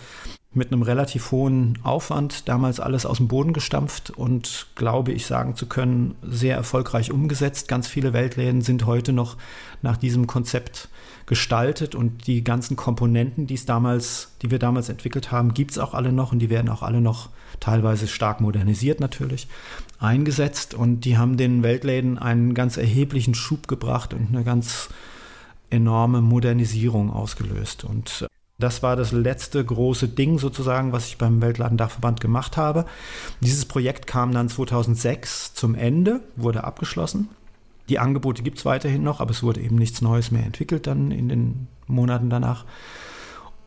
mit 0.52 0.72
einem 0.72 0.82
relativ 0.82 1.32
hohen 1.32 1.78
Aufwand 1.84 2.50
damals 2.50 2.80
alles 2.80 3.06
aus 3.06 3.18
dem 3.18 3.28
Boden 3.28 3.54
gestampft 3.54 4.10
und 4.10 4.68
glaube 4.76 5.12
ich 5.12 5.28
sagen 5.28 5.56
zu 5.56 5.68
können, 5.68 6.16
sehr 6.24 6.56
erfolgreich 6.56 7.12
umgesetzt. 7.12 7.68
Ganz 7.68 7.88
viele 7.88 8.14
Weltläden 8.14 8.62
sind 8.62 8.88
heute 8.88 9.14
noch 9.14 9.38
nach 9.84 9.96
diesem 9.96 10.26
Konzept 10.26 10.90
gestaltet 11.28 11.94
und 11.94 12.26
die 12.26 12.44
ganzen 12.44 12.76
Komponenten, 12.76 13.46
die 13.46 13.54
es 13.54 13.68
damals, 13.68 14.32
die 14.42 14.50
wir 14.50 14.58
damals 14.58 14.90
entwickelt 14.90 15.32
haben, 15.32 15.54
gibt 15.54 15.72
es 15.72 15.78
auch 15.78 15.94
alle 15.94 16.12
noch 16.12 16.32
und 16.32 16.40
die 16.40 16.50
werden 16.50 16.70
auch 16.70 16.82
alle 16.82 17.02
noch 17.02 17.30
teilweise 17.60 18.08
stark 18.08 18.42
modernisiert 18.42 19.00
natürlich 19.00 19.48
eingesetzt 20.00 20.74
und 20.74 21.02
die 21.02 21.20
haben 21.20 21.38
den 21.38 21.62
Weltläden 21.62 22.18
einen 22.18 22.56
ganz 22.56 22.78
erheblichen 22.78 23.36
Schub 23.36 23.68
gebracht 23.68 24.16
und 24.16 24.30
eine 24.30 24.44
ganz 24.44 24.90
enorme 25.70 26.22
Modernisierung 26.22 27.12
ausgelöst. 27.12 27.84
Und 27.84 28.28
das 28.60 28.84
war 28.84 28.96
das 28.96 29.12
letzte 29.14 29.64
große 29.64 30.10
Ding 30.10 30.38
sozusagen, 30.38 30.92
was 30.92 31.08
ich 31.08 31.18
beim 31.18 31.42
Weltladendachverband 31.42 32.20
gemacht 32.20 32.58
habe. 32.58 32.86
Dieses 33.40 33.66
Projekt 33.66 34.06
kam 34.06 34.34
dann 34.34 34.50
2006 34.50 35.54
zum 35.54 35.76
Ende, 35.76 36.22
wurde 36.36 36.66
abgeschlossen. 36.66 37.30
Die 37.88 38.00
Angebote 38.00 38.44
gibt 38.44 38.60
es 38.60 38.66
weiterhin 38.66 39.02
noch, 39.02 39.22
aber 39.22 39.32
es 39.32 39.42
wurde 39.42 39.62
eben 39.62 39.78
nichts 39.78 40.02
Neues 40.02 40.30
mehr 40.30 40.46
entwickelt 40.46 40.88
dann 40.88 41.12
in 41.12 41.30
den 41.30 41.68
Monaten 41.88 42.30
danach. 42.30 42.66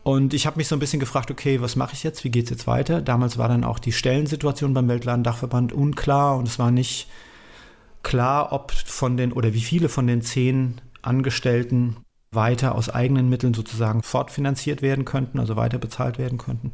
Und 0.03 0.33
ich 0.33 0.45
habe 0.45 0.57
mich 0.57 0.67
so 0.67 0.75
ein 0.75 0.79
bisschen 0.79 0.99
gefragt, 0.99 1.31
okay, 1.31 1.59
was 1.61 1.75
mache 1.75 1.93
ich 1.93 2.03
jetzt? 2.03 2.23
Wie 2.23 2.29
geht 2.29 2.45
es 2.45 2.49
jetzt 2.51 2.67
weiter? 2.67 3.01
Damals 3.01 3.37
war 3.37 3.47
dann 3.47 3.63
auch 3.63 3.79
die 3.79 3.93
Stellensituation 3.93 4.73
beim 4.73 4.87
Weltladendachverband 4.87 5.73
unklar 5.73 6.37
und 6.37 6.47
es 6.47 6.59
war 6.59 6.71
nicht 6.71 7.09
klar, 8.03 8.51
ob 8.51 8.71
von 8.73 9.17
den 9.17 9.33
oder 9.33 9.53
wie 9.53 9.61
viele 9.61 9.89
von 9.89 10.05
den 10.05 10.21
zehn 10.21 10.81
Angestellten 11.01 11.97
weiter 12.35 12.75
aus 12.75 12.89
eigenen 12.89 13.29
Mitteln 13.29 13.53
sozusagen 13.53 14.03
fortfinanziert 14.03 14.81
werden 14.81 15.05
könnten, 15.05 15.39
also 15.39 15.55
weiter 15.55 15.77
bezahlt 15.77 16.17
werden 16.17 16.37
könnten. 16.37 16.71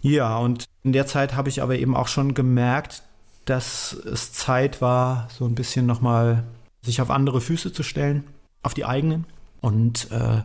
Ja, 0.00 0.38
und 0.38 0.66
in 0.84 0.92
der 0.92 1.06
Zeit 1.06 1.34
habe 1.34 1.48
ich 1.48 1.62
aber 1.62 1.76
eben 1.78 1.96
auch 1.96 2.08
schon 2.08 2.34
gemerkt, 2.34 3.02
dass 3.44 3.92
es 3.92 4.32
Zeit 4.32 4.80
war, 4.80 5.28
so 5.36 5.46
ein 5.46 5.54
bisschen 5.54 5.86
nochmal 5.86 6.44
sich 6.82 7.00
auf 7.00 7.10
andere 7.10 7.40
Füße 7.40 7.72
zu 7.72 7.82
stellen, 7.82 8.24
auf 8.62 8.74
die 8.74 8.84
eigenen. 8.84 9.24
Und 9.60 10.10
äh, 10.12 10.42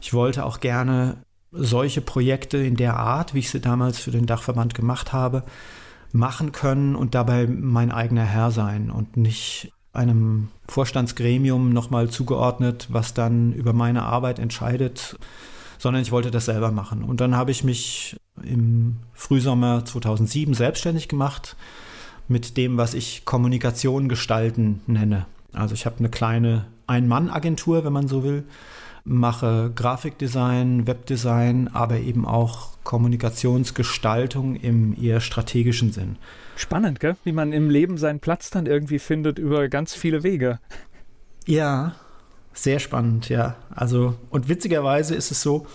ich 0.00 0.12
wollte 0.12 0.44
auch 0.44 0.60
gerne 0.60 1.16
solche 1.50 2.00
Projekte 2.00 2.58
in 2.58 2.76
der 2.76 2.96
Art, 2.96 3.34
wie 3.34 3.40
ich 3.40 3.50
sie 3.50 3.60
damals 3.60 3.98
für 3.98 4.10
den 4.10 4.26
Dachverband 4.26 4.74
gemacht 4.74 5.12
habe, 5.12 5.44
machen 6.12 6.52
können 6.52 6.94
und 6.94 7.14
dabei 7.14 7.46
mein 7.46 7.90
eigener 7.90 8.24
Herr 8.24 8.50
sein 8.50 8.90
und 8.90 9.16
nicht 9.16 9.72
einem 9.96 10.48
Vorstandsgremium 10.68 11.72
nochmal 11.72 12.08
zugeordnet, 12.10 12.86
was 12.90 13.14
dann 13.14 13.52
über 13.52 13.72
meine 13.72 14.02
Arbeit 14.02 14.38
entscheidet, 14.38 15.16
sondern 15.78 16.02
ich 16.02 16.12
wollte 16.12 16.30
das 16.30 16.46
selber 16.46 16.70
machen. 16.70 17.02
Und 17.02 17.20
dann 17.20 17.36
habe 17.36 17.50
ich 17.50 17.64
mich 17.64 18.16
im 18.42 18.96
Frühsommer 19.14 19.84
2007 19.84 20.54
selbstständig 20.54 21.08
gemacht 21.08 21.56
mit 22.28 22.56
dem, 22.56 22.76
was 22.76 22.94
ich 22.94 23.24
Kommunikation 23.24 24.08
gestalten 24.08 24.80
nenne. 24.86 25.26
Also 25.52 25.74
ich 25.74 25.86
habe 25.86 25.98
eine 25.98 26.08
kleine 26.08 26.66
Ein-Mann-Agentur, 26.86 27.84
wenn 27.84 27.92
man 27.92 28.08
so 28.08 28.22
will, 28.22 28.44
mache 29.04 29.70
Grafikdesign, 29.74 30.86
Webdesign, 30.86 31.68
aber 31.68 31.98
eben 31.98 32.26
auch 32.26 32.70
Kommunikationsgestaltung 32.82 34.56
im 34.56 35.00
eher 35.00 35.20
strategischen 35.20 35.92
Sinn. 35.92 36.16
Spannend, 36.56 37.00
gell? 37.00 37.16
wie 37.24 37.32
man 37.32 37.52
im 37.52 37.70
Leben 37.70 37.98
seinen 37.98 38.18
Platz 38.18 38.50
dann 38.50 38.66
irgendwie 38.66 38.98
findet 38.98 39.38
über 39.38 39.68
ganz 39.68 39.94
viele 39.94 40.22
Wege. 40.22 40.58
Ja, 41.46 41.94
sehr 42.54 42.78
spannend, 42.78 43.28
ja. 43.28 43.56
Also, 43.74 44.16
und 44.30 44.48
witzigerweise 44.48 45.14
ist 45.14 45.30
es 45.30 45.42
so, 45.42 45.66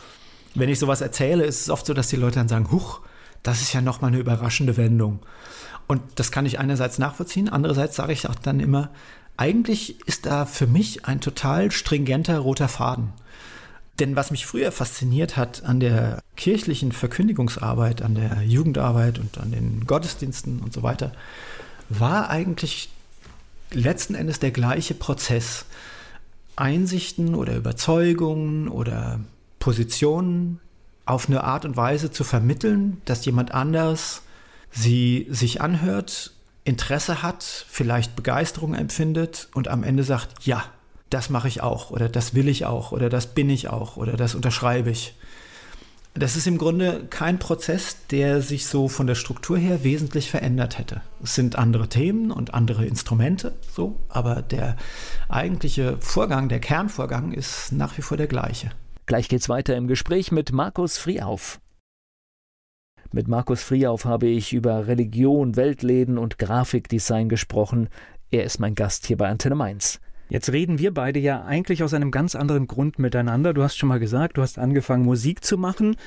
wenn 0.55 0.69
ich 0.69 0.79
sowas 0.79 1.01
erzähle, 1.01 1.45
ist 1.45 1.61
es 1.61 1.69
oft 1.69 1.85
so, 1.85 1.93
dass 1.93 2.07
die 2.07 2.15
Leute 2.15 2.39
dann 2.39 2.47
sagen, 2.47 2.71
huch, 2.71 2.99
das 3.43 3.61
ist 3.61 3.73
ja 3.73 3.81
nochmal 3.81 4.09
eine 4.09 4.19
überraschende 4.19 4.75
Wendung. 4.75 5.19
Und 5.87 6.01
das 6.15 6.31
kann 6.31 6.45
ich 6.45 6.59
einerseits 6.59 6.97
nachvollziehen, 6.97 7.47
andererseits 7.47 7.95
sage 7.95 8.13
ich 8.13 8.27
auch 8.27 8.35
dann 8.35 8.59
immer, 8.59 8.89
eigentlich 9.37 10.05
ist 10.07 10.25
da 10.25 10.45
für 10.45 10.67
mich 10.67 11.05
ein 11.05 11.21
total 11.21 11.71
stringenter 11.71 12.39
roter 12.39 12.67
Faden. 12.67 13.13
Denn 14.01 14.15
was 14.15 14.31
mich 14.31 14.47
früher 14.47 14.71
fasziniert 14.71 15.37
hat 15.37 15.63
an 15.63 15.79
der 15.79 16.23
kirchlichen 16.35 16.91
Verkündigungsarbeit, 16.91 18.01
an 18.01 18.15
der 18.15 18.41
Jugendarbeit 18.41 19.19
und 19.19 19.37
an 19.37 19.51
den 19.51 19.85
Gottesdiensten 19.85 20.59
und 20.59 20.73
so 20.73 20.81
weiter, 20.81 21.11
war 21.87 22.31
eigentlich 22.31 22.89
letzten 23.71 24.15
Endes 24.15 24.39
der 24.39 24.49
gleiche 24.49 24.95
Prozess. 24.95 25.65
Einsichten 26.55 27.35
oder 27.35 27.55
Überzeugungen 27.55 28.69
oder 28.69 29.19
Positionen 29.59 30.59
auf 31.05 31.29
eine 31.29 31.43
Art 31.43 31.63
und 31.65 31.77
Weise 31.77 32.09
zu 32.09 32.23
vermitteln, 32.23 33.03
dass 33.05 33.23
jemand 33.23 33.53
anders 33.53 34.23
sie 34.71 35.27
sich 35.29 35.61
anhört, 35.61 36.31
Interesse 36.63 37.21
hat, 37.21 37.43
vielleicht 37.69 38.15
Begeisterung 38.15 38.73
empfindet 38.73 39.49
und 39.53 39.67
am 39.67 39.83
Ende 39.83 40.03
sagt, 40.03 40.43
ja, 40.43 40.63
das 41.11 41.29
mache 41.29 41.47
ich 41.47 41.61
auch 41.61 41.91
oder 41.91 42.09
das 42.09 42.33
will 42.33 42.47
ich 42.47 42.65
auch 42.65 42.91
oder 42.91 43.09
das 43.09 43.27
bin 43.27 43.49
ich 43.49 43.69
auch 43.69 43.97
oder 43.97 44.13
das 44.13 44.33
unterschreibe 44.33 44.89
ich. 44.89 45.13
Das 46.13 46.35
ist 46.35 46.45
im 46.45 46.57
Grunde 46.57 47.05
kein 47.09 47.39
Prozess, 47.39 47.95
der 48.07 48.41
sich 48.41 48.65
so 48.65 48.89
von 48.89 49.07
der 49.07 49.15
Struktur 49.15 49.57
her 49.57 49.85
wesentlich 49.85 50.29
verändert 50.29 50.77
hätte. 50.77 51.01
Es 51.23 51.35
sind 51.35 51.55
andere 51.55 51.87
Themen 51.87 52.31
und 52.31 52.53
andere 52.53 52.85
Instrumente, 52.85 53.55
so, 53.71 53.95
aber 54.09 54.41
der 54.41 54.75
eigentliche 55.29 55.97
Vorgang, 55.99 56.49
der 56.49 56.59
Kernvorgang 56.59 57.31
ist 57.31 57.71
nach 57.71 57.97
wie 57.97 58.01
vor 58.01 58.17
der 58.17 58.27
gleiche. 58.27 58.71
Gleich 59.05 59.29
geht's 59.29 59.47
weiter 59.47 59.75
im 59.77 59.87
Gespräch 59.87 60.33
mit 60.33 60.51
Markus 60.51 60.97
Friehauf. 60.97 61.61
Mit 63.13 63.29
Markus 63.29 63.63
Friehauf 63.63 64.03
habe 64.03 64.27
ich 64.27 64.51
über 64.51 64.87
Religion, 64.87 65.55
Weltläden 65.55 66.17
und 66.17 66.37
Grafikdesign 66.37 67.29
gesprochen. 67.29 67.89
Er 68.31 68.43
ist 68.43 68.59
mein 68.59 68.75
Gast 68.75 69.07
hier 69.07 69.17
bei 69.17 69.29
Antenne 69.29 69.55
Mainz. 69.55 69.99
Jetzt 70.31 70.53
reden 70.53 70.79
wir 70.79 70.93
beide 70.93 71.19
ja 71.19 71.43
eigentlich 71.43 71.83
aus 71.83 71.93
einem 71.93 72.09
ganz 72.09 72.35
anderen 72.35 72.65
Grund 72.65 72.99
miteinander. 72.99 73.53
Du 73.53 73.63
hast 73.63 73.75
schon 73.75 73.89
mal 73.89 73.99
gesagt, 73.99 74.37
du 74.37 74.41
hast 74.41 74.57
angefangen 74.57 75.03
Musik 75.03 75.43
zu 75.43 75.57
machen. 75.57 75.97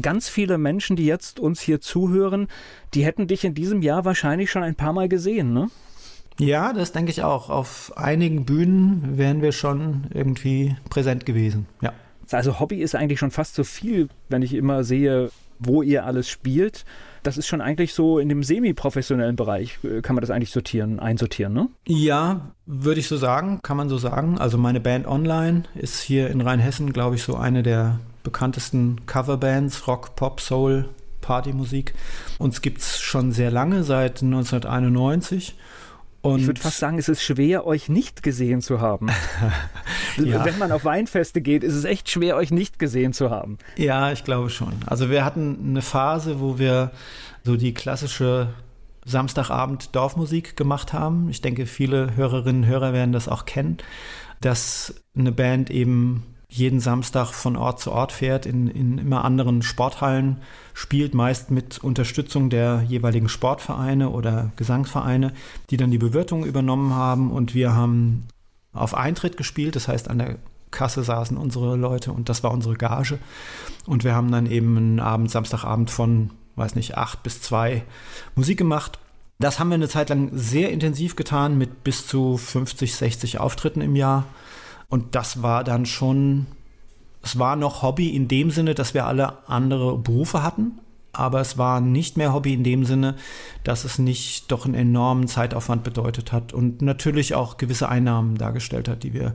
ganz 0.00 0.28
viele 0.28 0.56
Menschen, 0.56 0.94
die 0.94 1.04
jetzt 1.04 1.40
uns 1.40 1.60
hier 1.60 1.80
zuhören, 1.80 2.46
die 2.94 3.04
hätten 3.04 3.26
dich 3.26 3.44
in 3.44 3.54
diesem 3.54 3.82
Jahr 3.82 4.04
wahrscheinlich 4.04 4.52
schon 4.52 4.62
ein 4.62 4.76
paar 4.76 4.92
Mal 4.92 5.08
gesehen, 5.08 5.52
ne? 5.52 5.68
Ja, 6.38 6.72
das 6.72 6.92
denke 6.92 7.10
ich 7.10 7.24
auch. 7.24 7.50
Auf 7.50 7.92
einigen 7.96 8.44
Bühnen 8.44 9.18
wären 9.18 9.42
wir 9.42 9.50
schon 9.50 10.04
irgendwie 10.14 10.76
präsent 10.88 11.26
gewesen. 11.26 11.66
Ja. 11.80 11.92
Also 12.30 12.60
Hobby 12.60 12.82
ist 12.82 12.94
eigentlich 12.94 13.18
schon 13.18 13.32
fast 13.32 13.56
so 13.56 13.64
viel, 13.64 14.08
wenn 14.28 14.42
ich 14.42 14.54
immer 14.54 14.84
sehe, 14.84 15.30
wo 15.58 15.82
ihr 15.82 16.04
alles 16.04 16.28
spielt. 16.28 16.84
Das 17.26 17.36
ist 17.36 17.48
schon 17.48 17.60
eigentlich 17.60 17.92
so 17.92 18.20
in 18.20 18.28
dem 18.28 18.44
semi-professionellen 18.44 19.34
Bereich, 19.34 19.80
äh, 19.82 20.00
kann 20.00 20.14
man 20.14 20.20
das 20.20 20.30
eigentlich 20.30 20.52
sortieren, 20.52 21.00
einsortieren, 21.00 21.52
ne? 21.52 21.68
Ja, 21.84 22.52
würde 22.66 23.00
ich 23.00 23.08
so 23.08 23.16
sagen, 23.16 23.58
kann 23.64 23.76
man 23.76 23.88
so 23.88 23.98
sagen. 23.98 24.38
Also 24.38 24.58
meine 24.58 24.78
Band 24.78 25.08
Online 25.08 25.64
ist 25.74 26.00
hier 26.00 26.30
in 26.30 26.40
Rheinhessen, 26.40 26.92
glaube 26.92 27.16
ich, 27.16 27.24
so 27.24 27.34
eine 27.34 27.64
der 27.64 27.98
bekanntesten 28.22 29.06
Coverbands, 29.06 29.88
Rock, 29.88 30.14
Pop, 30.14 30.40
Soul, 30.40 30.88
Partymusik. 31.20 31.94
Uns 32.38 32.62
gibt 32.62 32.78
es 32.78 33.00
schon 33.00 33.32
sehr 33.32 33.50
lange, 33.50 33.82
seit 33.82 34.22
1991. 34.22 35.56
Und 36.32 36.40
ich 36.40 36.46
würde 36.46 36.60
fast 36.60 36.78
sagen, 36.78 36.98
es 36.98 37.08
ist 37.08 37.22
schwer, 37.22 37.66
euch 37.66 37.88
nicht 37.88 38.22
gesehen 38.22 38.60
zu 38.60 38.80
haben. 38.80 39.08
ja. 40.16 40.44
Wenn 40.44 40.58
man 40.58 40.72
auf 40.72 40.84
Weinfeste 40.84 41.40
geht, 41.40 41.62
ist 41.62 41.74
es 41.74 41.84
echt 41.84 42.10
schwer, 42.10 42.36
euch 42.36 42.50
nicht 42.50 42.78
gesehen 42.78 43.12
zu 43.12 43.30
haben. 43.30 43.58
Ja, 43.76 44.12
ich 44.12 44.24
glaube 44.24 44.50
schon. 44.50 44.74
Also 44.86 45.10
wir 45.10 45.24
hatten 45.24 45.58
eine 45.68 45.82
Phase, 45.82 46.40
wo 46.40 46.58
wir 46.58 46.90
so 47.44 47.56
die 47.56 47.74
klassische 47.74 48.48
Samstagabend 49.04 49.94
Dorfmusik 49.94 50.56
gemacht 50.56 50.92
haben. 50.92 51.28
Ich 51.30 51.40
denke, 51.40 51.66
viele 51.66 52.16
Hörerinnen 52.16 52.64
und 52.64 52.68
Hörer 52.68 52.92
werden 52.92 53.12
das 53.12 53.28
auch 53.28 53.44
kennen, 53.44 53.78
dass 54.40 54.94
eine 55.16 55.32
Band 55.32 55.70
eben 55.70 56.24
jeden 56.48 56.80
Samstag 56.80 57.32
von 57.32 57.56
Ort 57.56 57.80
zu 57.80 57.90
Ort 57.92 58.12
fährt, 58.12 58.46
in, 58.46 58.68
in 58.68 58.98
immer 58.98 59.24
anderen 59.24 59.62
Sporthallen 59.62 60.38
spielt, 60.74 61.14
meist 61.14 61.50
mit 61.50 61.78
Unterstützung 61.78 62.50
der 62.50 62.84
jeweiligen 62.86 63.28
Sportvereine 63.28 64.10
oder 64.10 64.52
Gesangsvereine, 64.56 65.32
die 65.70 65.76
dann 65.76 65.90
die 65.90 65.98
Bewirtung 65.98 66.44
übernommen 66.44 66.94
haben. 66.94 67.30
Und 67.32 67.54
wir 67.54 67.74
haben 67.74 68.28
auf 68.72 68.94
Eintritt 68.94 69.36
gespielt, 69.36 69.74
das 69.74 69.88
heißt 69.88 70.08
an 70.08 70.18
der 70.18 70.36
Kasse 70.70 71.02
saßen 71.02 71.36
unsere 71.36 71.76
Leute 71.76 72.12
und 72.12 72.28
das 72.28 72.42
war 72.42 72.50
unsere 72.50 72.74
Gage. 72.74 73.18
Und 73.86 74.04
wir 74.04 74.14
haben 74.14 74.30
dann 74.30 74.46
eben 74.46 74.76
einen 74.76 75.00
Abend, 75.00 75.30
Samstagabend 75.30 75.90
von, 75.90 76.30
weiß 76.56 76.74
nicht, 76.74 76.96
acht 76.96 77.22
bis 77.22 77.40
zwei 77.40 77.82
Musik 78.34 78.58
gemacht. 78.58 78.98
Das 79.38 79.58
haben 79.58 79.68
wir 79.68 79.74
eine 79.74 79.88
Zeit 79.88 80.08
lang 80.08 80.30
sehr 80.32 80.70
intensiv 80.70 81.16
getan 81.16 81.58
mit 81.58 81.84
bis 81.84 82.06
zu 82.06 82.36
50, 82.36 82.94
60 82.94 83.38
Auftritten 83.38 83.80
im 83.80 83.96
Jahr. 83.96 84.26
Und 84.88 85.14
das 85.14 85.42
war 85.42 85.64
dann 85.64 85.86
schon, 85.86 86.46
es 87.22 87.38
war 87.38 87.56
noch 87.56 87.82
Hobby 87.82 88.10
in 88.14 88.28
dem 88.28 88.50
Sinne, 88.50 88.74
dass 88.74 88.94
wir 88.94 89.06
alle 89.06 89.48
andere 89.48 89.98
Berufe 89.98 90.42
hatten, 90.42 90.78
aber 91.12 91.40
es 91.40 91.58
war 91.58 91.80
nicht 91.80 92.16
mehr 92.16 92.32
Hobby 92.32 92.54
in 92.54 92.64
dem 92.64 92.84
Sinne, 92.84 93.16
dass 93.64 93.84
es 93.84 93.98
nicht 93.98 94.52
doch 94.52 94.64
einen 94.64 94.74
enormen 94.74 95.28
Zeitaufwand 95.28 95.82
bedeutet 95.82 96.32
hat 96.32 96.52
und 96.52 96.82
natürlich 96.82 97.34
auch 97.34 97.56
gewisse 97.56 97.88
Einnahmen 97.88 98.36
dargestellt 98.36 98.88
hat, 98.88 99.02
die 99.02 99.14
wir 99.14 99.34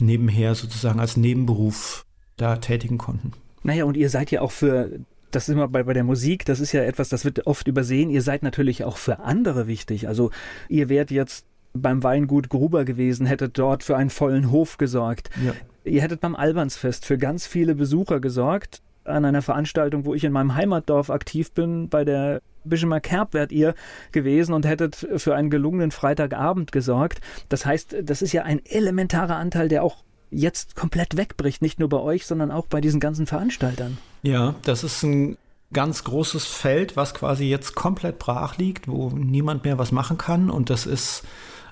nebenher 0.00 0.54
sozusagen 0.54 1.00
als 1.00 1.16
Nebenberuf 1.16 2.04
da 2.36 2.56
tätigen 2.56 2.98
konnten. 2.98 3.32
Naja, 3.64 3.84
und 3.84 3.96
ihr 3.96 4.10
seid 4.10 4.30
ja 4.30 4.40
auch 4.40 4.52
für 4.52 5.00
das 5.30 5.48
ist 5.48 5.52
immer 5.52 5.68
bei, 5.68 5.82
bei 5.82 5.92
der 5.92 6.04
Musik, 6.04 6.44
das 6.44 6.60
ist 6.60 6.72
ja 6.72 6.82
etwas, 6.82 7.08
das 7.08 7.24
wird 7.24 7.46
oft 7.46 7.68
übersehen. 7.68 8.10
Ihr 8.10 8.22
seid 8.22 8.42
natürlich 8.42 8.84
auch 8.84 8.96
für 8.96 9.20
andere 9.20 9.66
wichtig. 9.66 10.08
Also 10.08 10.30
ihr 10.68 10.88
werdet 10.88 11.10
jetzt 11.10 11.44
beim 11.78 12.02
Weingut 12.02 12.48
Gruber 12.48 12.84
gewesen, 12.84 13.26
hättet 13.26 13.58
dort 13.58 13.82
für 13.82 13.96
einen 13.96 14.10
vollen 14.10 14.50
Hof 14.50 14.78
gesorgt. 14.78 15.30
Ja. 15.44 15.52
Ihr 15.84 16.02
hättet 16.02 16.20
beim 16.20 16.36
Albansfest 16.36 17.04
für 17.04 17.18
ganz 17.18 17.46
viele 17.46 17.74
Besucher 17.74 18.20
gesorgt. 18.20 18.82
An 19.04 19.24
einer 19.24 19.40
Veranstaltung, 19.42 20.04
wo 20.04 20.14
ich 20.14 20.24
in 20.24 20.32
meinem 20.32 20.54
Heimatdorf 20.54 21.08
aktiv 21.08 21.52
bin, 21.52 21.88
bei 21.88 22.04
der 22.04 22.42
Bischomer 22.64 23.00
Kerb 23.00 23.32
wärt 23.32 23.52
ihr 23.52 23.74
gewesen 24.12 24.52
und 24.52 24.66
hättet 24.66 24.96
für 25.16 25.34
einen 25.34 25.48
gelungenen 25.48 25.90
Freitagabend 25.90 26.72
gesorgt. 26.72 27.20
Das 27.48 27.64
heißt, 27.64 27.96
das 28.02 28.20
ist 28.20 28.32
ja 28.32 28.42
ein 28.42 28.60
elementarer 28.66 29.36
Anteil, 29.36 29.68
der 29.68 29.82
auch 29.82 30.04
jetzt 30.30 30.76
komplett 30.76 31.16
wegbricht, 31.16 31.62
nicht 31.62 31.78
nur 31.78 31.88
bei 31.88 31.98
euch, 31.98 32.26
sondern 32.26 32.50
auch 32.50 32.66
bei 32.66 32.80
diesen 32.80 33.00
ganzen 33.00 33.26
Veranstaltern. 33.26 33.96
Ja, 34.22 34.54
das 34.62 34.84
ist 34.84 35.02
ein 35.02 35.38
ganz 35.72 36.04
großes 36.04 36.46
Feld, 36.46 36.96
was 36.96 37.14
quasi 37.14 37.44
jetzt 37.44 37.74
komplett 37.74 38.18
brach 38.18 38.56
liegt, 38.56 38.88
wo 38.88 39.10
niemand 39.10 39.64
mehr 39.64 39.78
was 39.78 39.92
machen 39.92 40.18
kann 40.18 40.50
und 40.50 40.70
das 40.70 40.86
ist 40.86 41.24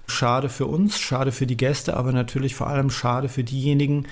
Schade 0.06 0.48
für 0.48 0.66
uns, 0.66 0.98
schade 0.98 1.32
für 1.32 1.46
die 1.46 1.56
Gäste, 1.56 1.96
aber 1.96 2.12
natürlich 2.12 2.54
vor 2.54 2.68
allem 2.68 2.90
schade 2.90 3.28
für 3.28 3.44
diejenigen, 3.44 4.06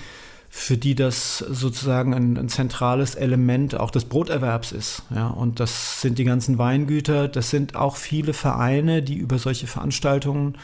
für 0.49 0.77
die 0.77 0.95
das 0.95 1.39
sozusagen 1.39 2.13
ein, 2.13 2.37
ein, 2.37 2.49
zentrales 2.49 3.15
Element 3.15 3.75
auch 3.75 3.91
des 3.91 4.05
Broterwerbs 4.05 4.71
ist. 4.71 5.03
Ja, 5.13 5.27
und 5.27 5.59
das 5.59 6.01
sind 6.01 6.17
die 6.17 6.23
ganzen 6.23 6.57
Weingüter, 6.57 7.27
das 7.27 7.49
sind 7.49 7.75
auch 7.75 7.97
viele 7.97 8.33
Vereine, 8.33 9.01
die 9.01 9.15
über 9.15 9.37
solche 9.37 9.67
Veranstaltungen 9.67 10.57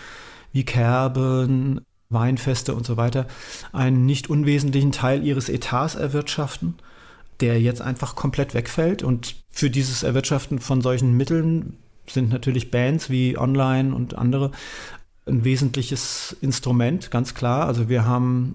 wie 0.54 0.64
Kerben, 0.64 1.82
Weinfeste 2.10 2.74
und 2.74 2.86
so 2.86 2.98
weiter 2.98 3.28
einen 3.72 4.06
nicht 4.06 4.30
unwesentlichen 4.30 4.92
Teil 4.92 5.24
ihres 5.24 5.50
Etats 5.50 5.96
erwirtschaften, 5.96 6.76
der 7.40 7.60
jetzt 7.60 7.82
einfach 7.82 8.16
komplett 8.16 8.54
wegfällt. 8.54 9.04
Und 9.04 9.36
für 9.50 9.70
dieses 9.70 10.04
Erwirtschaften 10.04 10.60
von 10.60 10.82
solchen 10.82 11.16
Mitteln 11.18 11.78
sind 12.08 12.30
natürlich 12.30 12.72
Bands 12.72 13.10
wie 13.10 13.38
Online 13.38 13.94
und 13.96 14.18
andere 14.18 14.52
ein 15.32 15.44
wesentliches 15.44 16.36
Instrument, 16.42 17.10
ganz 17.12 17.34
klar. 17.34 17.66
Also 17.66 17.90
wir 17.90 18.06
haben 18.06 18.54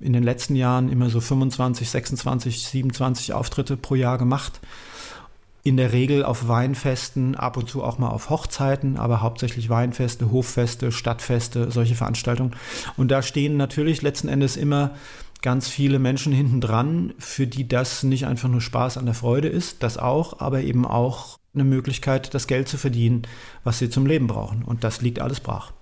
in 0.00 0.12
den 0.12 0.22
letzten 0.22 0.56
Jahren 0.56 0.90
immer 0.90 1.10
so 1.10 1.20
25, 1.20 1.88
26, 1.88 2.66
27 2.66 3.32
Auftritte 3.32 3.76
pro 3.76 3.94
Jahr 3.94 4.18
gemacht. 4.18 4.60
In 5.62 5.78
der 5.78 5.92
Regel 5.92 6.24
auf 6.24 6.46
Weinfesten, 6.46 7.36
ab 7.36 7.56
und 7.56 7.70
zu 7.70 7.82
auch 7.82 7.96
mal 7.98 8.10
auf 8.10 8.28
Hochzeiten, 8.28 8.98
aber 8.98 9.22
hauptsächlich 9.22 9.70
Weinfeste, 9.70 10.30
Hoffeste, 10.30 10.92
Stadtfeste, 10.92 11.70
solche 11.70 11.94
Veranstaltungen. 11.94 12.54
Und 12.98 13.10
da 13.10 13.22
stehen 13.22 13.56
natürlich 13.56 14.02
letzten 14.02 14.28
Endes 14.28 14.56
immer 14.56 14.90
ganz 15.40 15.68
viele 15.68 15.98
Menschen 15.98 16.32
hinten 16.32 16.60
dran, 16.60 17.14
für 17.18 17.46
die 17.46 17.66
das 17.66 18.02
nicht 18.02 18.26
einfach 18.26 18.48
nur 18.48 18.60
Spaß 18.60 18.98
an 18.98 19.06
der 19.06 19.14
Freude 19.14 19.48
ist, 19.48 19.82
das 19.82 19.96
auch, 19.96 20.40
aber 20.40 20.62
eben 20.62 20.86
auch 20.86 21.38
eine 21.54 21.64
Möglichkeit, 21.64 22.34
das 22.34 22.46
Geld 22.46 22.68
zu 22.68 22.76
verdienen, 22.76 23.22
was 23.62 23.78
sie 23.78 23.88
zum 23.88 24.04
Leben 24.06 24.26
brauchen. 24.26 24.64
Und 24.64 24.84
das 24.84 25.00
liegt 25.00 25.20
alles 25.20 25.40
brach. 25.40 25.72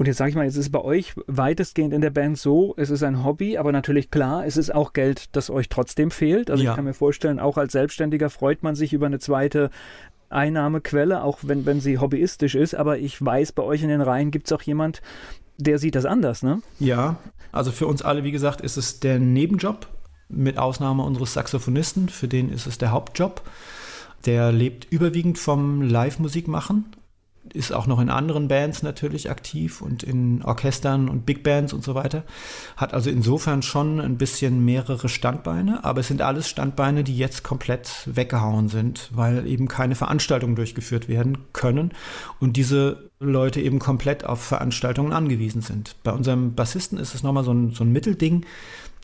Und 0.00 0.06
jetzt 0.06 0.16
sage 0.16 0.30
ich 0.30 0.34
mal, 0.34 0.46
es 0.46 0.56
ist 0.56 0.72
bei 0.72 0.80
euch 0.80 1.12
weitestgehend 1.26 1.92
in 1.92 2.00
der 2.00 2.08
Band 2.08 2.38
so, 2.38 2.72
es 2.78 2.88
ist 2.88 3.02
ein 3.02 3.22
Hobby, 3.22 3.58
aber 3.58 3.70
natürlich 3.70 4.10
klar, 4.10 4.46
es 4.46 4.56
ist 4.56 4.74
auch 4.74 4.94
Geld, 4.94 5.36
das 5.36 5.50
euch 5.50 5.68
trotzdem 5.68 6.10
fehlt. 6.10 6.50
Also 6.50 6.64
ja. 6.64 6.70
ich 6.70 6.76
kann 6.76 6.86
mir 6.86 6.94
vorstellen, 6.94 7.38
auch 7.38 7.58
als 7.58 7.72
Selbstständiger 7.72 8.30
freut 8.30 8.62
man 8.62 8.74
sich 8.74 8.94
über 8.94 9.04
eine 9.04 9.18
zweite 9.18 9.68
Einnahmequelle, 10.30 11.22
auch 11.22 11.40
wenn, 11.42 11.66
wenn 11.66 11.82
sie 11.82 11.98
hobbyistisch 11.98 12.54
ist. 12.54 12.74
Aber 12.74 12.96
ich 12.96 13.22
weiß, 13.22 13.52
bei 13.52 13.62
euch 13.62 13.82
in 13.82 13.90
den 13.90 14.00
Reihen 14.00 14.30
gibt 14.30 14.46
es 14.46 14.52
auch 14.54 14.62
jemand, 14.62 15.02
der 15.58 15.78
sieht 15.78 15.96
das 15.96 16.06
anders, 16.06 16.42
ne? 16.42 16.62
Ja, 16.78 17.18
also 17.52 17.70
für 17.70 17.86
uns 17.86 18.00
alle, 18.00 18.24
wie 18.24 18.32
gesagt, 18.32 18.62
ist 18.62 18.78
es 18.78 19.00
der 19.00 19.18
Nebenjob, 19.18 19.86
mit 20.30 20.56
Ausnahme 20.56 21.02
unseres 21.02 21.34
Saxophonisten, 21.34 22.08
für 22.08 22.26
den 22.26 22.50
ist 22.50 22.66
es 22.66 22.78
der 22.78 22.90
Hauptjob. 22.90 23.42
Der 24.24 24.50
lebt 24.50 24.86
überwiegend 24.90 25.38
vom 25.38 25.82
Live-Musik 25.82 26.48
machen 26.48 26.86
ist 27.52 27.72
auch 27.72 27.86
noch 27.86 28.00
in 28.00 28.10
anderen 28.10 28.48
Bands 28.48 28.82
natürlich 28.82 29.30
aktiv 29.30 29.80
und 29.80 30.02
in 30.02 30.42
Orchestern 30.42 31.08
und 31.08 31.26
Big 31.26 31.42
Bands 31.42 31.72
und 31.72 31.82
so 31.82 31.94
weiter. 31.94 32.24
Hat 32.76 32.94
also 32.94 33.10
insofern 33.10 33.62
schon 33.62 34.00
ein 34.00 34.18
bisschen 34.18 34.64
mehrere 34.64 35.08
Standbeine, 35.08 35.84
aber 35.84 36.00
es 36.00 36.08
sind 36.08 36.22
alles 36.22 36.48
Standbeine, 36.48 37.02
die 37.02 37.16
jetzt 37.16 37.42
komplett 37.42 38.06
weggehauen 38.06 38.68
sind, 38.68 39.08
weil 39.12 39.46
eben 39.46 39.68
keine 39.68 39.94
Veranstaltungen 39.94 40.54
durchgeführt 40.54 41.08
werden 41.08 41.38
können 41.52 41.92
und 42.38 42.56
diese 42.56 43.10
Leute 43.18 43.60
eben 43.60 43.78
komplett 43.78 44.24
auf 44.24 44.42
Veranstaltungen 44.42 45.12
angewiesen 45.12 45.62
sind. 45.62 45.96
Bei 46.02 46.12
unserem 46.12 46.54
Bassisten 46.54 46.98
ist 46.98 47.14
es 47.14 47.22
nochmal 47.22 47.44
so 47.44 47.52
ein, 47.52 47.72
so 47.72 47.84
ein 47.84 47.92
Mittelding 47.92 48.44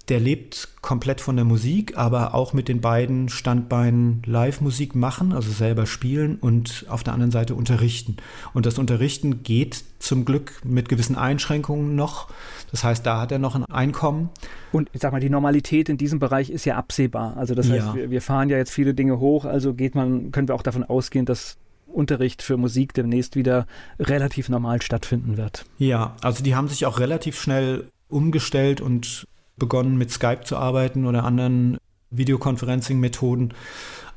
der 0.09 0.21
lebt 0.21 0.69
komplett 0.83 1.21
von 1.21 1.35
der 1.35 1.45
Musik, 1.45 1.97
aber 1.97 2.35
auch 2.35 2.53
mit 2.53 2.69
den 2.69 2.81
beiden 2.81 3.29
Standbeinen 3.29 4.23
Live-Musik 4.25 4.95
machen, 4.95 5.33
also 5.33 5.51
selber 5.51 5.87
spielen 5.87 6.37
und 6.37 6.87
auf 6.89 7.03
der 7.03 7.13
anderen 7.13 7.33
Seite 7.33 7.57
unterrichten. 7.57 8.17
Und 8.55 8.67
das 8.67 8.79
Unterrichten 8.79 9.43
geht 9.43 9.83
zum 9.99 10.25
Glück 10.25 10.61
mit 10.65 10.89
gewissen 10.89 11.17
Einschränkungen 11.17 11.97
noch. 11.97 12.29
Das 12.71 12.85
heißt, 12.85 13.05
da 13.05 13.21
hat 13.21 13.33
er 13.33 13.41
noch 13.41 13.57
ein 13.57 13.65
Einkommen. 13.65 14.31
Und 14.71 14.89
ich 14.93 15.01
sag 15.01 15.11
mal, 15.11 15.21
die 15.21 15.31
Normalität 15.31 15.89
in 15.89 15.97
diesem 15.97 16.21
Bereich 16.21 16.51
ist 16.51 16.65
ja 16.65 16.77
absehbar. 16.77 17.37
Also 17.37 17.55
das 17.57 17.69
heißt, 17.69 17.87
ja. 17.89 17.95
wir, 17.95 18.11
wir 18.11 18.23
fahren 18.23 18.49
ja 18.49 18.59
jetzt 18.59 18.71
viele 18.71 18.95
Dinge 18.95 19.19
hoch, 19.19 19.45
also 19.45 19.75
geht 19.75 19.97
man, 19.97 20.31
können 20.31 20.47
wir 20.47 20.55
auch 20.55 20.63
davon 20.63 20.85
ausgehen, 20.85 21.27
dass 21.27 21.57
Unterricht 21.87 22.43
für 22.43 22.57
Musik 22.57 22.95
demnächst 22.95 23.35
wieder 23.35 23.67
relativ 23.99 24.49
normal 24.49 24.83
stattfinden 24.83 25.37
wird. 25.37 25.65
Ja, 25.79 26.15
also 26.21 26.45
die 26.45 26.55
haben 26.55 26.69
sich 26.69 26.87
auch 26.87 27.01
relativ 27.01 27.41
schnell 27.41 27.89
umgestellt 28.09 28.81
und 28.81 29.27
begonnen, 29.57 29.97
mit 29.97 30.11
Skype 30.11 30.45
zu 30.45 30.57
arbeiten 30.57 31.07
oder 31.07 31.25
anderen 31.25 31.79
Videoconferencing-Methoden. 32.11 33.55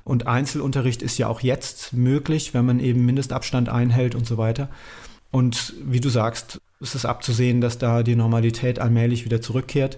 Und 0.04 0.28
Einzelunterricht 0.28 1.02
ist 1.02 1.18
ja 1.18 1.28
auch 1.28 1.42
jetzt 1.42 1.94
möglich, 1.94 2.54
wenn 2.54 2.66
man 2.66 2.80
eben 2.80 3.06
Mindestabstand 3.06 3.70
einhält 3.70 4.16
und 4.16 4.26
so 4.26 4.38
weiter. 4.38 4.70
Und 5.32 5.74
wie 5.84 6.00
du 6.00 6.10
sagst, 6.10 6.62
ist 6.80 6.96
es 6.96 7.06
abzusehen, 7.06 7.62
dass 7.62 7.78
da 7.78 8.04
die 8.04 8.16
Normalität 8.16 8.80
allmählich 8.80 9.26
wieder 9.26 9.42
zurückkehrt. 9.42 9.98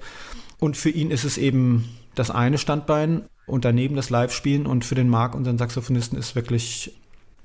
Und 0.60 0.78
für 0.78 0.90
ihn 0.90 1.12
ist 1.12 1.24
es 1.24 1.38
eben 1.38 1.90
das 2.16 2.32
eine 2.32 2.58
Standbein. 2.58 3.24
und 3.48 3.66
daneben 3.66 3.96
das 3.96 4.10
Live-Spielen 4.10 4.66
und 4.66 4.86
für 4.86 4.96
den 4.96 5.10
Marc, 5.10 5.36
unseren 5.36 5.58
Saxophonisten, 5.58 6.18
ist 6.18 6.36
wirklich, 6.36 6.94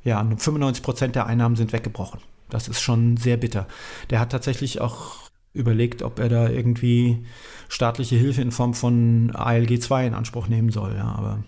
ja, 0.05 0.23
95 0.23 0.83
Prozent 0.83 1.17
der 1.17 1.27
Einnahmen 1.27 1.57
sind 1.57 1.73
weggebrochen. 1.73 2.21
Das 2.49 2.69
ist 2.69 2.81
schon 2.81 3.17
sehr 3.17 3.37
bitter. 3.37 3.67
Der 4.11 4.21
hat 4.21 4.31
tatsächlich 4.31 4.81
auch 4.81 5.26
überlegt, 5.57 6.03
ob 6.03 6.19
er 6.19 6.29
da 6.29 6.49
irgendwie 6.49 7.25
staatliche 7.69 8.17
Hilfe 8.17 8.43
in 8.43 8.53
Form 8.53 8.75
von 8.75 9.33
ALG 9.35 9.81
2 9.81 10.07
in 10.07 10.15
Anspruch 10.15 10.49
nehmen 10.49 10.71
soll, 10.71 10.95
ja, 10.97 11.15
aber 11.17 11.43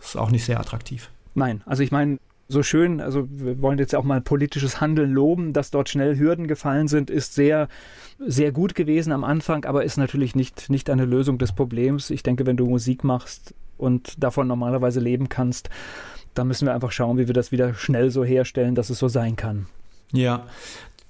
ist 0.00 0.16
auch 0.16 0.30
nicht 0.30 0.44
sehr 0.44 0.60
attraktiv. 0.60 1.10
Nein, 1.34 1.62
also 1.66 1.82
ich 1.82 1.90
meine, 1.90 2.18
so 2.48 2.62
schön, 2.62 3.00
also 3.00 3.26
wir 3.30 3.60
wollen 3.62 3.78
jetzt 3.78 3.94
auch 3.94 4.04
mal 4.04 4.20
politisches 4.20 4.80
Handeln 4.80 5.12
loben, 5.12 5.52
dass 5.52 5.70
dort 5.70 5.88
schnell 5.88 6.18
Hürden 6.18 6.46
gefallen 6.46 6.86
sind, 6.88 7.10
ist 7.10 7.34
sehr, 7.34 7.68
sehr 8.18 8.52
gut 8.52 8.74
gewesen 8.74 9.12
am 9.12 9.24
Anfang, 9.24 9.64
aber 9.64 9.84
ist 9.84 9.96
natürlich 9.96 10.34
nicht, 10.34 10.68
nicht 10.70 10.90
eine 10.90 11.04
Lösung 11.04 11.38
des 11.38 11.52
Problems. 11.52 12.10
Ich 12.10 12.22
denke, 12.22 12.46
wenn 12.46 12.56
du 12.56 12.66
Musik 12.66 13.04
machst 13.04 13.54
und 13.78 14.22
davon 14.22 14.46
normalerweise 14.46 15.00
leben 15.00 15.28
kannst, 15.28 15.70
dann 16.34 16.48
müssen 16.48 16.66
wir 16.66 16.74
einfach 16.74 16.92
schauen, 16.92 17.18
wie 17.18 17.26
wir 17.26 17.34
das 17.34 17.52
wieder 17.52 17.74
schnell 17.74 18.10
so 18.10 18.24
herstellen, 18.24 18.74
dass 18.74 18.90
es 18.90 18.98
so 18.98 19.08
sein 19.08 19.36
kann. 19.36 19.66
Ja, 20.12 20.46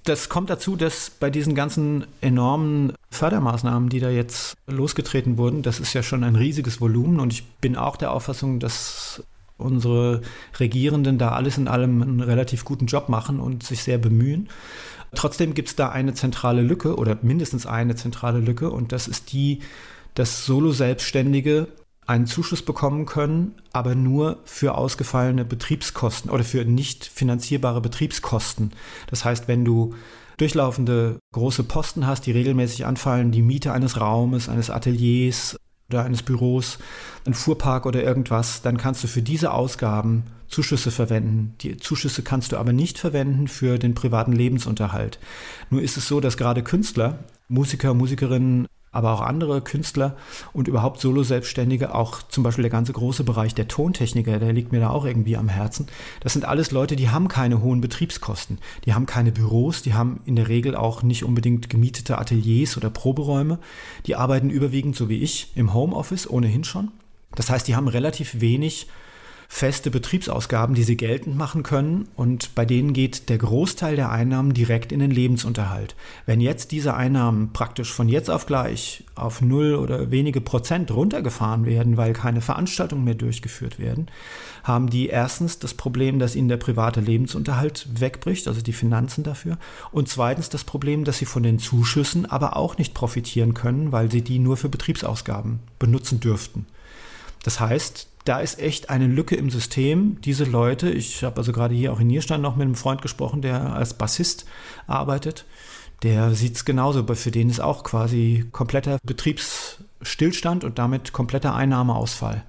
das 0.05 0.29
kommt 0.29 0.51
dazu, 0.51 0.77
dass 0.77 1.11
bei 1.11 1.31
diesen 1.31 1.55
ganzen 1.55 2.07
enormen 2.21 2.93
Fördermaßnahmen, 3.11 3.89
die 3.89 4.01
da 4.01 4.11
jetzt 4.11 4.57
losgetreten 4.67 5.39
wurden, 5.39 5.63
das 5.63 5.79
ist 5.79 5.95
ja 5.95 6.03
schon 6.03 6.25
ein 6.25 6.37
riesiges 6.37 6.81
Volumen 6.81 7.21
und 7.21 7.33
ich 7.33 7.47
bin 7.61 7.77
auch 7.77 7.97
der 7.97 8.13
Auffassung, 8.13 8.59
dass 8.59 9.23
unsere 9.59 10.23
Regierenden 10.59 11.19
da 11.19 11.31
alles 11.31 11.57
in 11.57 11.69
allem 11.69 12.03
einen 12.03 12.21
relativ 12.21 12.65
guten 12.65 12.87
Job 12.87 13.09
machen 13.09 13.39
und 13.39 13.63
sich 13.63 13.83
sehr 13.83 13.99
bemühen. 13.99 14.49
Trotzdem 15.15 15.55
gibt 15.55 15.69
es 15.69 15.77
da 15.77 15.91
eine 15.91 16.15
zentrale 16.15 16.63
Lücke 16.63 16.97
oder 16.97 17.19
mindestens 17.23 17.67
eine 17.67 17.95
zentrale 17.95 18.41
Lücke 18.41 18.71
und 18.71 18.93
das 18.93 19.07
ist 19.07 19.33
die, 19.33 19.61
dass 20.15 20.45
Solo-Selbstständige 20.47 21.69
einen 22.07 22.27
Zuschuss 22.27 22.63
bekommen 22.63 23.07
können, 23.07 23.55
aber 23.73 23.95
nur 23.95 24.41
für 24.45 24.77
ausgefallene 24.77 25.45
Betriebskosten 25.45 26.31
oder 26.31 26.45
für 26.45 26.65
nicht 26.65 27.05
finanzierbare 27.05 27.81
Betriebskosten. 27.81 28.73
Das 29.09 29.25
heißt, 29.25 29.49
wenn 29.49 29.65
du 29.65 29.95
durchlaufende 30.37 31.19
große 31.33 31.63
Posten 31.65 32.07
hast, 32.07 32.27
die 32.27 32.33
regelmäßig 32.33 32.87
anfallen, 32.87 33.31
die 33.31 33.43
Miete 33.43 33.73
eines 33.73 34.01
Raumes, 34.01 34.49
eines 34.49 34.71
Ateliers, 34.71 35.57
oder 35.93 36.05
eines 36.05 36.23
Büros, 36.23 36.79
ein 37.27 37.35
Fuhrpark 37.35 37.87
oder 37.87 38.03
irgendwas, 38.03 38.63
dann 38.63 38.79
kannst 38.79 39.05
du 39.05 39.09
für 39.09 39.23
diese 39.23 39.53
Ausgaben 39.53 40.25
Zuschüsse 40.49 40.91
verwenden. 40.91 41.55
Die 41.61 41.77
Zuschüsse 41.77 42.23
kannst 42.23 42.53
du 42.53 42.57
aber 42.57 42.73
nicht 42.73 42.99
verwenden 42.99 43.49
für 43.49 43.79
den 43.79 43.95
privaten 43.95 44.33
Lebensunterhalt. 44.33 45.19
Nur 45.71 45.83
ist 45.83 45.97
es 45.97 46.09
so, 46.09 46.21
dass 46.21 46.37
gerade 46.37 46.63
Künstler, 46.63 47.19
Musiker, 47.49 47.95
Musikerinnen 47.95 48.67
aber 48.93 49.13
auch 49.13 49.23
andere 49.23 49.63
Künstler 49.63 50.17
und 50.53 50.69
überhaupt 50.69 51.01
Solo-Selbstständige, 51.01 51.95
auch 51.95 52.23
zum 52.23 52.45
Beispiel 52.45 52.63
der 52.63 52.71
ganze 52.71 52.93
große 52.93 53.25
Bereich 53.25 53.55
der 53.55 53.67
Tontechniker, 53.67 54.39
der 54.39 54.53
liegt 54.53 54.71
mir 54.71 54.81
da 54.81 54.91
auch 54.91 55.07
irgendwie 55.07 55.37
am 55.37 55.49
Herzen. 55.49 55.87
Das 56.21 56.35
sind 56.35 56.45
alles 56.45 56.71
Leute, 56.71 56.95
die 56.95 57.09
haben 57.09 57.29
keine 57.29 57.63
hohen 57.63 57.81
Betriebskosten. 57.81 58.59
Die 58.85 58.93
haben 58.93 59.07
keine 59.07 59.33
Büros, 59.33 59.83
die 59.83 59.95
haben 59.95 60.21
in 60.27 60.37
der 60.37 60.49
Regel 60.49 60.77
auch 60.77 61.03
nicht 61.03 61.25
unbedingt 61.25 61.71
gemietete 61.71 62.19
Ateliers 62.19 62.77
oder 62.77 62.91
Proberäume. 62.91 63.59
Die 64.07 64.15
arbeiten 64.15 64.51
überwiegend, 64.51 64.95
so 64.95 65.09
wie 65.09 65.23
ich, 65.23 65.53
im 65.55 65.73
Homeoffice 65.73 66.29
ohnehin 66.29 66.65
schon. 66.65 66.91
Das 67.35 67.49
heißt, 67.49 67.67
die 67.67 67.77
haben 67.77 67.89
relativ 67.89 68.41
wenig 68.41 68.89
feste 69.55 69.91
Betriebsausgaben, 69.91 70.75
die 70.75 70.83
sie 70.83 70.97
geltend 70.97 71.37
machen 71.37 71.63
können 71.63 72.09
und 72.17 72.55
bei 72.55 72.65
denen 72.65 72.95
geht 72.95 73.29
der 73.29 73.37
Großteil 73.37 73.97
der 73.97 74.11
Einnahmen 74.11 74.55
direkt 74.55 74.93
in 74.93 74.99
den 74.99 75.11
Lebensunterhalt. 75.11 75.95
Wenn 76.25 76.41
jetzt 76.41 76.73
diese 76.73 76.95
Einnahmen 76.95 77.53
praktisch 77.53 77.93
von 77.93 78.09
jetzt 78.09 78.31
auf 78.31 78.47
gleich 78.47 79.05
auf 79.15 79.43
null 79.43 79.75
oder 79.75 80.11
wenige 80.11 80.41
Prozent 80.41 80.91
runtergefahren 80.91 81.67
werden, 81.67 81.99
weil 81.99 82.15
keine 82.15 82.41
Veranstaltungen 82.41 83.05
mehr 83.05 83.15
durchgeführt 83.15 83.79
werden, 83.79 84.07
haben 84.65 84.89
die 84.89 85.09
erstens 85.09 85.59
das 85.59 85.75
Problem, 85.75 86.19
dass 86.19 86.35
ihnen 86.35 86.49
der 86.49 86.57
private 86.57 87.03
Lebensunterhalt 87.03 87.87
wegbricht, 88.01 88.49
also 88.49 88.63
die 88.63 88.73
Finanzen 88.73 89.23
dafür, 89.23 89.59
und 89.91 90.09
zweitens 90.09 90.49
das 90.49 90.65
Problem, 90.65 91.05
dass 91.05 91.19
sie 91.19 91.27
von 91.27 91.43
den 91.43 91.59
Zuschüssen 91.59 92.25
aber 92.25 92.57
auch 92.57 92.79
nicht 92.79 92.95
profitieren 92.95 93.53
können, 93.53 93.93
weil 93.93 94.11
sie 94.11 94.23
die 94.23 94.39
nur 94.39 94.57
für 94.57 94.71
Betriebsausgaben 94.71 95.61
benutzen 95.79 96.21
dürften. 96.21 96.65
Das 97.43 97.61
heißt, 97.61 98.09
da 98.25 98.41
ist 98.41 98.61
echt 98.61 98.91
eine 98.91 99.07
Lücke 99.07 99.35
im 99.35 99.51
System. 99.51 100.21
Diese 100.23 100.45
Leute, 100.45 100.91
ich 100.91 101.25
habe 101.25 101.39
also 101.39 101.53
gerade 101.53 101.75
hier 101.75 101.93
auch 101.93 102.01
in 102.01 102.07
Nierstein 102.07 102.41
noch 102.41 102.57
mit 102.57 102.67
einem 102.67 102.75
Freund 102.77 103.03
gesprochen, 103.03 103.43
der 103.43 103.75
als 103.75 103.95
Bassist 103.95 104.47
arbeitet, 104.87 105.45
der 106.03 106.35
sieht 106.35 106.57
es 106.57 106.65
genauso. 106.65 107.05
Für 107.15 107.31
den 107.31 107.51
ist 107.51 107.61
auch 107.61 107.85
quasi 107.85 108.45
kompletter 108.53 108.99
Betriebsstillstand 109.05 110.65
und 110.65 110.79
damit 110.79 111.13
kompletter 111.13 111.55
Einnahmeausfall. 111.55 112.45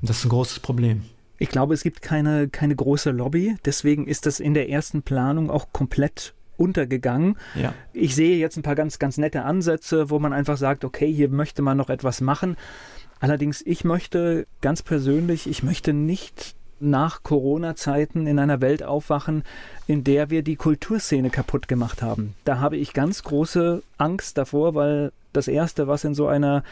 Und 0.00 0.10
das 0.10 0.18
ist 0.18 0.26
ein 0.26 0.30
großes 0.30 0.60
Problem. 0.60 1.02
Ich 1.38 1.48
glaube, 1.48 1.74
es 1.74 1.82
gibt 1.82 2.02
keine, 2.02 2.48
keine 2.48 2.74
große 2.74 3.10
Lobby. 3.10 3.56
Deswegen 3.64 4.06
ist 4.06 4.26
das 4.26 4.40
in 4.40 4.54
der 4.54 4.70
ersten 4.70 5.02
Planung 5.02 5.50
auch 5.50 5.72
komplett 5.72 6.34
untergegangen. 6.56 7.36
Ja. 7.54 7.74
Ich 7.92 8.14
sehe 8.14 8.38
jetzt 8.38 8.56
ein 8.56 8.62
paar 8.62 8.74
ganz, 8.74 8.98
ganz 8.98 9.18
nette 9.18 9.42
Ansätze, 9.42 10.08
wo 10.08 10.18
man 10.18 10.32
einfach 10.32 10.56
sagt, 10.56 10.84
okay, 10.84 11.12
hier 11.12 11.28
möchte 11.28 11.62
man 11.62 11.76
noch 11.76 11.90
etwas 11.90 12.20
machen. 12.20 12.56
Allerdings, 13.20 13.62
ich 13.64 13.84
möchte 13.84 14.46
ganz 14.60 14.82
persönlich, 14.82 15.46
ich 15.46 15.62
möchte 15.62 15.92
nicht 15.92 16.54
nach 16.78 17.22
Corona-Zeiten 17.22 18.26
in 18.26 18.38
einer 18.38 18.60
Welt 18.60 18.82
aufwachen, 18.82 19.44
in 19.86 20.04
der 20.04 20.30
wir 20.30 20.42
die 20.42 20.56
Kulturszene 20.56 21.30
kaputt 21.30 21.68
gemacht 21.68 22.02
haben. 22.02 22.34
Da 22.44 22.60
habe 22.60 22.76
ich 22.76 22.92
ganz 22.92 23.22
große 23.22 23.82
Angst 23.96 24.36
davor, 24.36 24.74
weil 24.74 25.12
das 25.36 25.48
Erste, 25.48 25.86
was 25.86 26.04
in 26.04 26.14
so 26.14 26.26
einer, 26.26 26.64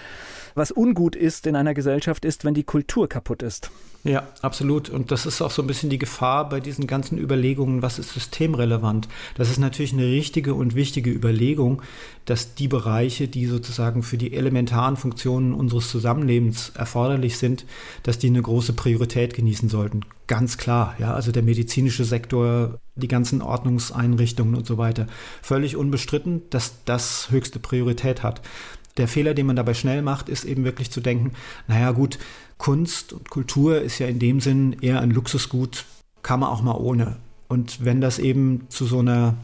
was 0.55 0.71
ungut 0.71 1.17
ist 1.17 1.47
in 1.47 1.57
einer 1.57 1.75
Gesellschaft, 1.75 2.25
ist, 2.25 2.45
wenn 2.45 2.55
die 2.55 2.65
Kultur 2.65 3.09
kaputt 3.09 3.43
ist. 3.43 3.71
Ja, 4.05 4.29
absolut. 4.43 4.91
Und 4.91 5.11
das 5.11 5.25
ist 5.25 5.41
auch 5.41 5.51
so 5.51 5.63
ein 5.63 5.67
bisschen 5.67 5.89
die 5.89 5.99
Gefahr 5.99 6.49
bei 6.51 6.61
diesen 6.61 6.87
ganzen 6.87 7.17
Überlegungen, 7.17 7.81
was 7.81 7.99
ist 7.99 8.13
systemrelevant. 8.13 9.09
Das 9.37 9.51
ist 9.51 9.59
natürlich 9.59 9.95
eine 9.95 10.05
richtige 10.05 10.53
und 10.53 10.75
wichtige 10.75 11.11
Überlegung, 11.11 11.81
dass 12.27 12.55
die 12.55 12.69
Bereiche, 12.69 13.29
die 13.29 13.47
sozusagen 13.47 14.03
für 14.03 14.19
die 14.19 14.35
elementaren 14.35 14.99
Funktionen 14.99 15.55
unseres 15.55 15.91
Zusammenlebens 15.91 16.73
erforderlich 16.77 17.39
sind, 17.39 17.65
dass 18.03 18.19
die 18.19 18.27
eine 18.27 18.43
große 18.43 18.75
Priorität 18.75 19.33
genießen 19.33 19.71
sollten. 19.71 20.03
Ganz 20.27 20.57
klar, 20.57 20.95
ja. 20.99 21.13
Also 21.13 21.33
der 21.33 21.43
medizinische 21.43 22.05
Sektor, 22.05 22.79
die 22.95 23.09
ganzen 23.09 23.43
Ordnungseinrichtungen 23.43 24.55
und 24.55 24.67
so 24.67 24.79
weiter. 24.79 25.07
Völlig 25.43 25.77
unbestritten, 25.77 26.43
dass 26.51 26.85
das 26.85 27.31
höchste 27.31 27.59
Priorität 27.59 28.23
hat. 28.23 28.41
Der 28.97 29.09
Fehler, 29.09 29.35
den 29.35 29.47
man 29.47 29.57
dabei 29.57 29.75
schnell 29.75 30.03
macht, 30.03 30.29
ist 30.29 30.45
eben 30.45 30.65
wirklich 30.65 30.91
zu 30.91 31.01
denken, 31.01 31.33
naja 31.67 31.91
gut, 31.91 32.19
Kunst 32.59 33.13
und 33.13 33.29
Kultur 33.29 33.81
ist 33.81 33.99
ja 33.99 34.07
in 34.07 34.19
dem 34.19 34.41
Sinn 34.41 34.77
eher 34.81 35.01
ein 35.01 35.11
Luxusgut, 35.11 35.85
kann 36.23 36.41
man 36.41 36.49
auch 36.49 36.63
mal 36.63 36.77
ohne. 36.77 37.17
Und 37.49 37.85
wenn 37.85 38.01
das 38.01 38.19
eben 38.19 38.67
zu 38.71 38.87
so 38.87 39.01
einer 39.01 39.37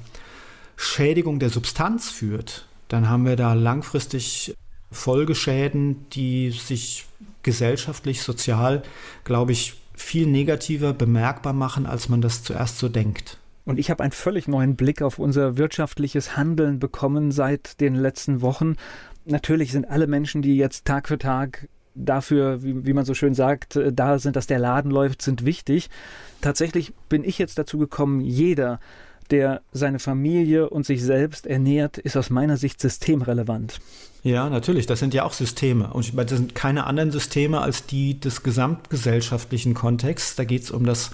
Schädigung 0.77 1.41
der 1.41 1.51
Substanz 1.51 2.11
führt, 2.11 2.67
dann 2.89 3.09
haben 3.09 3.27
wir 3.27 3.37
da 3.37 3.53
langfristig 3.55 4.55
Folgeschäden, 4.91 6.07
die 6.11 6.51
sich 6.51 7.07
gesellschaftlich, 7.43 8.23
sozial, 8.23 8.83
glaube 9.25 9.53
ich, 9.53 9.75
viel 10.01 10.27
negativer 10.27 10.93
bemerkbar 10.93 11.53
machen, 11.53 11.87
als 11.87 12.09
man 12.09 12.21
das 12.21 12.43
zuerst 12.43 12.79
so 12.79 12.89
denkt. 12.89 13.39
Und 13.65 13.79
ich 13.79 13.91
habe 13.91 14.03
einen 14.03 14.13
völlig 14.13 14.49
neuen 14.49 14.75
Blick 14.75 15.03
auf 15.03 15.19
unser 15.19 15.57
wirtschaftliches 15.57 16.37
Handeln 16.37 16.79
bekommen 16.79 17.31
seit 17.31 17.81
den 17.81 17.95
letzten 17.95 18.41
Wochen. 18.41 18.77
Natürlich 19.25 19.71
sind 19.71 19.89
alle 19.89 20.07
Menschen, 20.07 20.43
die 20.43 20.57
jetzt 20.57 20.87
Tag 20.87 21.09
für 21.09 21.19
Tag 21.19 21.69
dafür, 21.95 22.63
wie, 22.63 22.87
wie 22.87 22.93
man 22.93 23.05
so 23.05 23.15
schön 23.15 23.35
sagt, 23.35 23.77
äh, 23.77 23.93
da 23.93 24.19
sind, 24.19 24.37
dass 24.37 24.47
der 24.47 24.59
Laden 24.59 24.91
läuft, 24.91 25.23
sind 25.23 25.45
wichtig. 25.45 25.91
Tatsächlich 26.41 26.95
bin 27.09 27.23
ich 27.23 27.39
jetzt 27.39 27.59
dazu 27.59 27.79
gekommen, 27.79 28.21
jeder, 28.21 28.81
der 29.31 29.63
seine 29.73 29.99
Familie 29.99 30.69
und 30.69 30.87
sich 30.87 31.03
selbst 31.03 31.47
ernährt, 31.47 31.99
ist 31.99 32.17
aus 32.17 32.31
meiner 32.31 32.57
Sicht 32.57 32.81
systemrelevant. 32.81 33.81
Ja, 34.23 34.51
natürlich. 34.51 34.87
Das 34.87 34.99
sind 34.99 35.15
ja 35.15 35.25
auch 35.25 35.33
Systeme. 35.33 35.93
Und 35.93 36.17
das 36.17 36.31
sind 36.31 36.55
keine 36.55 36.85
anderen 36.85 37.11
Systeme 37.11 37.61
als 37.61 37.87
die 37.87 38.21
des 38.21 38.43
gesamtgesellschaftlichen 38.43 39.75
Kontexts. 39.75 40.37
Da 40.37 40.45
geht 40.45 40.63
es 40.63 40.71
um 40.71 40.85
das 40.85 41.11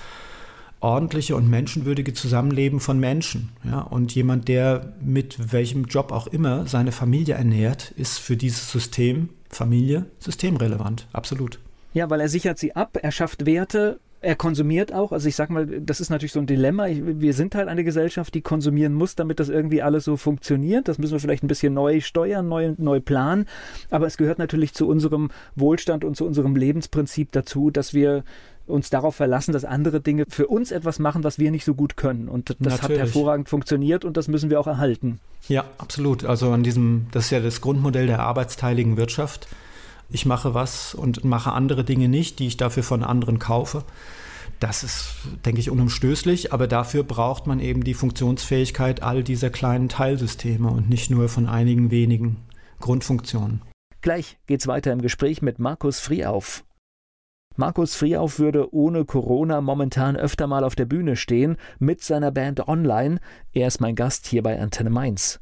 ordentliche 0.81 1.37
und 1.37 1.49
menschenwürdige 1.49 2.12
Zusammenleben 2.14 2.81
von 2.81 2.99
Menschen. 2.99 3.51
Ja, 3.64 3.81
und 3.81 4.14
jemand, 4.14 4.49
der 4.49 4.93
mit 5.01 5.53
welchem 5.53 5.85
Job 5.85 6.12
auch 6.12 6.27
immer 6.27 6.67
seine 6.67 6.93
Familie 6.93 7.35
ernährt, 7.35 7.93
ist 7.97 8.19
für 8.19 8.37
dieses 8.37 8.71
System 8.71 9.31
Familie 9.49 10.07
systemrelevant. 10.19 11.07
Absolut. 11.12 11.59
Ja, 11.95 12.11
weil 12.11 12.21
er 12.21 12.29
sichert 12.29 12.59
sie 12.59 12.77
ab, 12.77 12.99
er 13.01 13.11
schafft 13.11 13.47
Werte, 13.47 14.01
er 14.27 14.35
konsumiert 14.35 14.93
auch. 14.93 15.12
Also 15.12 15.29
ich 15.29 15.37
sag 15.37 15.51
mal, 15.51 15.66
das 15.66 16.01
ist 16.01 16.11
natürlich 16.11 16.33
so 16.33 16.41
ein 16.41 16.47
Dilemma. 16.47 16.87
Wir 16.89 17.33
sind 17.33 17.55
halt 17.55 17.68
eine 17.68 17.85
Gesellschaft, 17.85 18.35
die 18.35 18.43
konsumieren 18.43 18.93
muss, 18.93 19.14
damit 19.14 19.39
das 19.39 19.49
irgendwie 19.49 19.83
alles 19.83 20.05
so 20.05 20.16
funktioniert. 20.16 20.89
Das 20.89 20.99
müssen 20.99 21.12
wir 21.12 21.20
vielleicht 21.20 21.45
ein 21.45 21.49
bisschen 21.49 21.74
neu 21.74 22.01
steuern, 22.01 22.49
neu, 22.49 22.74
neu 22.77 23.01
planen. 23.01 23.47
Aber 23.89 24.07
es 24.07 24.16
gehört 24.16 24.41
natürlich 24.41 24.74
zu 24.74 24.89
unserem 24.89 25.31
Wohlstand 25.55 26.05
und 26.05 26.16
zu 26.16 26.27
unserem 26.27 26.57
Lebensprinzip 26.57 27.31
dazu, 27.31 27.70
dass 27.70 27.95
wir 27.95 28.24
uns 28.66 28.91
darauf 28.91 29.14
verlassen, 29.14 29.53
dass 29.53 29.64
andere 29.64 30.01
Dinge 30.01 30.24
für 30.29 30.49
uns 30.49 30.72
etwas 30.72 30.99
machen, 30.99 31.22
was 31.22 31.39
wir 31.39 31.53
nicht 31.53 31.64
so 31.64 31.74
gut 31.74 31.97
können. 31.97 32.29
Und 32.29 32.51
das 32.51 32.59
Natürlich. 32.59 32.83
hat 32.83 32.99
hervorragend 32.99 33.49
funktioniert 33.49 34.05
und 34.05 34.16
das 34.16 34.27
müssen 34.27 34.51
wir 34.51 34.59
auch 34.59 34.66
erhalten. 34.66 35.20
Ja, 35.49 35.64
absolut. 35.79 36.24
Also 36.24 36.51
an 36.51 36.64
diesem, 36.64 37.07
das 37.12 37.27
ist 37.27 37.31
ja 37.31 37.39
das 37.39 37.61
Grundmodell 37.61 38.09
der 38.09 38.18
arbeitsteiligen 38.18 38.97
Wirtschaft. 38.97 39.47
Ich 40.09 40.27
mache 40.27 40.55
was 40.55 40.95
und 40.95 41.25
mache 41.25 41.53
andere 41.53 41.85
Dinge 41.85 42.09
nicht, 42.09 42.39
die 42.39 42.47
ich 42.47 42.57
dafür 42.57 42.83
von 42.83 43.03
anderen 43.03 43.39
kaufe. 43.39 43.85
Das 44.61 44.83
ist, 44.85 45.15
denke 45.45 45.61
ich, 45.61 45.71
unumstößlich, 45.71 46.53
aber 46.53 46.67
dafür 46.67 47.03
braucht 47.03 47.47
man 47.47 47.61
eben 47.61 47.85
die 47.85 47.95
Funktionsfähigkeit 47.95 49.03
all 49.03 49.23
dieser 49.23 49.51
kleinen 49.51 49.89
Teilsysteme 49.89 50.69
und 50.71 50.89
nicht 50.89 51.11
nur 51.11 51.29
von 51.29 51.47
einigen 51.47 51.91
wenigen 51.91 52.37
Grundfunktionen. 52.81 53.63
Gleich 54.01 54.39
geht's 54.47 54.67
weiter 54.67 54.93
im 54.93 55.03
Gespräch 55.03 55.43
mit 55.43 55.59
Markus 55.59 56.01
Friehauf. 56.01 56.65
Markus 57.57 57.95
Friehauf 57.95 58.39
würde 58.39 58.73
ohne 58.75 59.05
Corona 59.05 59.61
momentan 59.61 60.17
öfter 60.17 60.47
mal 60.47 60.63
auf 60.63 60.75
der 60.75 60.85
Bühne 60.85 61.17
stehen 61.17 61.57
mit 61.79 62.03
seiner 62.03 62.31
Band 62.31 62.69
Online. 62.69 63.19
Er 63.53 63.67
ist 63.67 63.81
mein 63.81 63.95
Gast 63.95 64.27
hier 64.27 64.43
bei 64.43 64.61
Antenne 64.61 64.91
Mainz. 64.91 65.41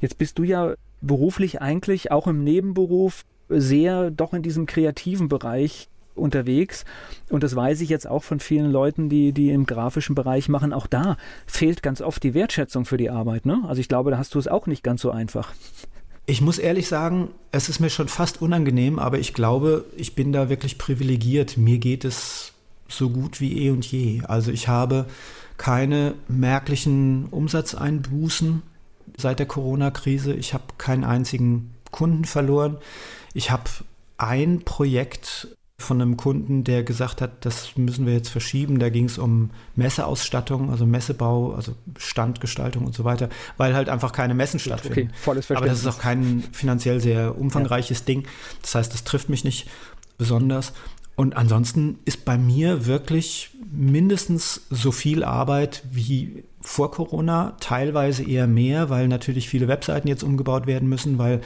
Jetzt 0.00 0.18
bist 0.18 0.38
du 0.38 0.42
ja 0.42 0.74
beruflich 1.00 1.60
eigentlich 1.60 2.10
auch 2.10 2.26
im 2.26 2.44
Nebenberuf 2.44 3.24
sehr 3.48 4.10
doch 4.10 4.34
in 4.34 4.42
diesem 4.42 4.66
kreativen 4.66 5.28
Bereich 5.28 5.88
unterwegs. 6.14 6.84
Und 7.30 7.42
das 7.42 7.56
weiß 7.56 7.80
ich 7.80 7.88
jetzt 7.88 8.06
auch 8.06 8.22
von 8.22 8.40
vielen 8.40 8.70
Leuten, 8.70 9.08
die, 9.08 9.32
die 9.32 9.50
im 9.50 9.66
grafischen 9.66 10.14
Bereich 10.14 10.48
machen. 10.48 10.72
Auch 10.72 10.86
da 10.86 11.16
fehlt 11.46 11.82
ganz 11.82 12.00
oft 12.00 12.22
die 12.22 12.34
Wertschätzung 12.34 12.84
für 12.84 12.96
die 12.96 13.10
Arbeit. 13.10 13.46
Ne? 13.46 13.62
Also 13.66 13.80
ich 13.80 13.88
glaube, 13.88 14.10
da 14.10 14.18
hast 14.18 14.34
du 14.34 14.38
es 14.38 14.48
auch 14.48 14.66
nicht 14.66 14.82
ganz 14.82 15.02
so 15.02 15.10
einfach. 15.10 15.52
Ich 16.26 16.40
muss 16.40 16.58
ehrlich 16.58 16.88
sagen, 16.88 17.28
es 17.50 17.68
ist 17.68 17.80
mir 17.80 17.90
schon 17.90 18.08
fast 18.08 18.40
unangenehm, 18.40 18.98
aber 18.98 19.18
ich 19.18 19.34
glaube, 19.34 19.84
ich 19.96 20.14
bin 20.14 20.32
da 20.32 20.48
wirklich 20.48 20.78
privilegiert. 20.78 21.58
Mir 21.58 21.78
geht 21.78 22.04
es 22.04 22.52
so 22.88 23.10
gut 23.10 23.40
wie 23.40 23.66
eh 23.66 23.70
und 23.70 23.84
je. 23.84 24.22
Also 24.22 24.50
ich 24.50 24.68
habe 24.68 25.06
keine 25.58 26.14
merklichen 26.28 27.26
Umsatzeinbußen 27.30 28.62
seit 29.16 29.38
der 29.38 29.46
Corona-Krise. 29.46 30.32
Ich 30.32 30.54
habe 30.54 30.64
keinen 30.78 31.04
einzigen 31.04 31.74
Kunden 31.90 32.24
verloren. 32.24 32.78
Ich 33.34 33.50
habe 33.50 33.64
ein 34.16 34.60
Projekt 34.60 35.48
von 35.76 36.00
einem 36.00 36.16
Kunden, 36.16 36.64
der 36.64 36.82
gesagt 36.84 37.20
hat, 37.20 37.44
das 37.44 37.76
müssen 37.76 38.06
wir 38.06 38.14
jetzt 38.14 38.28
verschieben. 38.28 38.78
Da 38.78 38.88
ging 38.88 39.06
es 39.06 39.18
um 39.18 39.50
Messeausstattung, 39.74 40.70
also 40.70 40.86
Messebau, 40.86 41.52
also 41.52 41.74
Standgestaltung 41.98 42.86
und 42.86 42.94
so 42.94 43.04
weiter, 43.04 43.28
weil 43.56 43.74
halt 43.74 43.88
einfach 43.88 44.12
keine 44.12 44.34
Messen 44.34 44.60
stattfinden. 44.60 45.10
Okay, 45.10 45.18
volles 45.20 45.50
Aber 45.50 45.66
das 45.66 45.80
ist 45.80 45.86
auch 45.86 45.98
kein 45.98 46.44
finanziell 46.52 47.00
sehr 47.00 47.36
umfangreiches 47.36 48.00
ja. 48.00 48.04
Ding. 48.06 48.24
Das 48.62 48.74
heißt, 48.76 48.94
das 48.94 49.04
trifft 49.04 49.28
mich 49.28 49.44
nicht 49.44 49.68
besonders. 50.16 50.72
Und 51.16 51.36
ansonsten 51.36 51.98
ist 52.04 52.24
bei 52.24 52.38
mir 52.38 52.86
wirklich 52.86 53.50
mindestens 53.70 54.62
so 54.70 54.90
viel 54.90 55.22
Arbeit 55.22 55.84
wie 55.90 56.44
vor 56.60 56.90
Corona, 56.90 57.56
teilweise 57.60 58.24
eher 58.24 58.46
mehr, 58.46 58.90
weil 58.90 59.06
natürlich 59.06 59.48
viele 59.48 59.68
Webseiten 59.68 60.08
jetzt 60.08 60.24
umgebaut 60.24 60.66
werden 60.66 60.88
müssen, 60.88 61.18
weil 61.18 61.40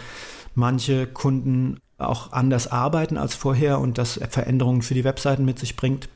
manche 0.58 1.06
Kunden 1.06 1.78
auch 1.96 2.32
anders 2.32 2.66
arbeiten 2.66 3.16
als 3.16 3.34
vorher 3.34 3.80
und 3.80 3.98
das 3.98 4.20
Veränderungen 4.28 4.82
für 4.82 4.94
die 4.94 5.04
Webseiten 5.04 5.44
mit 5.44 5.58
sich 5.58 5.76
bringt. 5.76 6.08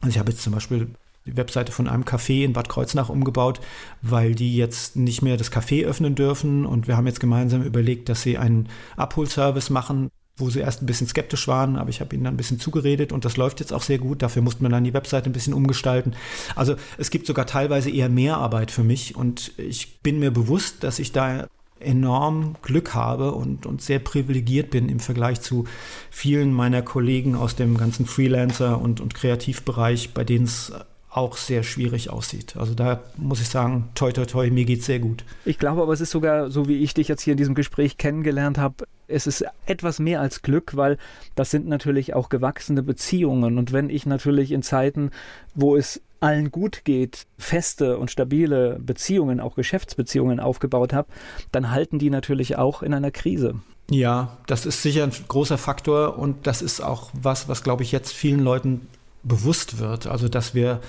Also 0.00 0.10
ich 0.10 0.18
habe 0.18 0.30
jetzt 0.30 0.42
zum 0.42 0.52
Beispiel 0.52 0.88
die 1.24 1.36
Webseite 1.36 1.72
von 1.72 1.88
einem 1.88 2.04
Café 2.04 2.44
in 2.44 2.52
Bad 2.52 2.68
Kreuznach 2.68 3.08
umgebaut, 3.08 3.60
weil 4.02 4.34
die 4.34 4.56
jetzt 4.56 4.94
nicht 4.94 5.22
mehr 5.22 5.36
das 5.36 5.50
Café 5.50 5.84
öffnen 5.84 6.14
dürfen 6.14 6.66
und 6.66 6.86
wir 6.86 6.96
haben 6.96 7.06
jetzt 7.06 7.18
gemeinsam 7.18 7.62
überlegt, 7.62 8.08
dass 8.08 8.22
sie 8.22 8.38
einen 8.38 8.68
Abholservice 8.96 9.70
machen, 9.70 10.10
wo 10.36 10.50
sie 10.50 10.60
erst 10.60 10.82
ein 10.82 10.86
bisschen 10.86 11.08
skeptisch 11.08 11.48
waren, 11.48 11.76
aber 11.76 11.90
ich 11.90 12.00
habe 12.00 12.14
ihnen 12.14 12.24
dann 12.24 12.34
ein 12.34 12.36
bisschen 12.36 12.60
zugeredet 12.60 13.10
und 13.10 13.24
das 13.24 13.36
läuft 13.36 13.58
jetzt 13.58 13.72
auch 13.72 13.82
sehr 13.82 13.98
gut. 13.98 14.22
Dafür 14.22 14.42
mussten 14.42 14.62
wir 14.64 14.68
dann 14.68 14.84
die 14.84 14.94
Webseite 14.94 15.30
ein 15.30 15.32
bisschen 15.32 15.54
umgestalten. 15.54 16.14
Also 16.54 16.76
es 16.98 17.10
gibt 17.10 17.26
sogar 17.26 17.46
teilweise 17.46 17.90
eher 17.90 18.08
mehr 18.08 18.36
Arbeit 18.36 18.70
für 18.70 18.84
mich 18.84 19.16
und 19.16 19.52
ich 19.56 20.00
bin 20.02 20.20
mir 20.20 20.30
bewusst, 20.30 20.84
dass 20.84 20.98
ich 20.98 21.10
da 21.10 21.48
enorm 21.80 22.56
Glück 22.62 22.94
habe 22.94 23.32
und, 23.32 23.66
und 23.66 23.82
sehr 23.82 23.98
privilegiert 23.98 24.70
bin 24.70 24.88
im 24.88 25.00
Vergleich 25.00 25.40
zu 25.40 25.64
vielen 26.10 26.52
meiner 26.52 26.82
Kollegen 26.82 27.34
aus 27.34 27.56
dem 27.56 27.76
ganzen 27.76 28.06
Freelancer- 28.06 28.80
und, 28.80 29.00
und 29.00 29.14
Kreativbereich, 29.14 30.14
bei 30.14 30.24
denen 30.24 30.46
es 30.46 30.72
auch 31.16 31.38
sehr 31.38 31.62
schwierig 31.62 32.10
aussieht. 32.10 32.56
Also 32.58 32.74
da 32.74 33.00
muss 33.16 33.40
ich 33.40 33.48
sagen, 33.48 33.88
toi 33.94 34.12
toi 34.12 34.26
toi, 34.26 34.50
mir 34.50 34.66
geht's 34.66 34.84
sehr 34.84 34.98
gut. 34.98 35.24
Ich 35.46 35.58
glaube 35.58 35.80
aber, 35.80 35.92
es 35.92 36.02
ist 36.02 36.10
sogar, 36.10 36.50
so 36.50 36.68
wie 36.68 36.82
ich 36.82 36.92
dich 36.92 37.08
jetzt 37.08 37.22
hier 37.22 37.32
in 37.32 37.38
diesem 37.38 37.54
Gespräch 37.54 37.96
kennengelernt 37.96 38.58
habe, 38.58 38.84
es 39.08 39.26
ist 39.26 39.44
etwas 39.64 39.98
mehr 39.98 40.20
als 40.20 40.42
Glück, 40.42 40.76
weil 40.76 40.98
das 41.34 41.50
sind 41.50 41.68
natürlich 41.68 42.12
auch 42.12 42.28
gewachsene 42.28 42.82
Beziehungen. 42.82 43.56
Und 43.56 43.72
wenn 43.72 43.88
ich 43.88 44.04
natürlich 44.04 44.52
in 44.52 44.62
Zeiten, 44.62 45.10
wo 45.54 45.74
es 45.74 46.02
allen 46.20 46.50
gut 46.50 46.84
geht, 46.84 47.26
feste 47.38 47.98
und 47.98 48.10
stabile 48.10 48.78
Beziehungen, 48.80 49.40
auch 49.40 49.54
Geschäftsbeziehungen 49.54 50.40
aufgebaut 50.40 50.92
habe, 50.92 51.08
dann 51.52 51.70
halten 51.70 51.98
die 51.98 52.10
natürlich 52.10 52.56
auch 52.56 52.82
in 52.82 52.94
einer 52.94 53.10
Krise. 53.10 53.56
Ja, 53.90 54.36
das 54.46 54.66
ist 54.66 54.82
sicher 54.82 55.04
ein 55.04 55.12
großer 55.28 55.58
Faktor 55.58 56.18
und 56.18 56.46
das 56.46 56.62
ist 56.62 56.80
auch 56.80 57.10
was, 57.12 57.48
was 57.48 57.62
glaube 57.62 57.84
ich 57.84 57.92
jetzt 57.92 58.12
vielen 58.12 58.40
Leuten 58.40 58.88
bewusst 59.22 59.78
wird. 59.78 60.06
Also, 60.06 60.28
dass 60.28 60.54
wir 60.54 60.80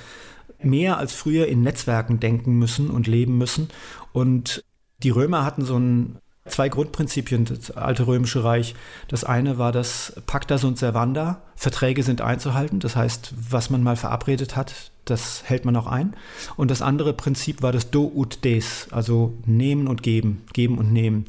mehr 0.62 0.98
als 0.98 1.14
früher 1.14 1.48
in 1.48 1.62
Netzwerken 1.62 2.20
denken 2.20 2.54
müssen 2.54 2.90
und 2.90 3.08
leben 3.08 3.38
müssen. 3.38 3.70
Und 4.14 4.64
die 5.04 5.10
Römer 5.10 5.46
hatten 5.46 5.66
so 5.66 5.78
ein 5.78 6.18
zwei 6.50 6.70
Grundprinzipien 6.70 7.46
das 7.46 7.72
alte 7.72 8.08
römische 8.08 8.44
Reich. 8.44 8.76
Das 9.08 9.24
eine 9.24 9.58
war 9.58 9.72
das 9.72 10.14
Pacta 10.26 10.58
sunt 10.58 10.78
servanda. 10.78 11.42
Verträge 11.56 12.04
sind 12.04 12.22
einzuhalten. 12.22 12.80
Das 12.80 12.96
heißt, 12.96 13.34
was 13.50 13.70
man 13.70 13.84
mal 13.84 13.96
verabredet 13.96 14.56
hat, 14.56 14.92
das 15.06 15.44
hält 15.46 15.66
man 15.66 15.76
auch 15.76 15.88
ein. 15.88 16.16
Und 16.56 16.70
das 16.72 16.82
andere 16.82 17.14
Prinzip 17.14 17.62
war 17.62 17.72
das 17.72 17.92
Do 17.92 18.12
ut 18.14 18.44
des, 18.44 18.88
also 18.92 19.34
nehmen 19.46 19.88
und 19.88 20.04
geben, 20.04 20.44
geben 20.54 20.78
und 20.78 20.92
nehmen. 20.92 21.26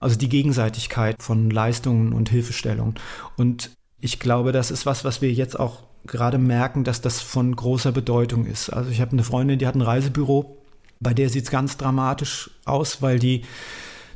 Also 0.00 0.16
die 0.16 0.28
Gegenseitigkeit 0.28 1.16
von 1.20 1.50
Leistungen 1.50 2.12
und 2.12 2.28
Hilfestellungen. 2.28 2.94
Und 3.36 3.70
ich 4.00 4.18
glaube, 4.18 4.52
das 4.52 4.70
ist 4.70 4.86
was, 4.86 5.04
was 5.04 5.22
wir 5.22 5.32
jetzt 5.32 5.58
auch 5.58 5.84
gerade 6.06 6.38
merken, 6.38 6.84
dass 6.84 7.00
das 7.00 7.20
von 7.20 7.54
großer 7.54 7.92
Bedeutung 7.92 8.46
ist. 8.46 8.70
Also 8.70 8.90
ich 8.90 9.00
habe 9.00 9.12
eine 9.12 9.24
Freundin, 9.24 9.58
die 9.58 9.66
hat 9.66 9.76
ein 9.76 9.82
Reisebüro, 9.82 10.58
bei 11.02 11.14
der 11.14 11.28
sieht 11.28 11.44
es 11.44 11.50
ganz 11.50 11.76
dramatisch 11.76 12.50
aus, 12.64 13.02
weil 13.02 13.18
die 13.18 13.42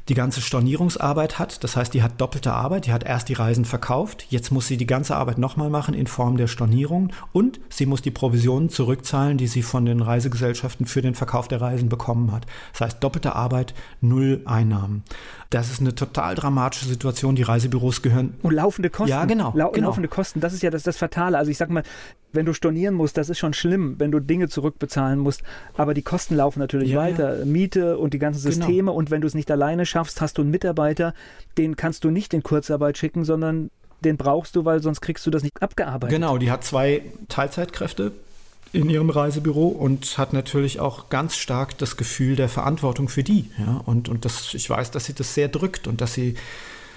die 0.08 0.14
ganze 0.14 0.40
Stornierungsarbeit 0.40 1.38
hat. 1.38 1.64
Das 1.64 1.76
heißt, 1.76 1.92
die 1.92 2.02
hat 2.02 2.20
doppelte 2.20 2.52
Arbeit. 2.52 2.86
Die 2.86 2.92
hat 2.92 3.04
erst 3.04 3.28
die 3.28 3.34
Reisen 3.34 3.64
verkauft. 3.64 4.26
Jetzt 4.30 4.52
muss 4.52 4.66
sie 4.66 4.76
die 4.76 4.86
ganze 4.86 5.16
Arbeit 5.16 5.38
nochmal 5.38 5.70
machen 5.70 5.94
in 5.94 6.06
Form 6.06 6.36
der 6.36 6.46
Stornierung. 6.46 7.12
Und 7.32 7.60
sie 7.68 7.86
muss 7.86 8.02
die 8.02 8.10
Provisionen 8.10 8.68
zurückzahlen, 8.68 9.38
die 9.38 9.48
sie 9.48 9.62
von 9.62 9.84
den 9.84 10.00
Reisegesellschaften 10.00 10.86
für 10.86 11.02
den 11.02 11.14
Verkauf 11.14 11.48
der 11.48 11.60
Reisen 11.60 11.88
bekommen 11.88 12.32
hat. 12.32 12.46
Das 12.72 12.82
heißt, 12.82 13.04
doppelte 13.04 13.34
Arbeit, 13.34 13.74
null 14.00 14.42
Einnahmen. 14.44 15.02
Das 15.50 15.70
ist 15.70 15.80
eine 15.80 15.94
total 15.94 16.34
dramatische 16.34 16.86
Situation. 16.86 17.34
Die 17.34 17.42
Reisebüros 17.42 18.02
gehören. 18.02 18.34
Und 18.42 18.54
laufende 18.54 18.90
Kosten. 18.90 19.10
Ja, 19.10 19.24
genau. 19.24 19.52
Lau 19.54 19.70
genau. 19.70 19.88
Laufende 19.88 20.08
Kosten. 20.08 20.40
Das 20.40 20.52
ist 20.52 20.62
ja 20.62 20.70
das, 20.70 20.84
das 20.84 20.96
Fatale. 20.96 21.38
Also 21.38 21.50
ich 21.50 21.58
sag 21.58 21.70
mal, 21.70 21.82
wenn 22.36 22.46
du 22.46 22.52
stornieren 22.52 22.94
musst, 22.94 23.16
das 23.16 23.28
ist 23.28 23.38
schon 23.38 23.54
schlimm, 23.54 23.96
wenn 23.98 24.12
du 24.12 24.20
Dinge 24.20 24.48
zurückbezahlen 24.48 25.18
musst. 25.18 25.42
Aber 25.76 25.94
die 25.94 26.02
Kosten 26.02 26.36
laufen 26.36 26.60
natürlich 26.60 26.90
ja, 26.90 26.98
weiter. 26.98 27.40
Ja. 27.40 27.44
Miete 27.44 27.98
und 27.98 28.14
die 28.14 28.18
ganzen 28.18 28.42
genau. 28.42 28.54
Systeme. 28.54 28.76
Genau. 28.76 28.94
Und 28.94 29.10
wenn 29.10 29.20
du 29.20 29.26
es 29.26 29.34
nicht 29.34 29.50
alleine 29.50 29.86
schaffst, 29.86 30.20
hast 30.20 30.38
du 30.38 30.42
einen 30.42 30.50
Mitarbeiter, 30.50 31.14
den 31.58 31.76
kannst 31.76 32.04
du 32.04 32.10
nicht 32.10 32.32
in 32.34 32.42
Kurzarbeit 32.42 32.98
schicken, 32.98 33.24
sondern 33.24 33.70
den 34.04 34.16
brauchst 34.16 34.54
du, 34.54 34.64
weil 34.64 34.82
sonst 34.82 35.00
kriegst 35.00 35.26
du 35.26 35.30
das 35.30 35.42
nicht 35.42 35.60
abgearbeitet. 35.62 36.14
Genau, 36.14 36.38
die 36.38 36.50
hat 36.50 36.62
zwei 36.62 37.02
Teilzeitkräfte 37.28 38.12
in 38.72 38.90
ihrem 38.90 39.10
Reisebüro 39.10 39.68
und 39.68 40.18
hat 40.18 40.32
natürlich 40.32 40.80
auch 40.80 41.08
ganz 41.08 41.36
stark 41.36 41.78
das 41.78 41.96
Gefühl 41.96 42.36
der 42.36 42.48
Verantwortung 42.48 43.08
für 43.08 43.22
die. 43.22 43.50
Ja? 43.58 43.82
Und, 43.86 44.08
und 44.08 44.24
das, 44.24 44.52
ich 44.54 44.68
weiß, 44.68 44.90
dass 44.90 45.06
sie 45.06 45.14
das 45.14 45.34
sehr 45.34 45.48
drückt 45.48 45.86
und 45.86 46.00
dass 46.00 46.12
sie 46.12 46.34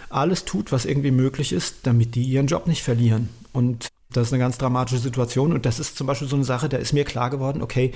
alles 0.10 0.44
tut, 0.44 0.72
was 0.72 0.86
irgendwie 0.86 1.12
möglich 1.12 1.54
ist, 1.54 1.78
damit 1.84 2.16
die 2.16 2.24
ihren 2.24 2.48
Job 2.48 2.68
nicht 2.68 2.84
verlieren. 2.84 3.30
Und 3.54 3.88
das 4.12 4.28
ist 4.28 4.34
eine 4.34 4.42
ganz 4.42 4.58
dramatische 4.58 5.00
Situation 5.00 5.54
und 5.54 5.66
das 5.66 5.80
ist 5.80 5.96
zum 5.96 6.08
Beispiel 6.08 6.28
so 6.28 6.36
eine 6.36 6.46
Sache, 6.46 6.68
da 6.68 6.78
ist 6.78 6.94
mir 6.94 7.04
klar 7.04 7.30
geworden, 7.30 7.62
okay, 7.62 7.92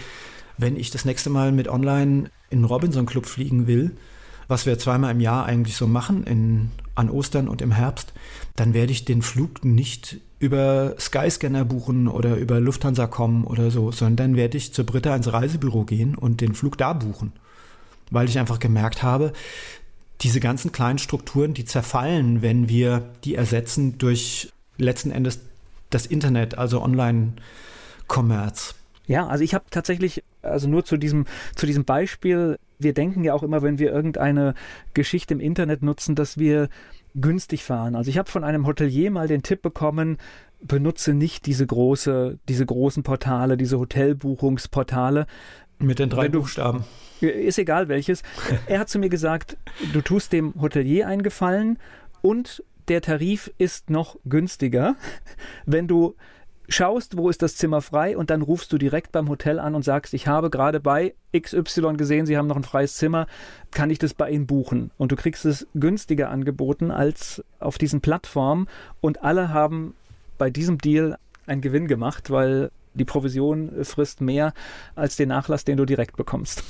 wenn 0.57 0.78
ich 0.78 0.91
das 0.91 1.05
nächste 1.05 1.32
Mal 1.32 1.51
mit 1.51 1.68
online 1.68 2.30
in 2.51 2.64
Robinson 2.64 3.07
Club 3.07 3.26
fliegen 3.26 3.66
will, 3.66 3.91
was 4.47 4.66
wir 4.66 4.78
zweimal 4.78 5.11
im 5.11 5.20
Jahr 5.20 5.45
eigentlich 5.45 5.76
so 5.76 5.88
machen, 5.88 6.26
in, 6.26 6.70
an 6.93 7.09
Ostern 7.09 7.47
und 7.47 7.61
im 7.61 7.72
Herbst, 7.72 8.14
dann 8.55 8.74
werde 8.76 8.91
ich 8.91 9.05
den 9.05 9.24
Flug 9.24 9.66
nicht 9.66 10.18
über 10.38 10.95
Skyscanner 10.99 11.66
buchen 11.66 12.07
oder 12.07 12.36
über 12.36 12.59
Lufthansa 12.59 13.07
kommen 13.07 13.45
oder 13.45 13.72
so, 13.72 13.91
sondern 13.91 14.16
dann 14.18 14.36
werde 14.36 14.57
ich 14.57 14.74
zur 14.74 14.86
Britta 14.86 15.16
ins 15.16 15.32
Reisebüro 15.32 15.86
gehen 15.86 16.16
und 16.16 16.41
den 16.41 16.53
Flug 16.53 16.78
da 16.78 16.93
buchen. 16.93 17.32
Weil 18.11 18.28
ich 18.28 18.38
einfach 18.38 18.59
gemerkt 18.59 19.01
habe, 19.01 19.34
diese 20.22 20.39
ganzen 20.39 20.72
kleinen 20.72 20.99
Strukturen, 20.99 21.53
die 21.53 21.66
zerfallen, 21.66 22.41
wenn 22.41 22.70
wir 22.70 23.09
die 23.24 23.36
ersetzen 23.36 23.97
durch 23.97 24.51
letzten 24.78 25.11
Endes 25.11 25.39
das 25.93 26.05
Internet, 26.05 26.57
also 26.57 26.81
Online-Commerce. 26.81 28.75
Ja, 29.05 29.27
also 29.27 29.43
ich 29.43 29.53
habe 29.53 29.65
tatsächlich, 29.69 30.23
also 30.41 30.67
nur 30.67 30.85
zu 30.85 30.97
diesem, 30.97 31.25
zu 31.55 31.65
diesem 31.65 31.83
Beispiel, 31.83 32.57
wir 32.79 32.93
denken 32.93 33.23
ja 33.23 33.33
auch 33.33 33.43
immer, 33.43 33.61
wenn 33.61 33.79
wir 33.79 33.91
irgendeine 33.91 34.53
Geschichte 34.93 35.33
im 35.33 35.39
Internet 35.39 35.83
nutzen, 35.83 36.15
dass 36.15 36.37
wir 36.37 36.69
günstig 37.15 37.63
fahren. 37.63 37.95
Also 37.95 38.09
ich 38.09 38.17
habe 38.17 38.29
von 38.29 38.43
einem 38.43 38.65
Hotelier 38.65 39.11
mal 39.11 39.27
den 39.27 39.43
Tipp 39.43 39.61
bekommen, 39.61 40.17
benutze 40.61 41.13
nicht 41.13 41.45
diese 41.45 41.65
große, 41.65 42.39
diese 42.47 42.65
großen 42.65 43.03
Portale, 43.03 43.57
diese 43.57 43.77
Hotelbuchungsportale. 43.77 45.27
Mit 45.79 45.99
den 45.99 46.09
drei 46.09 46.29
du, 46.29 46.39
Buchstaben. 46.39 46.85
Ist 47.19 47.59
egal 47.59 47.89
welches. 47.89 48.23
er 48.67 48.79
hat 48.79 48.89
zu 48.89 48.99
mir 48.99 49.09
gesagt, 49.09 49.57
du 49.91 50.01
tust 50.01 50.31
dem 50.31 50.53
Hotelier 50.59 51.07
einen 51.07 51.23
Gefallen 51.23 51.77
und 52.21 52.63
der 52.88 53.01
Tarif 53.01 53.51
ist 53.57 53.89
noch 53.89 54.17
günstiger, 54.25 54.95
wenn 55.65 55.88
du 55.88 56.15
schaust, 56.69 57.17
wo 57.17 57.29
ist 57.29 57.41
das 57.41 57.55
Zimmer 57.55 57.81
frei 57.81 58.17
und 58.17 58.29
dann 58.29 58.41
rufst 58.41 58.71
du 58.71 58.77
direkt 58.77 59.11
beim 59.11 59.29
Hotel 59.29 59.59
an 59.59 59.75
und 59.75 59.84
sagst, 59.84 60.13
ich 60.13 60.27
habe 60.27 60.49
gerade 60.49 60.79
bei 60.79 61.13
XY 61.38 61.93
gesehen, 61.93 62.25
Sie 62.25 62.38
haben 62.38 62.47
noch 62.47 62.55
ein 62.55 62.63
freies 62.63 62.95
Zimmer, 62.95 63.27
kann 63.71 63.89
ich 63.89 63.99
das 63.99 64.13
bei 64.13 64.29
Ihnen 64.29 64.47
buchen? 64.47 64.91
Und 64.97 65.11
du 65.11 65.15
kriegst 65.15 65.45
es 65.45 65.67
günstiger 65.73 66.29
angeboten 66.29 66.91
als 66.91 67.43
auf 67.59 67.77
diesen 67.77 68.01
Plattformen 68.01 68.67
und 69.01 69.23
alle 69.23 69.49
haben 69.49 69.93
bei 70.38 70.49
diesem 70.49 70.77
Deal 70.77 71.17
einen 71.45 71.61
Gewinn 71.61 71.88
gemacht, 71.88 72.31
weil 72.31 72.71
die 72.93 73.05
Provision 73.05 73.84
frisst 73.84 74.21
mehr 74.21 74.53
als 74.95 75.15
den 75.15 75.29
Nachlass, 75.29 75.65
den 75.65 75.77
du 75.77 75.86
direkt 75.86 76.15
bekommst. 76.15 76.63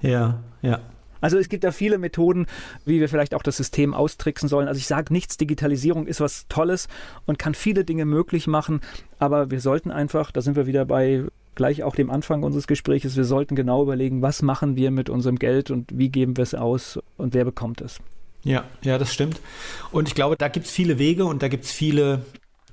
Ja, 0.00 0.40
ja. 0.62 0.80
Also 1.24 1.38
es 1.38 1.48
gibt 1.48 1.64
da 1.64 1.72
viele 1.72 1.96
Methoden, 1.96 2.44
wie 2.84 3.00
wir 3.00 3.08
vielleicht 3.08 3.34
auch 3.34 3.42
das 3.42 3.56
System 3.56 3.94
austricksen 3.94 4.46
sollen. 4.46 4.68
Also 4.68 4.76
ich 4.76 4.86
sage 4.86 5.10
nichts, 5.10 5.38
Digitalisierung 5.38 6.06
ist 6.06 6.20
was 6.20 6.46
Tolles 6.48 6.86
und 7.24 7.38
kann 7.38 7.54
viele 7.54 7.82
Dinge 7.86 8.04
möglich 8.04 8.46
machen, 8.46 8.82
aber 9.18 9.50
wir 9.50 9.62
sollten 9.62 9.90
einfach, 9.90 10.32
da 10.32 10.42
sind 10.42 10.54
wir 10.54 10.66
wieder 10.66 10.84
bei 10.84 11.24
gleich 11.54 11.82
auch 11.82 11.94
dem 11.94 12.10
Anfang 12.10 12.42
unseres 12.42 12.66
Gesprächs, 12.66 13.16
wir 13.16 13.24
sollten 13.24 13.56
genau 13.56 13.82
überlegen, 13.82 14.20
was 14.20 14.42
machen 14.42 14.76
wir 14.76 14.90
mit 14.90 15.08
unserem 15.08 15.38
Geld 15.38 15.70
und 15.70 15.88
wie 15.94 16.10
geben 16.10 16.36
wir 16.36 16.42
es 16.42 16.54
aus 16.54 16.98
und 17.16 17.32
wer 17.32 17.46
bekommt 17.46 17.80
es. 17.80 18.00
Ja, 18.42 18.64
ja, 18.82 18.98
das 18.98 19.14
stimmt. 19.14 19.40
Und 19.92 20.08
ich 20.08 20.14
glaube, 20.14 20.36
da 20.36 20.48
gibt 20.48 20.66
es 20.66 20.72
viele 20.72 20.98
Wege 20.98 21.24
und 21.24 21.42
da 21.42 21.48
gibt 21.48 21.64
es 21.64 21.72
viele 21.72 22.20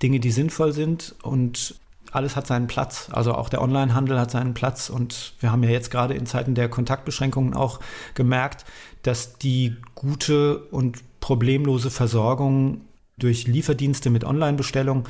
Dinge, 0.04 0.20
die 0.20 0.32
sinnvoll 0.32 0.74
sind. 0.74 1.16
Und 1.24 1.76
alles 2.12 2.36
hat 2.36 2.48
seinen 2.48 2.68
Platz. 2.68 3.10
Also 3.12 3.34
auch 3.34 3.50
der 3.50 3.62
Onlinehandel 3.62 4.20
hat 4.20 4.32
seinen 4.32 4.54
Platz. 4.54 4.90
Und 4.90 5.34
wir 5.40 5.52
haben 5.52 5.64
ja 5.64 5.70
jetzt 5.70 5.92
gerade 5.92 6.14
in 6.14 6.26
Zeiten 6.26 6.56
der 6.56 6.70
Kontaktbeschränkungen 6.70 7.54
auch 7.54 7.80
gemerkt, 8.14 8.66
dass 9.04 9.38
die 9.38 9.78
gute 9.96 10.58
und 10.58 11.00
problemlose 11.20 11.90
Versorgung 11.90 12.82
durch 13.18 13.48
Lieferdienste 13.48 14.10
mit 14.10 14.24
Online-Bestellung 14.24 15.08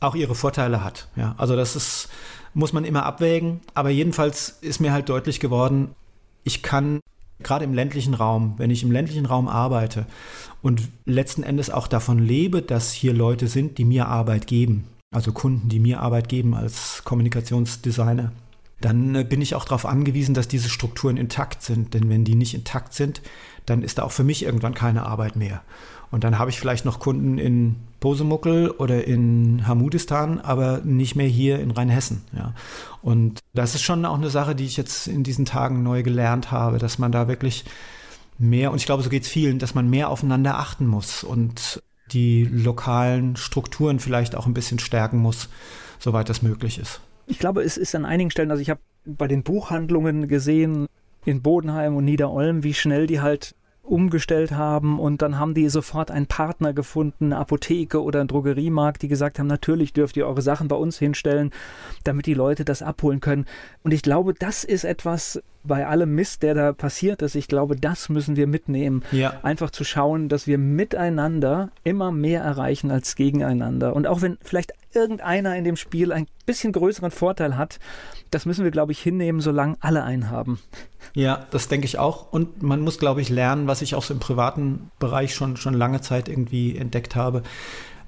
auch 0.00 0.14
ihre 0.14 0.34
Vorteile 0.34 0.84
hat. 0.84 1.08
Ja, 1.16 1.34
also 1.38 1.56
das 1.56 1.74
ist, 1.74 2.08
muss 2.54 2.72
man 2.72 2.84
immer 2.84 3.04
abwägen. 3.04 3.60
Aber 3.74 3.90
jedenfalls 3.90 4.58
ist 4.60 4.80
mir 4.80 4.92
halt 4.92 5.08
deutlich 5.08 5.40
geworden, 5.40 5.94
ich 6.44 6.62
kann 6.62 7.00
gerade 7.40 7.64
im 7.64 7.74
ländlichen 7.74 8.14
Raum, 8.14 8.54
wenn 8.56 8.70
ich 8.70 8.82
im 8.82 8.92
ländlichen 8.92 9.26
Raum 9.26 9.48
arbeite 9.48 10.06
und 10.62 10.88
letzten 11.04 11.42
Endes 11.42 11.70
auch 11.70 11.86
davon 11.86 12.18
lebe, 12.18 12.62
dass 12.62 12.92
hier 12.92 13.12
Leute 13.12 13.48
sind, 13.48 13.78
die 13.78 13.84
mir 13.84 14.08
Arbeit 14.08 14.46
geben, 14.46 14.84
also 15.16 15.32
Kunden, 15.32 15.68
die 15.68 15.80
mir 15.80 16.00
Arbeit 16.00 16.28
geben 16.28 16.54
als 16.54 17.02
Kommunikationsdesigner, 17.04 18.32
dann 18.80 19.14
äh, 19.14 19.24
bin 19.24 19.40
ich 19.40 19.54
auch 19.54 19.64
darauf 19.64 19.86
angewiesen, 19.86 20.34
dass 20.34 20.46
diese 20.46 20.68
Strukturen 20.68 21.16
intakt 21.16 21.62
sind. 21.62 21.94
Denn 21.94 22.08
wenn 22.10 22.24
die 22.24 22.34
nicht 22.34 22.54
intakt 22.54 22.92
sind, 22.92 23.22
dann 23.64 23.82
ist 23.82 23.98
da 23.98 24.02
auch 24.02 24.12
für 24.12 24.24
mich 24.24 24.44
irgendwann 24.44 24.74
keine 24.74 25.06
Arbeit 25.06 25.34
mehr. 25.34 25.62
Und 26.10 26.22
dann 26.22 26.38
habe 26.38 26.50
ich 26.50 26.60
vielleicht 26.60 26.84
noch 26.84 27.00
Kunden 27.00 27.38
in 27.38 27.76
Posemuckel 27.98 28.70
oder 28.70 29.04
in 29.06 29.66
Hamudistan, 29.66 30.40
aber 30.40 30.82
nicht 30.84 31.16
mehr 31.16 31.26
hier 31.26 31.58
in 31.58 31.72
Rheinhessen. 31.72 32.22
Ja. 32.36 32.52
Und 33.02 33.40
das 33.54 33.74
ist 33.74 33.82
schon 33.82 34.04
auch 34.04 34.16
eine 34.16 34.30
Sache, 34.30 34.54
die 34.54 34.66
ich 34.66 34.76
jetzt 34.76 35.08
in 35.08 35.24
diesen 35.24 35.46
Tagen 35.46 35.82
neu 35.82 36.02
gelernt 36.02 36.50
habe, 36.52 36.78
dass 36.78 36.98
man 36.98 37.10
da 37.10 37.26
wirklich 37.26 37.64
mehr, 38.38 38.70
und 38.70 38.76
ich 38.76 38.86
glaube, 38.86 39.02
so 39.02 39.08
geht 39.08 39.22
es 39.22 39.28
vielen, 39.28 39.58
dass 39.58 39.74
man 39.74 39.88
mehr 39.88 40.10
aufeinander 40.10 40.58
achten 40.58 40.86
muss 40.86 41.24
und 41.24 41.82
die 42.12 42.44
lokalen 42.44 43.36
Strukturen 43.36 43.98
vielleicht 43.98 44.36
auch 44.36 44.46
ein 44.46 44.54
bisschen 44.54 44.78
stärken 44.78 45.18
muss, 45.18 45.48
soweit 45.98 46.28
das 46.28 46.42
möglich 46.42 46.78
ist. 46.78 47.00
Ich 47.26 47.38
glaube, 47.38 47.62
es 47.62 47.76
ist 47.76 47.94
an 47.94 48.04
einigen 48.04 48.30
Stellen, 48.30 48.50
also 48.50 48.62
ich 48.62 48.70
habe 48.70 48.80
bei 49.04 49.26
den 49.26 49.42
Buchhandlungen 49.42 50.28
gesehen, 50.28 50.86
in 51.24 51.42
Bodenheim 51.42 51.96
und 51.96 52.04
Niederolm, 52.04 52.62
wie 52.62 52.74
schnell 52.74 53.06
die 53.06 53.20
halt 53.20 53.54
umgestellt 53.82 54.52
haben 54.52 54.98
und 54.98 55.22
dann 55.22 55.38
haben 55.38 55.54
die 55.54 55.68
sofort 55.68 56.10
einen 56.10 56.26
Partner 56.26 56.72
gefunden, 56.72 57.26
eine 57.26 57.38
Apotheke 57.38 58.02
oder 58.02 58.20
einen 58.20 58.28
Drogeriemarkt, 58.28 59.02
die 59.02 59.08
gesagt 59.08 59.38
haben, 59.38 59.46
natürlich 59.46 59.92
dürft 59.92 60.16
ihr 60.16 60.26
eure 60.26 60.42
Sachen 60.42 60.68
bei 60.68 60.76
uns 60.76 60.98
hinstellen, 60.98 61.52
damit 62.04 62.26
die 62.26 62.34
Leute 62.34 62.64
das 62.64 62.82
abholen 62.82 63.20
können. 63.20 63.46
Und 63.82 63.92
ich 63.92 64.02
glaube, 64.02 64.34
das 64.34 64.64
ist 64.64 64.84
etwas 64.84 65.42
bei 65.66 65.86
allem 65.86 66.14
Mist, 66.14 66.42
der 66.42 66.54
da 66.54 66.72
passiert 66.72 67.22
ist. 67.22 67.34
Ich 67.34 67.48
glaube, 67.48 67.76
das 67.76 68.08
müssen 68.08 68.36
wir 68.36 68.46
mitnehmen. 68.46 69.02
Ja. 69.12 69.34
Einfach 69.42 69.70
zu 69.70 69.84
schauen, 69.84 70.28
dass 70.28 70.46
wir 70.46 70.58
miteinander 70.58 71.70
immer 71.84 72.12
mehr 72.12 72.42
erreichen 72.42 72.90
als 72.90 73.16
gegeneinander. 73.16 73.94
Und 73.94 74.06
auch 74.06 74.22
wenn 74.22 74.38
vielleicht 74.42 74.72
irgendeiner 74.94 75.56
in 75.56 75.64
dem 75.64 75.76
Spiel 75.76 76.12
ein 76.12 76.26
bisschen 76.46 76.72
größeren 76.72 77.10
Vorteil 77.10 77.56
hat, 77.56 77.78
das 78.30 78.46
müssen 78.46 78.64
wir, 78.64 78.70
glaube 78.70 78.92
ich, 78.92 79.00
hinnehmen, 79.00 79.40
solange 79.40 79.76
alle 79.80 80.02
einen 80.02 80.30
haben. 80.30 80.58
Ja, 81.14 81.46
das 81.50 81.68
denke 81.68 81.86
ich 81.86 81.98
auch. 81.98 82.32
Und 82.32 82.62
man 82.62 82.80
muss, 82.80 82.98
glaube 82.98 83.20
ich, 83.20 83.28
lernen, 83.28 83.66
was 83.66 83.82
ich 83.82 83.94
auch 83.94 84.02
so 84.02 84.14
im 84.14 84.20
privaten 84.20 84.90
Bereich 84.98 85.34
schon, 85.34 85.56
schon 85.56 85.74
lange 85.74 86.00
Zeit 86.00 86.28
irgendwie 86.28 86.76
entdeckt 86.76 87.14
habe. 87.14 87.42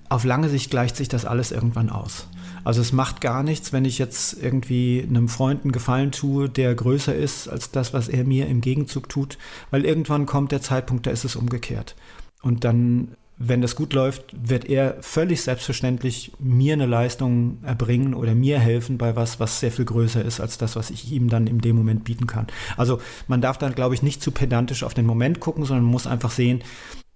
Auf 0.08 0.24
lange 0.24 0.48
Sicht 0.48 0.70
gleicht 0.70 0.96
sich 0.96 1.08
das 1.08 1.24
alles 1.24 1.52
irgendwann 1.52 1.90
aus. 1.90 2.28
Also 2.68 2.82
es 2.82 2.92
macht 2.92 3.22
gar 3.22 3.42
nichts, 3.42 3.72
wenn 3.72 3.86
ich 3.86 3.96
jetzt 3.96 4.42
irgendwie 4.42 5.02
einem 5.02 5.30
Freund 5.30 5.62
einen 5.62 5.72
Gefallen 5.72 6.12
tue, 6.12 6.50
der 6.50 6.74
größer 6.74 7.14
ist 7.14 7.48
als 7.48 7.70
das, 7.70 7.94
was 7.94 8.08
er 8.10 8.24
mir 8.24 8.46
im 8.46 8.60
Gegenzug 8.60 9.08
tut, 9.08 9.38
weil 9.70 9.86
irgendwann 9.86 10.26
kommt 10.26 10.52
der 10.52 10.60
Zeitpunkt, 10.60 11.06
da 11.06 11.10
ist 11.10 11.24
es 11.24 11.34
umgekehrt. 11.34 11.96
Und 12.42 12.64
dann 12.64 13.16
wenn 13.38 13.62
das 13.62 13.74
gut 13.74 13.94
läuft, 13.94 14.34
wird 14.36 14.66
er 14.66 14.96
völlig 15.00 15.40
selbstverständlich 15.40 16.32
mir 16.38 16.74
eine 16.74 16.84
Leistung 16.84 17.58
erbringen 17.62 18.12
oder 18.12 18.34
mir 18.34 18.58
helfen 18.58 18.98
bei 18.98 19.16
was, 19.16 19.40
was 19.40 19.60
sehr 19.60 19.72
viel 19.72 19.86
größer 19.86 20.22
ist 20.22 20.38
als 20.38 20.58
das, 20.58 20.76
was 20.76 20.90
ich 20.90 21.10
ihm 21.10 21.30
dann 21.30 21.46
in 21.46 21.60
dem 21.60 21.76
Moment 21.76 22.04
bieten 22.04 22.26
kann. 22.26 22.48
Also 22.76 23.00
man 23.28 23.40
darf 23.40 23.56
dann, 23.56 23.74
glaube 23.74 23.94
ich, 23.94 24.02
nicht 24.02 24.20
zu 24.20 24.30
pedantisch 24.30 24.82
auf 24.82 24.92
den 24.92 25.06
Moment 25.06 25.40
gucken, 25.40 25.64
sondern 25.64 25.84
man 25.84 25.92
muss 25.92 26.06
einfach 26.06 26.32
sehen, 26.32 26.62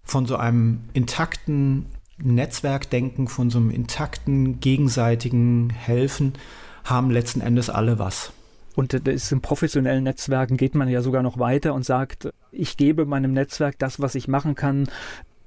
von 0.05 0.25
so 0.25 0.37
einem 0.37 0.85
intakten 0.95 1.87
Netzwerkdenken, 2.25 3.29
von 3.29 3.51
so 3.51 3.59
einem 3.59 3.71
intakten 3.71 4.61
gegenseitigen 4.61 5.71
Helfen 5.71 6.35
haben 6.85 7.11
letzten 7.11 7.41
Endes 7.41 7.71
alle 7.71 7.99
was. 7.99 8.33
Und 8.75 8.95
in 8.95 9.41
professionellen 9.41 10.05
Netzwerken 10.05 10.57
geht 10.57 10.75
man 10.75 10.89
ja 10.89 11.03
sogar 11.03 11.23
noch 11.23 11.39
weiter 11.39 11.75
und 11.75 11.85
sagt, 11.85 12.33
ich 12.51 12.77
gebe 12.77 13.05
meinem 13.05 13.33
Netzwerk 13.33 13.79
das, 13.79 14.01
was 14.01 14.15
ich 14.15 14.29
machen 14.29 14.55
kann, 14.55 14.89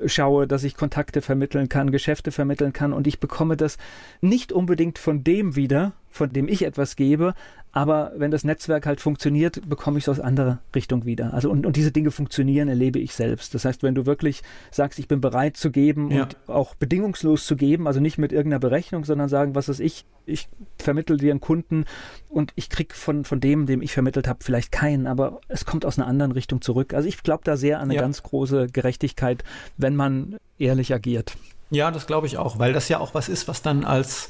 schaue, 0.05 0.47
dass 0.47 0.63
ich 0.63 0.76
Kontakte 0.76 1.21
vermitteln 1.21 1.69
kann, 1.69 1.91
Geschäfte 1.91 2.32
vermitteln 2.32 2.73
kann 2.73 2.93
und 2.93 3.07
ich 3.07 3.19
bekomme 3.19 3.57
das 3.57 3.78
nicht 4.21 4.51
unbedingt 4.51 4.99
von 4.99 5.23
dem 5.23 5.55
wieder, 5.55 5.93
von 6.09 6.32
dem 6.32 6.47
ich 6.47 6.63
etwas 6.63 6.95
gebe, 6.95 7.34
aber 7.76 8.13
wenn 8.15 8.32
das 8.32 8.45
Netzwerk 8.45 8.86
halt 8.86 9.01
funktioniert, 9.01 9.67
bekomme 9.67 9.97
ich 9.97 10.05
es 10.05 10.09
aus 10.09 10.21
anderer 10.21 10.59
Richtung 10.73 11.03
wieder. 11.03 11.34
Also 11.34 11.51
und, 11.51 11.65
und 11.65 11.76
diese 11.76 11.91
Dinge 11.91 12.09
funktionieren, 12.09 12.69
erlebe 12.69 12.99
ich 12.99 13.13
selbst. 13.13 13.53
Das 13.53 13.65
heißt, 13.65 13.84
wenn 13.84 13.93
du 13.93 14.05
wirklich 14.05 14.43
sagst, 14.71 14.97
ich 14.97 15.09
bin 15.09 15.19
bereit 15.19 15.57
zu 15.57 15.71
geben 15.71 16.09
ja. 16.09 16.23
und 16.23 16.38
auch 16.47 16.73
bedingungslos 16.76 17.45
zu 17.45 17.57
geben, 17.57 17.86
also 17.86 17.99
nicht 17.99 18.17
mit 18.17 18.32
irgendeiner 18.32 18.61
Berechnung, 18.61 19.03
sondern 19.03 19.28
sagen, 19.28 19.55
was 19.55 19.67
ist 19.67 19.82
ich, 19.82 20.05
ich 20.26 20.47
vermittle 20.78 21.17
dir 21.17 21.32
einen 21.32 21.41
Kunden 21.41 21.84
und 22.30 22.53
ich 22.55 22.69
krieg 22.69 22.95
von, 22.95 23.26
von 23.26 23.41
dem, 23.41 23.65
dem 23.65 23.82
ich 23.82 23.91
vermittelt 23.91 24.30
habe, 24.30 24.41
vielleicht 24.41 24.71
keinen, 24.71 25.05
aber 25.05 25.41
es 25.49 25.65
kommt 25.65 25.86
aus 25.86 25.99
einer 25.99 26.07
anderen 26.07 26.32
Richtung 26.32 26.61
zurück. 26.61 26.93
Also 26.93 27.09
ich 27.09 27.23
glaube 27.23 27.43
da 27.43 27.57
sehr 27.57 27.80
an 27.80 27.89
eine 27.89 27.95
ja. 27.95 28.01
ganz 28.01 28.23
große 28.23 28.67
Gerechtigkeit, 28.67 29.43
wenn 29.76 29.97
man 29.97 30.38
ehrlich 30.57 30.93
agiert. 30.93 31.36
Ja, 31.71 31.91
das 31.91 32.07
glaube 32.07 32.28
ich 32.28 32.38
auch, 32.38 32.57
weil 32.57 32.71
das 32.71 32.88
ja 32.88 33.01
auch 33.01 33.13
was 33.13 33.28
ist, 33.28 33.49
was 33.49 33.61
dann 33.61 33.84
als 33.84 34.30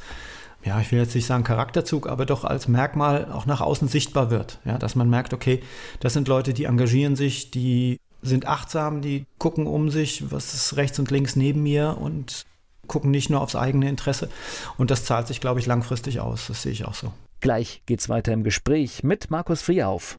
ja, 0.65 0.81
ich 0.81 0.91
will 0.91 0.99
jetzt 0.99 1.13
nicht 1.13 1.27
sagen 1.27 1.43
Charakterzug, 1.43 2.07
aber 2.07 2.25
doch 2.25 2.43
als 2.43 2.67
Merkmal 2.67 3.31
auch 3.31 3.45
nach 3.45 3.61
außen 3.61 3.87
sichtbar 3.87 4.31
wird. 4.31 4.59
Ja, 4.65 4.77
dass 4.79 4.95
man 4.95 5.09
merkt, 5.09 5.33
okay, 5.33 5.61
das 5.99 6.13
sind 6.13 6.27
Leute, 6.27 6.53
die 6.53 6.65
engagieren 6.65 7.15
sich, 7.15 7.51
die 7.51 7.99
sind 8.23 8.47
achtsam, 8.47 9.01
die 9.01 9.25
gucken 9.37 9.67
um 9.67 9.91
sich, 9.91 10.31
was 10.31 10.55
ist 10.55 10.75
rechts 10.75 10.97
und 10.97 11.11
links 11.11 11.35
neben 11.35 11.61
mir 11.61 11.97
und 11.99 12.45
gucken 12.87 13.11
nicht 13.11 13.29
nur 13.29 13.41
aufs 13.41 13.55
eigene 13.55 13.87
Interesse. 13.87 14.29
Und 14.77 14.89
das 14.89 15.05
zahlt 15.05 15.27
sich, 15.27 15.39
glaube 15.39 15.59
ich, 15.59 15.67
langfristig 15.67 16.19
aus. 16.19 16.47
Das 16.47 16.63
sehe 16.63 16.71
ich 16.71 16.85
auch 16.85 16.95
so. 16.95 17.13
Gleich 17.41 17.83
geht's 17.85 18.09
weiter 18.09 18.33
im 18.33 18.43
Gespräch 18.43 19.03
mit 19.03 19.29
Markus 19.29 19.61
Friehauf. 19.61 20.17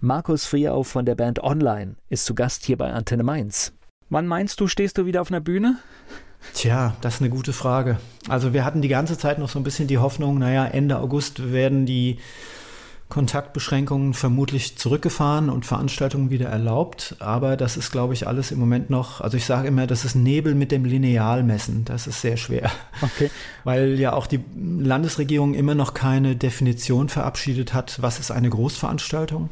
Markus 0.00 0.46
Friehauf 0.46 0.88
von 0.88 1.04
der 1.04 1.14
Band 1.14 1.42
Online 1.42 1.96
ist 2.08 2.24
zu 2.24 2.34
Gast 2.34 2.64
hier 2.64 2.78
bei 2.78 2.92
Antenne 2.92 3.22
Mainz. 3.22 3.72
Wann 4.08 4.26
meinst 4.26 4.60
du, 4.60 4.68
stehst 4.68 4.96
du 4.96 5.04
wieder 5.04 5.20
auf 5.20 5.30
einer 5.30 5.40
Bühne? 5.40 5.78
Tja, 6.54 6.96
das 7.00 7.16
ist 7.16 7.20
eine 7.20 7.30
gute 7.30 7.52
Frage. 7.52 7.98
Also 8.28 8.52
wir 8.52 8.64
hatten 8.64 8.82
die 8.82 8.88
ganze 8.88 9.18
Zeit 9.18 9.38
noch 9.38 9.48
so 9.48 9.58
ein 9.58 9.64
bisschen 9.64 9.88
die 9.88 9.98
Hoffnung, 9.98 10.38
naja, 10.38 10.64
Ende 10.66 10.98
August 10.98 11.52
werden 11.52 11.86
die 11.86 12.18
Kontaktbeschränkungen 13.08 14.14
vermutlich 14.14 14.76
zurückgefahren 14.78 15.48
und 15.48 15.64
Veranstaltungen 15.64 16.30
wieder 16.30 16.48
erlaubt. 16.48 17.16
Aber 17.20 17.56
das 17.56 17.76
ist, 17.76 17.92
glaube 17.92 18.14
ich, 18.14 18.26
alles 18.26 18.50
im 18.50 18.58
Moment 18.58 18.90
noch, 18.90 19.20
also 19.20 19.36
ich 19.36 19.44
sage 19.44 19.68
immer, 19.68 19.86
das 19.86 20.04
ist 20.04 20.16
Nebel 20.16 20.54
mit 20.54 20.72
dem 20.72 20.84
Lineal 20.84 21.44
messen. 21.44 21.84
Das 21.84 22.06
ist 22.06 22.20
sehr 22.20 22.36
schwer. 22.36 22.70
Okay. 23.00 23.30
Weil 23.64 23.98
ja 24.00 24.12
auch 24.12 24.26
die 24.26 24.40
Landesregierung 24.56 25.54
immer 25.54 25.74
noch 25.74 25.94
keine 25.94 26.34
Definition 26.34 27.08
verabschiedet 27.08 27.74
hat, 27.74 28.02
was 28.02 28.18
ist 28.18 28.30
eine 28.32 28.50
Großveranstaltung. 28.50 29.50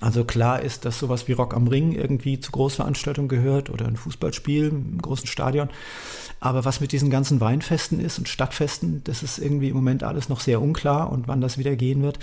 Also 0.00 0.24
klar 0.24 0.62
ist, 0.62 0.86
dass 0.86 0.98
sowas 0.98 1.28
wie 1.28 1.32
Rock 1.32 1.54
am 1.54 1.68
Ring 1.68 1.92
irgendwie 1.92 2.40
zu 2.40 2.50
Großveranstaltungen 2.52 3.28
gehört 3.28 3.68
oder 3.68 3.86
ein 3.86 3.96
Fußballspiel 3.96 4.68
im 4.68 5.00
großen 5.00 5.26
Stadion. 5.26 5.68
Aber 6.40 6.64
was 6.64 6.80
mit 6.80 6.92
diesen 6.92 7.10
ganzen 7.10 7.40
Weinfesten 7.40 8.00
ist 8.00 8.18
und 8.18 8.28
Stadtfesten, 8.28 9.04
das 9.04 9.22
ist 9.22 9.38
irgendwie 9.38 9.68
im 9.68 9.76
Moment 9.76 10.02
alles 10.02 10.30
noch 10.30 10.40
sehr 10.40 10.62
unklar 10.62 11.12
und 11.12 11.28
wann 11.28 11.42
das 11.42 11.58
wieder 11.58 11.76
gehen 11.76 12.02
wird. 12.02 12.18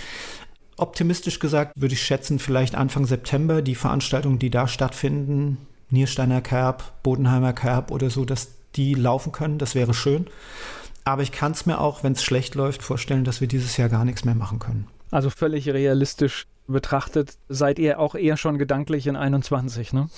Optimistisch 0.76 1.40
gesagt 1.40 1.74
würde 1.76 1.94
ich 1.94 2.02
schätzen, 2.02 2.40
vielleicht 2.40 2.74
Anfang 2.74 3.06
September 3.06 3.62
die 3.62 3.76
Veranstaltungen, 3.76 4.40
die 4.40 4.50
da 4.50 4.68
stattfinden, 4.68 5.58
Niersteiner 5.90 6.42
Kerb, 6.42 7.04
Bodenheimer 7.04 7.54
Kerb 7.54 7.92
oder 7.92 8.10
so, 8.10 8.26
dass 8.26 8.50
die 8.76 8.96
laufen 8.96 9.32
können. 9.32 9.60
Das 9.60 9.76
wäre 9.76 9.94
schön. 9.94 10.28
Aber 11.04 11.22
ich 11.22 11.32
kann 11.32 11.54
es 11.54 11.66
mir 11.66 11.80
auch, 11.80 12.04
wenn 12.04 12.14
es 12.14 12.24
schlecht 12.24 12.56
läuft, 12.56 12.84
vorstellen, 12.84 13.24
dass 13.24 13.40
wir 13.40 13.48
dieses 13.48 13.78
Jahr 13.78 13.88
gar 13.88 14.04
nichts 14.04 14.26
mehr 14.26 14.36
machen 14.36 14.60
können. 14.60 14.88
Also 15.10 15.30
völlig 15.30 15.70
realistisch 15.70 16.46
betrachtet, 16.68 17.38
seid 17.50 17.80
ihr 17.80 18.00
auch 18.00 18.16
eher 18.16 18.38
schon 18.38 18.58
gedanklich 18.58 19.08
in 19.08 19.16
21, 19.16 19.94
ne? 19.94 20.10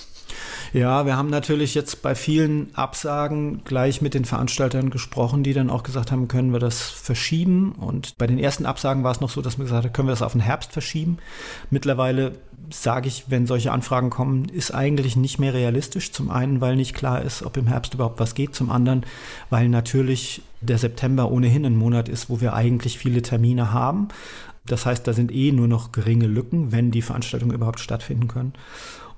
Ja, 0.72 1.06
wir 1.06 1.16
haben 1.16 1.30
natürlich 1.30 1.74
jetzt 1.74 2.02
bei 2.02 2.14
vielen 2.14 2.74
Absagen 2.76 3.62
gleich 3.64 4.02
mit 4.02 4.14
den 4.14 4.24
Veranstaltern 4.24 4.90
gesprochen, 4.90 5.42
die 5.42 5.52
dann 5.52 5.70
auch 5.70 5.82
gesagt 5.82 6.12
haben, 6.12 6.28
können 6.28 6.52
wir 6.52 6.60
das 6.60 6.82
verschieben. 6.82 7.72
Und 7.72 8.16
bei 8.18 8.26
den 8.26 8.38
ersten 8.38 8.66
Absagen 8.66 9.02
war 9.02 9.12
es 9.12 9.20
noch 9.20 9.30
so, 9.30 9.42
dass 9.42 9.58
wir 9.58 9.64
gesagt 9.64 9.84
haben, 9.84 9.92
können 9.92 10.08
wir 10.08 10.12
das 10.12 10.22
auf 10.22 10.32
den 10.32 10.40
Herbst 10.40 10.72
verschieben. 10.72 11.18
Mittlerweile 11.70 12.32
sage 12.72 13.08
ich, 13.08 13.24
wenn 13.28 13.46
solche 13.46 13.72
Anfragen 13.72 14.10
kommen, 14.10 14.44
ist 14.44 14.72
eigentlich 14.72 15.16
nicht 15.16 15.38
mehr 15.38 15.54
realistisch. 15.54 16.12
Zum 16.12 16.30
einen, 16.30 16.60
weil 16.60 16.76
nicht 16.76 16.94
klar 16.94 17.22
ist, 17.22 17.42
ob 17.42 17.56
im 17.56 17.66
Herbst 17.66 17.94
überhaupt 17.94 18.20
was 18.20 18.34
geht. 18.34 18.54
Zum 18.54 18.70
anderen, 18.70 19.04
weil 19.48 19.68
natürlich 19.68 20.42
der 20.60 20.78
September 20.78 21.30
ohnehin 21.30 21.64
ein 21.64 21.76
Monat 21.76 22.08
ist, 22.08 22.30
wo 22.30 22.40
wir 22.40 22.54
eigentlich 22.54 22.98
viele 22.98 23.22
Termine 23.22 23.72
haben. 23.72 24.08
Das 24.70 24.86
heißt, 24.86 25.06
da 25.06 25.12
sind 25.12 25.32
eh 25.32 25.52
nur 25.52 25.68
noch 25.68 25.92
geringe 25.92 26.26
Lücken, 26.26 26.72
wenn 26.72 26.90
die 26.90 27.02
Veranstaltungen 27.02 27.54
überhaupt 27.54 27.80
stattfinden 27.80 28.28
können. 28.28 28.52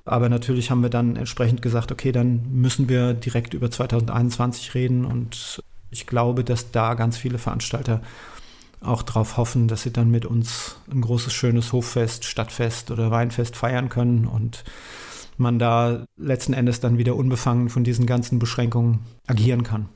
Aber 0.05 0.27
natürlich 0.27 0.71
haben 0.71 0.81
wir 0.81 0.89
dann 0.89 1.15
entsprechend 1.15 1.61
gesagt, 1.61 1.91
okay, 1.91 2.11
dann 2.11 2.41
müssen 2.51 2.89
wir 2.89 3.13
direkt 3.13 3.53
über 3.53 3.71
2021 3.71 4.73
reden 4.73 5.05
und 5.05 5.63
ich 5.91 6.07
glaube, 6.07 6.43
dass 6.43 6.71
da 6.71 6.95
ganz 6.95 7.17
viele 7.17 7.37
Veranstalter 7.37 8.01
auch 8.81 9.03
darauf 9.03 9.37
hoffen, 9.37 9.67
dass 9.67 9.83
sie 9.83 9.93
dann 9.93 10.11
mit 10.11 10.25
uns 10.25 10.77
ein 10.91 11.01
großes, 11.01 11.31
schönes 11.31 11.71
Hoffest, 11.71 12.25
Stadtfest 12.25 12.91
oder 12.91 13.11
Weinfest 13.11 13.55
feiern 13.55 13.87
können 13.87 14.27
und 14.27 14.63
man 15.37 15.57
da 15.57 16.05
letzten 16.17 16.53
Endes 16.53 16.79
dann 16.79 16.97
wieder 16.97 17.15
unbefangen 17.15 17.69
von 17.69 17.83
diesen 17.83 18.05
ganzen 18.05 18.39
Beschränkungen 18.39 18.99
agieren 19.25 19.63
kann. 19.63 19.87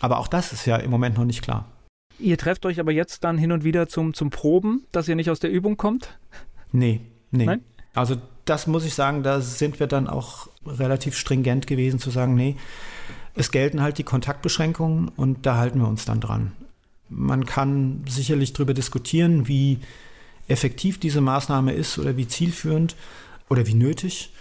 Aber 0.00 0.18
auch 0.18 0.28
das 0.28 0.52
ist 0.52 0.64
ja 0.66 0.76
im 0.76 0.90
Moment 0.90 1.18
noch 1.18 1.24
nicht 1.24 1.42
klar. 1.42 1.66
Ihr 2.20 2.38
trefft 2.38 2.66
euch 2.66 2.80
aber 2.80 2.92
jetzt 2.92 3.24
dann 3.24 3.38
hin 3.38 3.52
und 3.52 3.64
wieder 3.64 3.88
zum, 3.88 4.14
zum 4.14 4.30
Proben, 4.30 4.84
dass 4.92 5.08
ihr 5.08 5.16
nicht 5.16 5.30
aus 5.30 5.40
der 5.40 5.50
Übung 5.50 5.76
kommt? 5.76 6.18
Nee, 6.72 7.00
nee. 7.30 7.46
Nein? 7.46 7.64
Also 7.94 8.16
das 8.44 8.66
muss 8.66 8.84
ich 8.84 8.94
sagen, 8.94 9.22
da 9.22 9.40
sind 9.40 9.80
wir 9.80 9.86
dann 9.86 10.06
auch 10.06 10.48
relativ 10.66 11.16
stringent 11.16 11.66
gewesen 11.66 11.98
zu 11.98 12.10
sagen, 12.10 12.34
nee, 12.34 12.56
es 13.34 13.50
gelten 13.50 13.80
halt 13.80 13.98
die 13.98 14.04
Kontaktbeschränkungen 14.04 15.08
und 15.08 15.46
da 15.46 15.56
halten 15.56 15.80
wir 15.80 15.88
uns 15.88 16.04
dann 16.04 16.20
dran. 16.20 16.52
Man 17.08 17.46
kann 17.46 18.04
sicherlich 18.08 18.52
darüber 18.52 18.74
diskutieren, 18.74 19.48
wie 19.48 19.78
effektiv 20.48 20.98
diese 20.98 21.20
Maßnahme 21.20 21.72
ist 21.72 21.98
oder 21.98 22.16
wie 22.16 22.28
zielführend 22.28 22.96
oder 23.48 23.66
wie 23.66 23.74
nötig. 23.74 24.32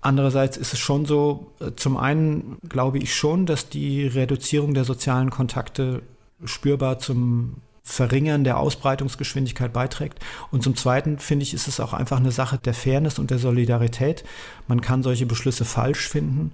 Andererseits 0.00 0.56
ist 0.56 0.72
es 0.72 0.78
schon 0.78 1.06
so, 1.06 1.52
äh, 1.60 1.72
zum 1.74 1.96
einen 1.96 2.58
glaube 2.68 2.98
ich 2.98 3.14
schon, 3.14 3.46
dass 3.46 3.68
die 3.68 4.06
Reduzierung 4.06 4.74
der 4.74 4.84
sozialen 4.84 5.30
Kontakte 5.30 6.02
spürbar 6.44 6.98
zum 6.98 7.56
Verringern 7.82 8.42
der 8.42 8.58
Ausbreitungsgeschwindigkeit 8.58 9.72
beiträgt. 9.72 10.18
Und 10.50 10.62
zum 10.64 10.74
Zweiten 10.74 11.20
finde 11.20 11.44
ich, 11.44 11.54
ist 11.54 11.68
es 11.68 11.78
auch 11.78 11.92
einfach 11.92 12.18
eine 12.18 12.32
Sache 12.32 12.58
der 12.58 12.74
Fairness 12.74 13.20
und 13.20 13.30
der 13.30 13.38
Solidarität. 13.38 14.24
Man 14.66 14.80
kann 14.80 15.04
solche 15.04 15.24
Beschlüsse 15.24 15.64
falsch 15.64 16.08
finden, 16.08 16.50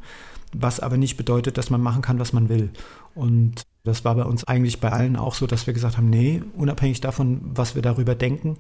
was 0.53 0.79
aber 0.79 0.99
nicht 0.99 1.17
bedeutet, 1.17 1.57
dass 1.57 1.71
man 1.71 1.81
machen 1.81 2.03
kann, 2.03 2.19
was 2.19 2.35
man 2.35 2.51
will. 2.51 2.71
Und 3.15 3.63
das 3.85 4.05
war 4.05 4.15
bei 4.15 4.25
uns 4.25 4.45
eigentlich 4.45 4.79
bei 4.79 4.93
allen 4.93 5.17
auch 5.17 5.35
so, 5.35 5.47
dass 5.47 5.67
wir 5.67 5.75
gesagt 5.75 5.97
haben, 5.97 6.11
nee, 6.11 6.43
unabhängig 6.55 7.01
davon, 7.01 7.41
was 7.43 7.75
wir 7.75 7.83
darüber 7.83 8.15
denken, 8.15 8.59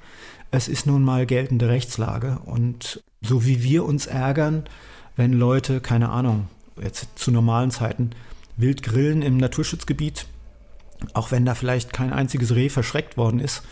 es 0.50 0.66
ist 0.66 0.86
nun 0.86 1.04
mal 1.04 1.26
geltende 1.26 1.68
Rechtslage. 1.68 2.40
Und 2.44 3.02
so 3.20 3.44
wie 3.44 3.62
wir 3.62 3.84
uns 3.84 4.06
ärgern, 4.06 4.64
wenn 5.14 5.34
Leute, 5.34 5.80
keine 5.80 6.08
Ahnung, 6.08 6.48
jetzt 6.82 7.06
zu 7.16 7.30
normalen 7.30 7.70
Zeiten, 7.70 8.10
wild 8.56 8.82
grillen 8.82 9.20
im 9.20 9.36
Naturschutzgebiet, 9.36 10.26
auch 11.14 11.30
wenn 11.30 11.44
da 11.44 11.54
vielleicht 11.54 11.92
kein 11.92 12.12
einziges 12.12 12.54
Reh 12.54 12.68
verschreckt 12.68 13.16
worden 13.16 13.40
ist, 13.40 13.62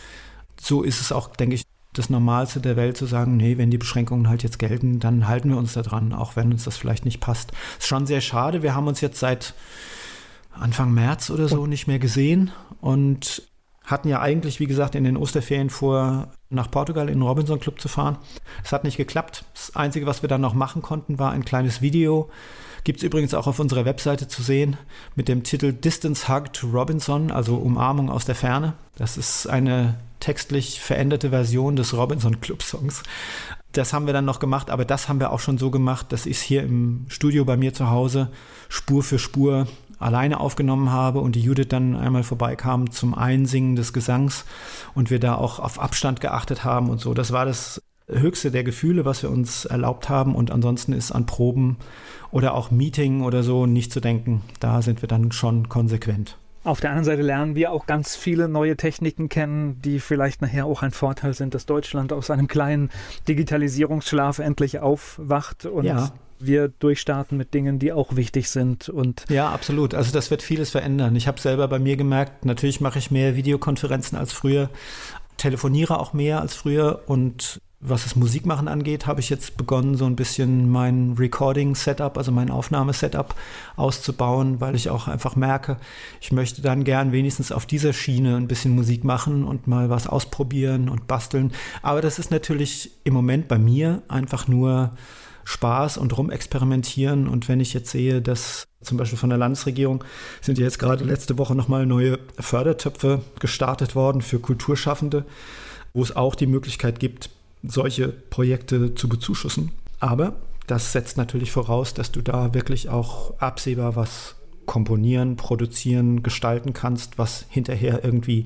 so 0.59 0.83
ist 0.83 1.01
es 1.01 1.11
auch, 1.11 1.35
denke 1.35 1.55
ich, 1.55 1.63
das 1.93 2.09
Normalste 2.09 2.61
der 2.61 2.77
Welt 2.77 2.95
zu 2.95 3.05
sagen, 3.05 3.35
nee, 3.35 3.57
wenn 3.57 3.71
die 3.71 3.77
Beschränkungen 3.77 4.29
halt 4.29 4.43
jetzt 4.43 4.59
gelten, 4.59 4.99
dann 4.99 5.27
halten 5.27 5.49
wir 5.49 5.57
uns 5.57 5.73
da 5.73 5.81
dran, 5.81 6.13
auch 6.13 6.35
wenn 6.35 6.51
uns 6.51 6.63
das 6.63 6.77
vielleicht 6.77 7.03
nicht 7.03 7.19
passt. 7.19 7.51
Ist 7.79 7.87
schon 7.87 8.05
sehr 8.05 8.21
schade. 8.21 8.63
Wir 8.63 8.75
haben 8.75 8.87
uns 8.87 9.01
jetzt 9.01 9.19
seit 9.19 9.53
Anfang 10.53 10.93
März 10.93 11.29
oder 11.29 11.47
so 11.49 11.67
nicht 11.67 11.87
mehr 11.87 11.99
gesehen 11.99 12.51
und 12.79 13.43
hatten 13.83 14.07
ja 14.07 14.21
eigentlich, 14.21 14.59
wie 14.59 14.67
gesagt, 14.67 14.95
in 14.95 15.03
den 15.03 15.17
Osterferien 15.17 15.69
vor, 15.69 16.29
nach 16.49 16.71
Portugal 16.71 17.09
in 17.09 17.15
den 17.15 17.27
Robinson 17.27 17.59
Club 17.59 17.81
zu 17.81 17.87
fahren. 17.87 18.17
Es 18.63 18.71
hat 18.71 18.83
nicht 18.83 18.97
geklappt. 18.97 19.43
Das 19.53 19.75
Einzige, 19.75 20.05
was 20.05 20.21
wir 20.21 20.29
dann 20.29 20.41
noch 20.41 20.53
machen 20.53 20.81
konnten, 20.81 21.19
war 21.19 21.31
ein 21.31 21.43
kleines 21.43 21.81
Video 21.81 22.29
Gibt 22.83 22.97
es 22.97 23.03
übrigens 23.03 23.33
auch 23.33 23.47
auf 23.47 23.59
unserer 23.59 23.85
Webseite 23.85 24.27
zu 24.27 24.41
sehen 24.41 24.77
mit 25.15 25.27
dem 25.27 25.43
Titel 25.43 25.71
Distance 25.71 26.27
Hug 26.27 26.51
to 26.53 26.67
Robinson, 26.67 27.31
also 27.31 27.55
Umarmung 27.55 28.09
aus 28.09 28.25
der 28.25 28.35
Ferne. 28.35 28.73
Das 28.95 29.17
ist 29.17 29.47
eine 29.47 29.99
textlich 30.19 30.79
veränderte 30.79 31.29
Version 31.29 31.75
des 31.75 31.95
Robinson 31.95 32.41
Club 32.41 32.63
Songs. 32.63 33.03
Das 33.73 33.93
haben 33.93 34.05
wir 34.05 34.13
dann 34.13 34.25
noch 34.25 34.39
gemacht, 34.39 34.69
aber 34.69 34.83
das 34.83 35.07
haben 35.07 35.19
wir 35.19 35.31
auch 35.31 35.39
schon 35.39 35.57
so 35.57 35.71
gemacht, 35.71 36.11
dass 36.11 36.25
ich 36.25 36.37
es 36.37 36.41
hier 36.41 36.63
im 36.63 37.05
Studio 37.07 37.45
bei 37.45 37.55
mir 37.55 37.73
zu 37.73 37.89
Hause 37.89 38.29
Spur 38.67 39.03
für 39.03 39.19
Spur 39.19 39.67
alleine 39.99 40.39
aufgenommen 40.39 40.91
habe 40.91 41.19
und 41.19 41.35
die 41.35 41.41
Judith 41.41 41.67
dann 41.69 41.95
einmal 41.95 42.23
vorbeikam 42.23 42.91
zum 42.91 43.13
Einsingen 43.13 43.75
des 43.75 43.93
Gesangs 43.93 44.45
und 44.95 45.11
wir 45.11 45.19
da 45.19 45.35
auch 45.35 45.59
auf 45.59 45.79
Abstand 45.79 46.19
geachtet 46.19 46.63
haben 46.63 46.89
und 46.89 46.99
so. 46.99 47.13
Das 47.13 47.31
war 47.31 47.45
das 47.45 47.81
höchste 48.11 48.51
der 48.51 48.63
Gefühle, 48.63 49.05
was 49.05 49.23
wir 49.23 49.29
uns 49.29 49.65
erlaubt 49.65 50.09
haben 50.09 50.35
und 50.35 50.51
ansonsten 50.51 50.93
ist 50.93 51.11
an 51.11 51.25
Proben 51.25 51.77
oder 52.31 52.53
auch 52.53 52.71
Meeting 52.71 53.21
oder 53.21 53.43
so 53.43 53.65
nicht 53.65 53.91
zu 53.91 53.99
denken. 53.99 54.41
Da 54.59 54.81
sind 54.81 55.01
wir 55.01 55.07
dann 55.07 55.31
schon 55.31 55.69
konsequent. 55.69 56.37
Auf 56.63 56.79
der 56.79 56.91
anderen 56.91 57.05
Seite 57.05 57.23
lernen 57.23 57.55
wir 57.55 57.71
auch 57.71 57.87
ganz 57.87 58.15
viele 58.15 58.47
neue 58.47 58.77
Techniken 58.77 59.29
kennen, 59.29 59.81
die 59.81 59.99
vielleicht 59.99 60.43
nachher 60.43 60.67
auch 60.67 60.83
ein 60.83 60.91
Vorteil 60.91 61.33
sind, 61.33 61.55
dass 61.55 61.65
Deutschland 61.65 62.13
aus 62.13 62.29
einem 62.29 62.47
kleinen 62.47 62.91
Digitalisierungsschlaf 63.27 64.37
endlich 64.37 64.77
aufwacht 64.77 65.65
und 65.65 65.85
ja. 65.85 66.11
wir 66.39 66.67
durchstarten 66.67 67.35
mit 67.35 67.55
Dingen, 67.55 67.79
die 67.79 67.91
auch 67.91 68.15
wichtig 68.15 68.51
sind. 68.51 68.89
Und 68.89 69.25
ja, 69.27 69.49
absolut. 69.49 69.95
Also 69.95 70.11
das 70.11 70.29
wird 70.29 70.43
vieles 70.43 70.69
verändern. 70.69 71.15
Ich 71.15 71.27
habe 71.27 71.41
selber 71.41 71.67
bei 71.67 71.79
mir 71.79 71.97
gemerkt, 71.97 72.45
natürlich 72.45 72.79
mache 72.79 72.99
ich 72.99 73.09
mehr 73.09 73.35
Videokonferenzen 73.35 74.15
als 74.15 74.31
früher, 74.31 74.69
telefoniere 75.37 75.99
auch 75.99 76.13
mehr 76.13 76.41
als 76.41 76.53
früher 76.53 77.01
und 77.07 77.59
was 77.81 78.03
das 78.03 78.15
Musikmachen 78.15 78.67
angeht, 78.67 79.07
habe 79.07 79.19
ich 79.19 79.29
jetzt 79.29 79.57
begonnen, 79.57 79.95
so 79.95 80.05
ein 80.05 80.15
bisschen 80.15 80.69
mein 80.69 81.15
Recording-Setup, 81.17 82.15
also 82.15 82.31
mein 82.31 82.51
Aufnahmesetup 82.51 83.33
auszubauen, 83.75 84.61
weil 84.61 84.75
ich 84.75 84.91
auch 84.91 85.07
einfach 85.07 85.35
merke, 85.35 85.77
ich 86.21 86.31
möchte 86.31 86.61
dann 86.61 86.83
gern 86.83 87.11
wenigstens 87.11 87.51
auf 87.51 87.65
dieser 87.65 87.91
Schiene 87.93 88.37
ein 88.37 88.47
bisschen 88.47 88.75
Musik 88.75 89.03
machen 89.03 89.43
und 89.43 89.67
mal 89.67 89.89
was 89.89 90.05
ausprobieren 90.05 90.89
und 90.89 91.07
basteln. 91.07 91.51
Aber 91.81 92.01
das 92.01 92.19
ist 92.19 92.29
natürlich 92.29 92.91
im 93.03 93.15
Moment 93.15 93.47
bei 93.47 93.57
mir 93.57 94.03
einfach 94.07 94.47
nur 94.47 94.91
Spaß 95.43 95.97
und 95.97 96.15
rumexperimentieren. 96.15 97.27
Und 97.27 97.49
wenn 97.49 97.59
ich 97.59 97.73
jetzt 97.73 97.89
sehe, 97.89 98.21
dass 98.21 98.67
zum 98.81 98.97
Beispiel 98.97 99.17
von 99.17 99.29
der 99.29 99.39
Landesregierung 99.39 100.03
sind 100.39 100.59
jetzt 100.59 100.77
gerade 100.77 101.03
letzte 101.03 101.39
Woche 101.39 101.55
nochmal 101.55 101.87
neue 101.87 102.19
Fördertöpfe 102.39 103.21
gestartet 103.39 103.95
worden 103.95 104.21
für 104.21 104.39
Kulturschaffende, 104.39 105.25
wo 105.93 106.03
es 106.03 106.15
auch 106.15 106.35
die 106.35 106.47
Möglichkeit 106.47 106.99
gibt, 106.99 107.31
solche 107.63 108.09
Projekte 108.09 108.95
zu 108.95 109.07
bezuschussen. 109.07 109.71
Aber 109.99 110.35
das 110.67 110.91
setzt 110.91 111.17
natürlich 111.17 111.51
voraus, 111.51 111.93
dass 111.93 112.11
du 112.11 112.21
da 112.21 112.53
wirklich 112.53 112.89
auch 112.89 113.37
absehbar 113.39 113.95
was 113.95 114.35
komponieren, 114.65 115.35
produzieren, 115.35 116.23
gestalten 116.23 116.73
kannst, 116.73 117.17
was 117.17 117.45
hinterher 117.49 118.03
irgendwie 118.03 118.45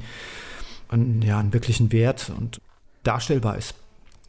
einen, 0.90 1.22
ja, 1.22 1.40
einen 1.40 1.54
wirklichen 1.54 1.92
Wert 1.92 2.32
und 2.38 2.62
darstellbar 3.04 3.58
ist. 3.58 3.76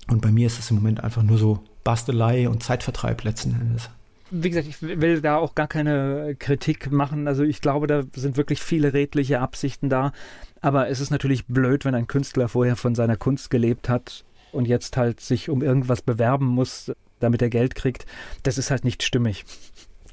Und 0.09 0.21
bei 0.21 0.31
mir 0.31 0.47
ist 0.47 0.59
es 0.59 0.71
im 0.71 0.77
Moment 0.77 1.03
einfach 1.03 1.23
nur 1.23 1.39
so 1.39 1.61
Bastelei 1.85 2.49
und 2.49 2.63
Zeitvertreib 2.63 3.25
letzten 3.25 3.53
Endes. 3.59 3.89
Wie 4.31 4.51
gesagt, 4.51 4.67
ich 4.67 4.83
will 4.83 5.21
da 5.21 5.37
auch 5.37 5.55
gar 5.55 5.69
keine 5.69 6.35
Kritik 6.39 6.91
machen. 6.91 7.29
Also 7.29 7.45
ich 7.45 7.61
glaube, 7.61 7.87
da 7.87 8.03
sind 8.15 8.37
wirklich 8.37 8.61
viele 8.61 8.93
redliche 8.93 9.41
Absichten 9.41 9.89
da. 9.89 10.13
Aber 10.61 10.89
es 10.89 11.01
ist 11.01 11.11
natürlich 11.11 11.47
blöd, 11.47 11.85
wenn 11.85 11.95
ein 11.95 12.09
Künstler 12.09 12.49
vorher 12.49 12.77
von 12.77 12.95
seiner 12.95 13.17
Kunst 13.17 13.51
gelebt 13.51 13.89
hat 13.89 14.25
und 14.53 14.67
jetzt 14.67 14.97
halt 14.97 15.21
sich 15.21 15.49
um 15.49 15.63
irgendwas 15.63 16.03
bewerben 16.03 16.47
muss, 16.47 16.93
damit 17.21 17.43
er 17.43 17.51
Geld 17.51 17.75
kriegt, 17.75 18.07
das 18.43 18.59
ist 18.59 18.71
halt 18.71 18.85
nicht 18.85 19.03
stimmig. 19.03 19.45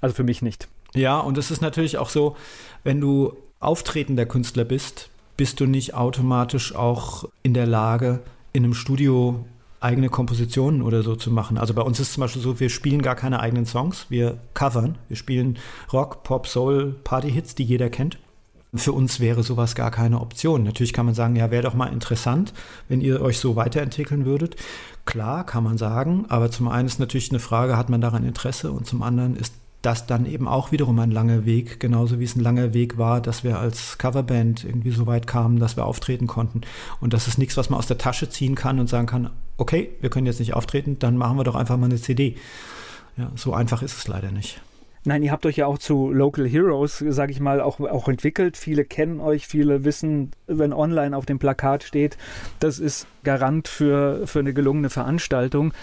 Also 0.01 0.15
für 0.15 0.23
mich 0.23 0.41
nicht. 0.41 0.67
Ja, 0.93 1.19
und 1.19 1.37
es 1.37 1.51
ist 1.51 1.61
natürlich 1.61 1.97
auch 1.97 2.09
so, 2.09 2.35
wenn 2.83 3.01
du 3.01 3.35
auftretender 3.59 4.25
Künstler 4.25 4.65
bist, 4.65 5.09
bist 5.37 5.59
du 5.59 5.65
nicht 5.65 5.95
automatisch 5.95 6.75
auch 6.75 7.25
in 7.41 7.53
der 7.53 7.65
Lage, 7.65 8.19
in 8.51 8.63
einem 8.63 8.73
Studio 8.73 9.45
eigene 9.79 10.09
Kompositionen 10.09 10.81
oder 10.81 11.03
so 11.03 11.15
zu 11.15 11.29
machen. 11.29 11.57
Also 11.57 11.73
bei 11.73 11.81
uns 11.81 11.99
ist 11.99 12.13
zum 12.13 12.21
Beispiel 12.21 12.41
so, 12.41 12.59
wir 12.59 12.69
spielen 12.69 13.01
gar 13.01 13.15
keine 13.15 13.39
eigenen 13.39 13.65
Songs, 13.65 14.05
wir 14.09 14.37
covern, 14.53 14.97
wir 15.09 15.17
spielen 15.17 15.57
Rock, 15.91 16.23
Pop, 16.23 16.47
Soul, 16.47 16.95
Party-Hits, 17.03 17.55
die 17.55 17.63
jeder 17.63 17.89
kennt. 17.89 18.17
Für 18.75 18.91
uns 18.91 19.19
wäre 19.19 19.43
sowas 19.43 19.75
gar 19.75 19.91
keine 19.91 20.19
Option. 20.19 20.63
Natürlich 20.63 20.93
kann 20.93 21.05
man 21.05 21.13
sagen, 21.13 21.35
ja, 21.35 21.51
wäre 21.51 21.63
doch 21.63 21.75
mal 21.75 21.93
interessant, 21.93 22.53
wenn 22.87 23.01
ihr 23.01 23.21
euch 23.21 23.37
so 23.37 23.55
weiterentwickeln 23.55 24.25
würdet. 24.25 24.55
Klar, 25.05 25.45
kann 25.45 25.63
man 25.63 25.77
sagen, 25.77 26.25
aber 26.29 26.49
zum 26.49 26.67
einen 26.67 26.87
ist 26.87 26.99
natürlich 26.99 27.29
eine 27.29 27.39
Frage, 27.39 27.77
hat 27.77 27.89
man 27.89 28.01
daran 28.01 28.25
Interesse 28.25 28.71
und 28.71 28.87
zum 28.87 29.03
anderen 29.03 29.35
ist 29.35 29.53
das 29.83 30.07
dann 30.07 30.25
eben 30.25 30.47
auch 30.47 30.71
wiederum 30.71 30.97
ein 30.99 31.11
langer 31.11 31.45
Weg, 31.45 31.79
genauso 31.79 32.19
wie 32.19 32.23
es 32.23 32.35
ein 32.35 32.39
langer 32.39 32.73
Weg 32.73 32.97
war, 32.97 33.19
dass 33.19 33.43
wir 33.43 33.59
als 33.59 33.97
Coverband 33.97 34.63
irgendwie 34.63 34.91
so 34.91 35.05
weit 35.05 35.27
kamen, 35.27 35.59
dass 35.59 35.75
wir 35.75 35.85
auftreten 35.85 36.25
konnten. 36.25 36.61
Und 37.01 37.13
das 37.13 37.27
ist 37.27 37.37
nichts, 37.37 37.57
was 37.57 37.69
man 37.69 37.77
aus 37.77 37.87
der 37.87 37.97
Tasche 37.97 38.29
ziehen 38.29 38.55
kann 38.55 38.79
und 38.79 38.87
sagen 38.87 39.07
kann, 39.07 39.29
okay, 39.57 39.89
wir 39.99 40.09
können 40.09 40.25
jetzt 40.25 40.39
nicht 40.39 40.53
auftreten, 40.53 40.97
dann 40.99 41.17
machen 41.17 41.37
wir 41.37 41.43
doch 41.43 41.55
einfach 41.55 41.77
mal 41.77 41.87
eine 41.87 41.99
CD. 41.99 42.37
Ja, 43.17 43.29
so 43.35 43.53
einfach 43.53 43.81
ist 43.81 43.97
es 43.97 44.07
leider 44.07 44.31
nicht. 44.31 44.61
Nein, 45.05 45.21
ihr 45.23 45.31
habt 45.31 45.45
euch 45.45 45.57
ja 45.57 45.67
auch 45.67 45.77
zu 45.77 46.11
Local 46.11 46.47
Heroes, 46.47 46.99
sage 46.99 47.31
ich 47.31 47.39
mal, 47.39 47.59
auch, 47.59 47.79
auch 47.79 48.07
entwickelt. 48.07 48.55
Viele 48.55 48.85
kennen 48.85 49.19
euch, 49.19 49.47
viele 49.47 49.83
wissen, 49.83 50.31
wenn 50.47 50.71
online 50.71 51.15
auf 51.15 51.25
dem 51.25 51.39
Plakat 51.39 51.83
steht, 51.83 52.17
das 52.59 52.79
ist 52.79 53.07
Garant 53.23 53.67
für, 53.67 54.25
für 54.27 54.39
eine 54.39 54.53
gelungene 54.53 54.89
Veranstaltung. 54.89 55.73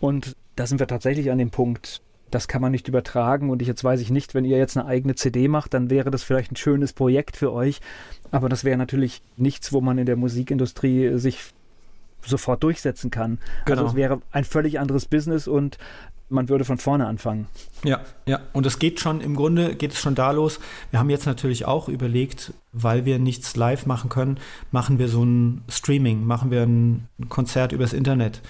Und 0.00 0.34
da 0.56 0.66
sind 0.66 0.80
wir 0.80 0.86
tatsächlich 0.86 1.30
an 1.30 1.38
dem 1.38 1.50
Punkt, 1.50 2.00
das 2.30 2.48
kann 2.48 2.62
man 2.62 2.72
nicht 2.72 2.88
übertragen. 2.88 3.50
Und 3.50 3.60
ich, 3.60 3.68
jetzt 3.68 3.84
weiß 3.84 4.00
ich 4.00 4.10
nicht, 4.10 4.34
wenn 4.34 4.44
ihr 4.44 4.56
jetzt 4.56 4.76
eine 4.76 4.86
eigene 4.86 5.14
CD 5.14 5.48
macht, 5.48 5.74
dann 5.74 5.90
wäre 5.90 6.10
das 6.10 6.22
vielleicht 6.22 6.52
ein 6.52 6.56
schönes 6.56 6.92
Projekt 6.92 7.36
für 7.36 7.52
euch. 7.52 7.80
Aber 8.30 8.48
das 8.48 8.64
wäre 8.64 8.78
natürlich 8.78 9.22
nichts, 9.36 9.72
wo 9.72 9.80
man 9.80 9.98
in 9.98 10.06
der 10.06 10.16
Musikindustrie 10.16 11.18
sich 11.18 11.52
sofort 12.24 12.62
durchsetzen 12.62 13.10
kann. 13.10 13.38
Also 13.40 13.64
genau. 13.64 13.80
Also 13.80 13.90
es 13.92 13.96
wäre 13.96 14.22
ein 14.30 14.44
völlig 14.44 14.78
anderes 14.78 15.06
Business 15.06 15.48
und 15.48 15.78
man 16.30 16.48
würde 16.48 16.64
von 16.64 16.78
vorne 16.78 17.06
anfangen. 17.06 17.46
Ja, 17.84 18.00
ja. 18.26 18.40
Und 18.52 18.66
es 18.66 18.78
geht 18.78 19.00
schon, 19.00 19.20
im 19.20 19.34
Grunde 19.34 19.74
geht 19.74 19.92
es 19.92 20.00
schon 20.00 20.14
da 20.14 20.30
los. 20.30 20.60
Wir 20.90 21.00
haben 21.00 21.10
jetzt 21.10 21.26
natürlich 21.26 21.64
auch 21.66 21.88
überlegt, 21.88 22.52
weil 22.72 23.04
wir 23.04 23.18
nichts 23.18 23.56
live 23.56 23.86
machen 23.86 24.10
können, 24.10 24.38
machen 24.70 24.98
wir 24.98 25.08
so 25.08 25.24
ein 25.24 25.62
Streaming, 25.68 26.24
machen 26.24 26.50
wir 26.50 26.62
ein 26.62 27.08
Konzert 27.28 27.72
übers 27.72 27.92
Internet. 27.92 28.40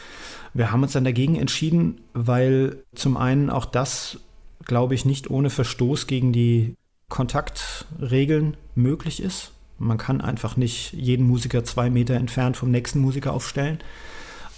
Wir 0.53 0.73
haben 0.73 0.83
uns 0.83 0.93
dann 0.93 1.05
dagegen 1.05 1.37
entschieden, 1.37 2.01
weil 2.13 2.83
zum 2.95 3.17
einen 3.17 3.51
auch 3.51 3.65
das, 3.65 4.19
glaube 4.65 4.95
ich, 4.95 5.05
nicht 5.05 5.31
ohne 5.31 5.51
Verstoß 5.51 6.07
gegen 6.07 6.33
die 6.33 6.75
Kontaktregeln 7.09 8.57
möglich 8.75 9.23
ist. 9.23 9.53
Man 9.79 9.99
kann 9.99 10.21
einfach 10.21 10.57
nicht 10.57 10.93
jeden 10.93 11.27
Musiker 11.27 11.65
zwei 11.65 11.89
Meter 11.89 12.15
entfernt 12.15 12.57
vom 12.57 12.71
nächsten 12.71 13.01
Musiker 13.01 13.33
aufstellen. 13.33 13.79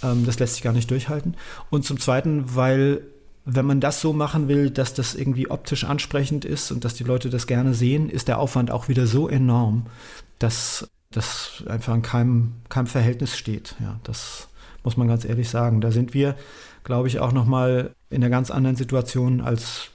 Ähm, 0.03 0.25
das 0.25 0.39
lässt 0.39 0.55
sich 0.55 0.63
gar 0.63 0.73
nicht 0.73 0.91
durchhalten. 0.91 1.35
Und 1.69 1.85
zum 1.85 1.99
Zweiten, 1.99 2.55
weil 2.55 3.01
wenn 3.45 3.65
man 3.65 3.81
das 3.81 3.99
so 3.99 4.13
machen 4.13 4.47
will, 4.47 4.69
dass 4.69 4.93
das 4.93 5.15
irgendwie 5.15 5.49
optisch 5.49 5.83
ansprechend 5.83 6.45
ist 6.45 6.71
und 6.71 6.85
dass 6.85 6.93
die 6.93 7.03
Leute 7.03 7.29
das 7.29 7.47
gerne 7.47 7.73
sehen, 7.73 8.09
ist 8.09 8.27
der 8.27 8.39
Aufwand 8.39 8.71
auch 8.71 8.87
wieder 8.87 9.05
so 9.05 9.27
enorm, 9.27 9.87
dass 10.39 10.87
das 11.11 11.63
einfach 11.67 11.93
in 11.93 12.01
keinem, 12.01 12.53
keinem 12.69 12.87
Verhältnis 12.87 13.37
steht. 13.37 13.75
Ja, 13.79 13.99
das 14.03 14.47
muss 14.83 14.97
man 14.97 15.07
ganz 15.07 15.25
ehrlich 15.25 15.49
sagen. 15.49 15.81
Da 15.81 15.91
sind 15.91 16.13
wir, 16.13 16.35
glaube 16.83 17.07
ich, 17.07 17.19
auch 17.19 17.31
nochmal 17.31 17.93
in 18.09 18.23
einer 18.23 18.29
ganz 18.29 18.49
anderen 18.49 18.75
Situation 18.75 19.41
als 19.41 19.89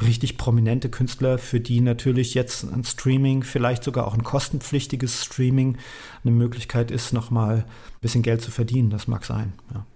richtig 0.00 0.36
prominente 0.36 0.88
Künstler, 0.88 1.38
für 1.38 1.60
die 1.60 1.80
natürlich 1.80 2.34
jetzt 2.34 2.64
ein 2.64 2.84
Streaming, 2.84 3.42
vielleicht 3.42 3.84
sogar 3.84 4.06
auch 4.06 4.14
ein 4.14 4.24
kostenpflichtiges 4.24 5.24
Streaming, 5.24 5.78
eine 6.24 6.32
Möglichkeit 6.32 6.90
ist, 6.90 7.12
nochmal 7.12 7.58
ein 7.58 8.00
bisschen 8.00 8.22
Geld 8.22 8.42
zu 8.42 8.50
verdienen. 8.50 8.90
Das 8.90 9.06
mag 9.06 9.24
sein. 9.24 9.52
Ja. 9.72 9.86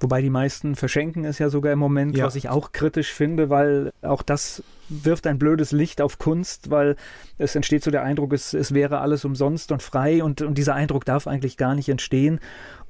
Wobei 0.00 0.22
die 0.22 0.30
meisten 0.30 0.76
verschenken 0.76 1.24
es 1.24 1.38
ja 1.38 1.50
sogar 1.50 1.72
im 1.72 1.78
Moment, 1.78 2.16
ja. 2.16 2.24
was 2.24 2.36
ich 2.36 2.48
auch 2.48 2.70
kritisch 2.72 3.12
finde, 3.12 3.50
weil 3.50 3.92
auch 4.00 4.22
das 4.22 4.62
wirft 4.88 5.26
ein 5.26 5.38
blödes 5.38 5.72
Licht 5.72 6.00
auf 6.00 6.18
Kunst, 6.18 6.70
weil 6.70 6.96
es 7.36 7.56
entsteht 7.56 7.82
so 7.82 7.90
der 7.90 8.04
Eindruck, 8.04 8.32
es, 8.32 8.54
es 8.54 8.72
wäre 8.72 9.00
alles 9.00 9.24
umsonst 9.24 9.72
und 9.72 9.82
frei 9.82 10.22
und, 10.22 10.40
und 10.40 10.56
dieser 10.56 10.74
Eindruck 10.74 11.04
darf 11.04 11.26
eigentlich 11.26 11.56
gar 11.56 11.74
nicht 11.74 11.88
entstehen. 11.88 12.38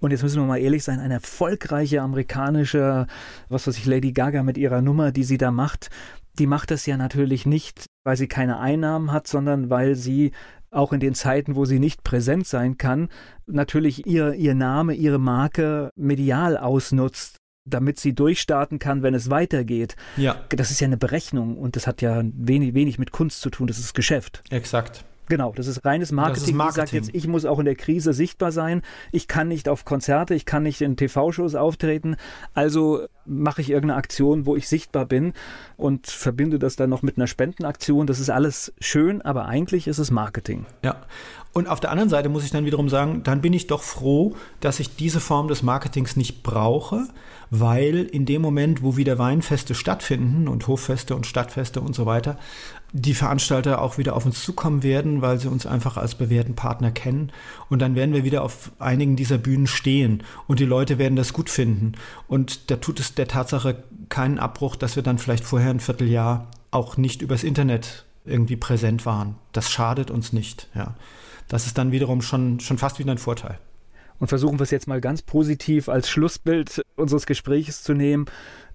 Und 0.00 0.10
jetzt 0.10 0.22
müssen 0.22 0.40
wir 0.40 0.46
mal 0.46 0.58
ehrlich 0.58 0.84
sein, 0.84 1.00
eine 1.00 1.14
erfolgreiche 1.14 2.02
amerikanische, 2.02 3.06
was 3.48 3.66
weiß 3.66 3.78
ich, 3.78 3.86
Lady 3.86 4.12
Gaga 4.12 4.42
mit 4.42 4.58
ihrer 4.58 4.82
Nummer, 4.82 5.10
die 5.10 5.24
sie 5.24 5.38
da 5.38 5.50
macht, 5.50 5.90
die 6.38 6.46
macht 6.46 6.70
das 6.70 6.86
ja 6.86 6.96
natürlich 6.96 7.46
nicht, 7.46 7.86
weil 8.04 8.16
sie 8.16 8.28
keine 8.28 8.60
Einnahmen 8.60 9.12
hat, 9.12 9.26
sondern 9.26 9.70
weil 9.70 9.96
sie 9.96 10.32
auch 10.70 10.92
in 10.92 11.00
den 11.00 11.14
Zeiten, 11.14 11.56
wo 11.56 11.64
sie 11.64 11.78
nicht 11.78 12.04
präsent 12.04 12.46
sein 12.46 12.78
kann, 12.78 13.08
natürlich 13.46 14.06
ihr, 14.06 14.34
ihr 14.34 14.54
Name, 14.54 14.94
ihre 14.94 15.18
Marke 15.18 15.90
medial 15.96 16.56
ausnutzt, 16.56 17.36
damit 17.64 17.98
sie 17.98 18.14
durchstarten 18.14 18.78
kann, 18.78 19.02
wenn 19.02 19.14
es 19.14 19.30
weitergeht. 19.30 19.96
Ja. 20.16 20.44
Das 20.50 20.70
ist 20.70 20.80
ja 20.80 20.86
eine 20.86 20.96
Berechnung 20.96 21.58
und 21.58 21.76
das 21.76 21.86
hat 21.86 22.02
ja 22.02 22.22
wenig, 22.24 22.74
wenig 22.74 22.98
mit 22.98 23.12
Kunst 23.12 23.40
zu 23.40 23.50
tun, 23.50 23.66
das 23.66 23.78
ist 23.78 23.94
Geschäft. 23.94 24.42
Exakt. 24.50 25.04
Genau, 25.28 25.52
das 25.54 25.66
ist 25.66 25.84
reines 25.84 26.12
Marketing. 26.12 26.40
Das 26.40 26.48
ist 26.48 26.54
Marketing. 26.54 26.84
Ich 26.84 26.90
sage 26.90 26.96
jetzt, 26.96 27.14
ich 27.14 27.28
muss 27.28 27.44
auch 27.44 27.58
in 27.58 27.64
der 27.64 27.74
Krise 27.74 28.12
sichtbar 28.12 28.52
sein. 28.52 28.82
Ich 29.12 29.28
kann 29.28 29.48
nicht 29.48 29.68
auf 29.68 29.84
Konzerte, 29.84 30.34
ich 30.34 30.46
kann 30.46 30.62
nicht 30.62 30.80
in 30.80 30.96
TV-Shows 30.96 31.54
auftreten. 31.54 32.16
Also 32.54 33.06
mache 33.26 33.60
ich 33.60 33.70
irgendeine 33.70 33.98
Aktion, 33.98 34.46
wo 34.46 34.56
ich 34.56 34.68
sichtbar 34.68 35.04
bin 35.04 35.34
und 35.76 36.06
verbinde 36.06 36.58
das 36.58 36.76
dann 36.76 36.90
noch 36.90 37.02
mit 37.02 37.18
einer 37.18 37.26
Spendenaktion. 37.26 38.06
Das 38.06 38.20
ist 38.20 38.30
alles 38.30 38.72
schön, 38.80 39.22
aber 39.22 39.46
eigentlich 39.46 39.86
ist 39.86 39.98
es 39.98 40.10
Marketing. 40.10 40.64
Ja. 40.82 41.02
Und 41.52 41.68
auf 41.68 41.80
der 41.80 41.90
anderen 41.90 42.08
Seite 42.08 42.28
muss 42.28 42.44
ich 42.44 42.50
dann 42.50 42.64
wiederum 42.64 42.88
sagen, 42.88 43.22
dann 43.22 43.40
bin 43.40 43.52
ich 43.52 43.66
doch 43.66 43.82
froh, 43.82 44.34
dass 44.60 44.80
ich 44.80 44.96
diese 44.96 45.20
Form 45.20 45.48
des 45.48 45.62
Marketings 45.62 46.16
nicht 46.16 46.42
brauche, 46.42 47.08
weil 47.50 48.04
in 48.04 48.26
dem 48.26 48.42
Moment, 48.42 48.82
wo 48.82 48.96
wieder 48.96 49.18
Weinfeste 49.18 49.74
stattfinden 49.74 50.48
und 50.48 50.66
Hoffeste 50.66 51.14
und 51.14 51.26
Stadtfeste 51.26 51.80
und 51.80 51.94
so 51.94 52.06
weiter, 52.06 52.38
die 52.92 53.14
Veranstalter 53.14 53.82
auch 53.82 53.98
wieder 53.98 54.16
auf 54.16 54.24
uns 54.24 54.42
zukommen 54.42 54.82
werden, 54.82 55.20
weil 55.20 55.38
sie 55.38 55.48
uns 55.48 55.66
einfach 55.66 55.96
als 55.96 56.14
bewährten 56.14 56.54
Partner 56.54 56.90
kennen. 56.90 57.32
Und 57.68 57.80
dann 57.80 57.94
werden 57.94 58.14
wir 58.14 58.24
wieder 58.24 58.42
auf 58.42 58.72
einigen 58.78 59.16
dieser 59.16 59.38
Bühnen 59.38 59.66
stehen 59.66 60.22
und 60.46 60.60
die 60.60 60.64
Leute 60.64 60.98
werden 60.98 61.16
das 61.16 61.32
gut 61.32 61.50
finden. 61.50 61.92
Und 62.28 62.70
da 62.70 62.76
tut 62.76 63.00
es 63.00 63.14
der 63.14 63.28
Tatsache 63.28 63.82
keinen 64.08 64.38
Abbruch, 64.38 64.76
dass 64.76 64.96
wir 64.96 65.02
dann 65.02 65.18
vielleicht 65.18 65.44
vorher 65.44 65.70
ein 65.70 65.80
Vierteljahr 65.80 66.48
auch 66.70 66.96
nicht 66.96 67.22
übers 67.22 67.44
Internet 67.44 68.04
irgendwie 68.24 68.56
präsent 68.56 69.06
waren. 69.06 69.36
Das 69.52 69.70
schadet 69.70 70.10
uns 70.10 70.32
nicht. 70.32 70.68
Ja. 70.74 70.94
Das 71.48 71.66
ist 71.66 71.78
dann 71.78 71.92
wiederum 71.92 72.22
schon, 72.22 72.60
schon 72.60 72.78
fast 72.78 72.98
wieder 72.98 73.12
ein 73.12 73.18
Vorteil. 73.18 73.58
Und 74.18 74.28
versuchen 74.28 74.58
wir 74.58 74.64
es 74.64 74.70
jetzt 74.70 74.88
mal 74.88 75.00
ganz 75.00 75.22
positiv 75.22 75.88
als 75.88 76.08
Schlussbild 76.08 76.82
unseres 76.96 77.26
Gesprächs 77.26 77.82
zu 77.82 77.94
nehmen 77.94 78.26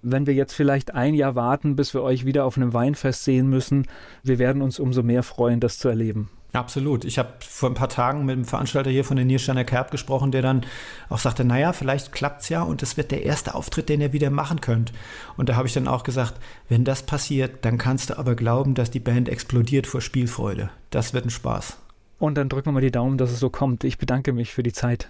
wenn 0.04 0.28
wir 0.28 0.34
jetzt 0.34 0.54
vielleicht 0.54 0.94
ein 0.94 1.16
Jahr 1.16 1.36
warten, 1.36 1.76
bis 1.76 1.94
wir 1.94 2.04
euch 2.04 2.26
wieder 2.26 2.46
auf 2.46 2.58
einem 2.58 2.74
Weinfest 2.74 3.24
sehen 3.24 3.50
müssen, 3.50 3.88
wir 4.22 4.38
werden 4.38 4.62
uns 4.62 4.80
umso 4.80 5.02
mehr 5.02 5.24
freuen, 5.24 5.60
das 5.60 5.80
zu 5.80 5.88
erleben. 5.88 6.30
Absolut. 6.52 7.04
Ich 7.04 7.18
habe 7.18 7.30
vor 7.40 7.70
ein 7.72 7.74
paar 7.74 7.90
Tagen 7.90 8.26
mit 8.26 8.36
dem 8.36 8.46
Veranstalter 8.46 8.92
hier 8.92 9.04
von 9.04 9.16
der 9.16 9.26
Niersteiner 9.26 9.64
Kerb 9.64 9.90
gesprochen, 9.90 10.32
der 10.32 10.44
dann 10.44 10.64
auch 11.10 11.18
sagte, 11.18 11.44
naja, 11.44 11.74
vielleicht 11.74 12.12
klappt's 12.12 12.50
ja 12.50 12.62
und 12.62 12.84
das 12.84 12.96
wird 12.96 13.10
der 13.10 13.24
erste 13.24 13.56
Auftritt, 13.56 13.90
den 13.90 14.02
ihr 14.02 14.14
wieder 14.14 14.30
machen 14.30 14.62
könnt. 14.62 14.94
Und 15.36 15.50
da 15.50 15.56
habe 15.56 15.68
ich 15.68 15.74
dann 15.74 15.88
auch 15.88 16.04
gesagt, 16.04 16.36
wenn 16.70 16.84
das 16.84 17.04
passiert, 17.04 17.66
dann 17.66 17.80
kannst 17.80 18.12
du 18.12 18.20
aber 18.20 18.36
glauben, 18.36 18.76
dass 18.76 18.92
die 18.92 19.00
Band 19.00 19.30
explodiert 19.30 19.88
vor 19.88 20.02
Spielfreude. 20.02 20.70
Das 20.92 21.16
wird 21.16 21.26
ein 21.26 21.32
Spaß. 21.32 21.78
Und 22.20 22.36
dann 22.36 22.50
drücken 22.50 22.68
wir 22.68 22.74
mal 22.74 22.82
die 22.82 22.92
Daumen, 22.92 23.18
dass 23.18 23.32
es 23.32 23.40
so 23.40 23.50
kommt. 23.50 23.84
Ich 23.84 23.98
bedanke 23.98 24.32
mich 24.32 24.54
für 24.54 24.64
die 24.64 24.74
Zeit. 24.74 25.10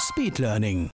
Speed 0.00 0.40
Learning. 0.40 0.88